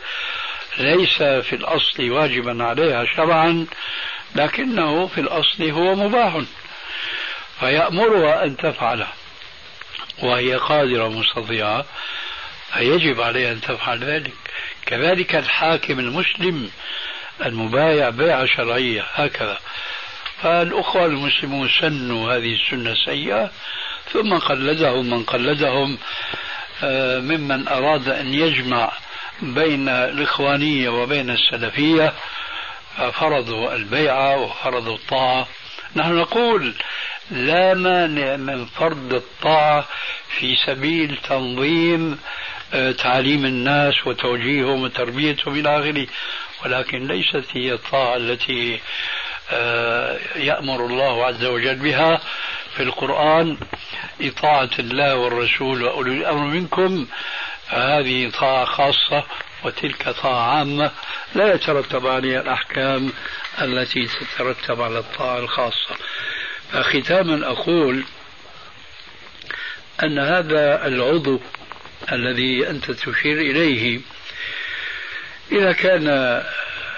ليس 0.79 1.23
في 1.23 1.53
الأصل 1.53 2.11
واجبا 2.11 2.65
عليها 2.65 3.05
شرعا 3.17 3.67
لكنه 4.35 5.07
في 5.07 5.21
الأصل 5.21 5.71
هو 5.71 5.95
مباح. 5.95 6.41
فيأمرها 7.61 8.45
أن 8.45 8.57
تفعله. 8.57 9.09
وهي 10.23 10.55
قادرة 10.55 11.09
مستطيعة 11.09 11.85
فيجب 12.73 13.21
عليها 13.21 13.53
أن 13.53 13.61
تفعل 13.61 14.05
ذلك. 14.05 14.35
كذلك 14.87 15.35
الحاكم 15.35 15.99
المسلم 15.99 16.71
المبايع 17.45 18.11
بيعة 18.11 18.47
شرعية 18.47 19.05
هكذا. 19.15 19.59
فالأخوة 20.43 21.07
المسلمون 21.07 21.69
سنوا 21.81 22.33
هذه 22.33 22.55
السنة 22.55 22.91
السيئة 22.91 23.51
ثم 24.13 24.39
قلدهم 24.39 25.11
من 25.11 25.23
قلدهم 25.23 25.99
آه، 26.83 27.19
ممن 27.19 27.69
أراد 27.69 28.09
أن 28.09 28.35
يجمع 28.35 28.93
بين 29.43 29.89
الإخوانية 29.89 30.89
وبين 30.89 31.31
السلفية 31.31 32.13
فرضوا 33.13 33.75
البيعة 33.75 34.37
وفرضوا 34.37 34.95
الطاعة. 34.95 35.47
نحن 35.97 36.13
نقول 36.13 36.75
لا 37.31 37.75
مانع 37.75 38.37
من 38.37 38.67
فرض 38.67 39.15
الطاعة 39.15 39.89
في 40.39 40.57
سبيل 40.67 41.19
تنظيم 41.29 42.19
آه، 42.75 42.93
تعليم 42.93 43.45
الناس 43.45 44.07
وتوجيههم 44.07 44.83
وتربيتهم 44.83 45.59
إلى 45.59 45.79
آخره. 45.79 46.07
ولكن 46.65 47.07
ليست 47.07 47.45
هي 47.53 47.73
الطاعة 47.73 48.17
التي 48.17 48.81
آه، 49.51 50.19
يأمر 50.37 50.87
الله 50.87 51.27
عز 51.27 51.45
وجل 51.45 51.77
بها. 51.77 52.21
في 52.77 52.83
القرآن 52.83 53.57
إطاعة 54.21 54.71
الله 54.79 55.17
والرسول 55.17 55.83
وأولي 55.83 56.11
الأمر 56.11 56.45
منكم. 56.45 57.07
هذه 57.69 58.31
طاعة 58.31 58.65
خاصة 58.65 59.25
وتلك 59.65 60.09
طاعة 60.09 60.59
عامة. 60.59 60.91
لا 61.35 61.55
يترتب 61.55 62.07
عليها 62.07 62.41
الأحكام 62.41 63.13
التي 63.63 64.07
تترتب 64.07 64.83
على 64.83 64.99
الطاعة 64.99 65.39
الخاصة. 65.39 65.97
فختاما 66.73 67.47
أقول 67.47 68.05
أن 70.03 70.19
هذا 70.19 70.87
العضو 70.87 71.41
الذي 72.13 72.71
أنت 72.71 72.91
تشير 72.91 73.41
إليه 73.41 74.01
إذا 75.53 75.73
كان 75.73 76.09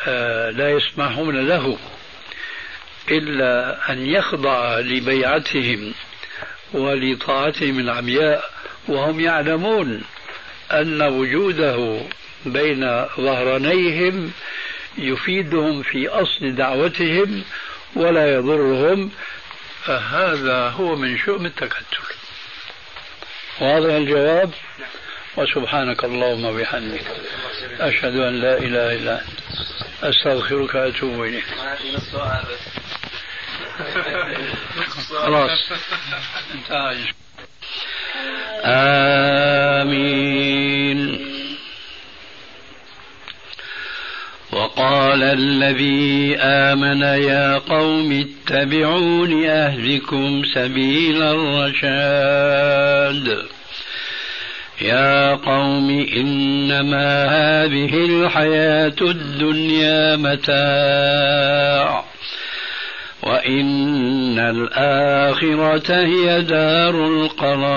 آه، 0.09 0.51
لا 0.51 0.71
يسمحون 0.71 1.47
له 1.47 1.79
إلا 3.11 3.79
أن 3.93 4.07
يخضع 4.07 4.79
لبيعتهم 4.79 5.95
ولطاعتهم 6.73 7.79
العمياء 7.79 8.51
وهم 8.89 9.21
يعلمون 9.21 10.03
أن 10.73 11.03
وجوده 11.03 12.01
بين 12.47 13.05
ظهرانيهم 13.17 14.33
يفيدهم 14.99 15.83
في 15.83 16.09
أصل 16.09 16.55
دعوتهم 16.55 17.43
ولا 17.97 18.35
يضرهم 18.35 19.11
فهذا 19.87 20.69
هو 20.69 20.97
من 20.97 21.19
شؤم 21.19 21.47
التكتل. 21.47 22.03
واضح 23.61 23.93
الجواب؟ 23.95 24.51
وسبحانك 25.37 26.05
اللهم 26.05 26.45
وبحمدك. 26.45 27.05
أشهد 27.81 28.17
أن 28.17 28.41
لا 28.41 28.59
إله 28.59 28.95
إلا 28.95 29.21
أنت. 29.21 29.41
أستغفرك 30.05 30.75
وأتوب 30.75 31.23
إليك. 31.23 31.45
خلاص. 35.09 35.51
انتهى. 36.55 37.05
آمين. 39.83 40.76
وقال 44.67 45.23
الذي 45.23 46.37
آمن 46.41 47.03
يا 47.03 47.59
قوم 47.59 48.27
اتبعون 48.27 49.45
أهلكم 49.47 50.43
سبيل 50.55 51.23
الرشاد. 51.23 52.67
يا 54.83 55.35
قوم 55.35 56.07
إنما 56.17 57.25
هذه 57.25 58.05
الحياة 58.05 58.97
الدنيا 59.01 60.17
متاع 60.17 62.05
وإن 63.23 64.39
الآخرة 64.39 65.95
هي 65.95 66.43
دار 66.43 67.07
القرار. 67.07 67.77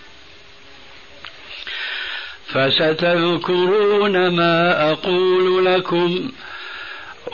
فستذكرون 2.53 4.27
ما 4.27 4.91
أقول 4.91 5.65
لكم 5.65 6.29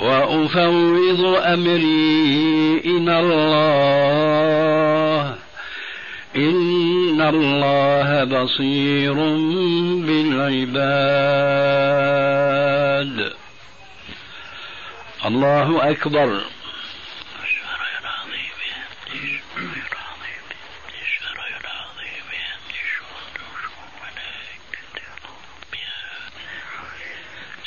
وأفوض 0.02 1.22
أمري 1.46 2.82
إلى 2.86 3.20
الله. 3.20 4.68
إن 6.36 7.22
الله 7.22 8.24
بصير 8.24 9.14
بالعباد. 10.06 10.98
الله 15.26 15.92
أكبر. 15.92 16.42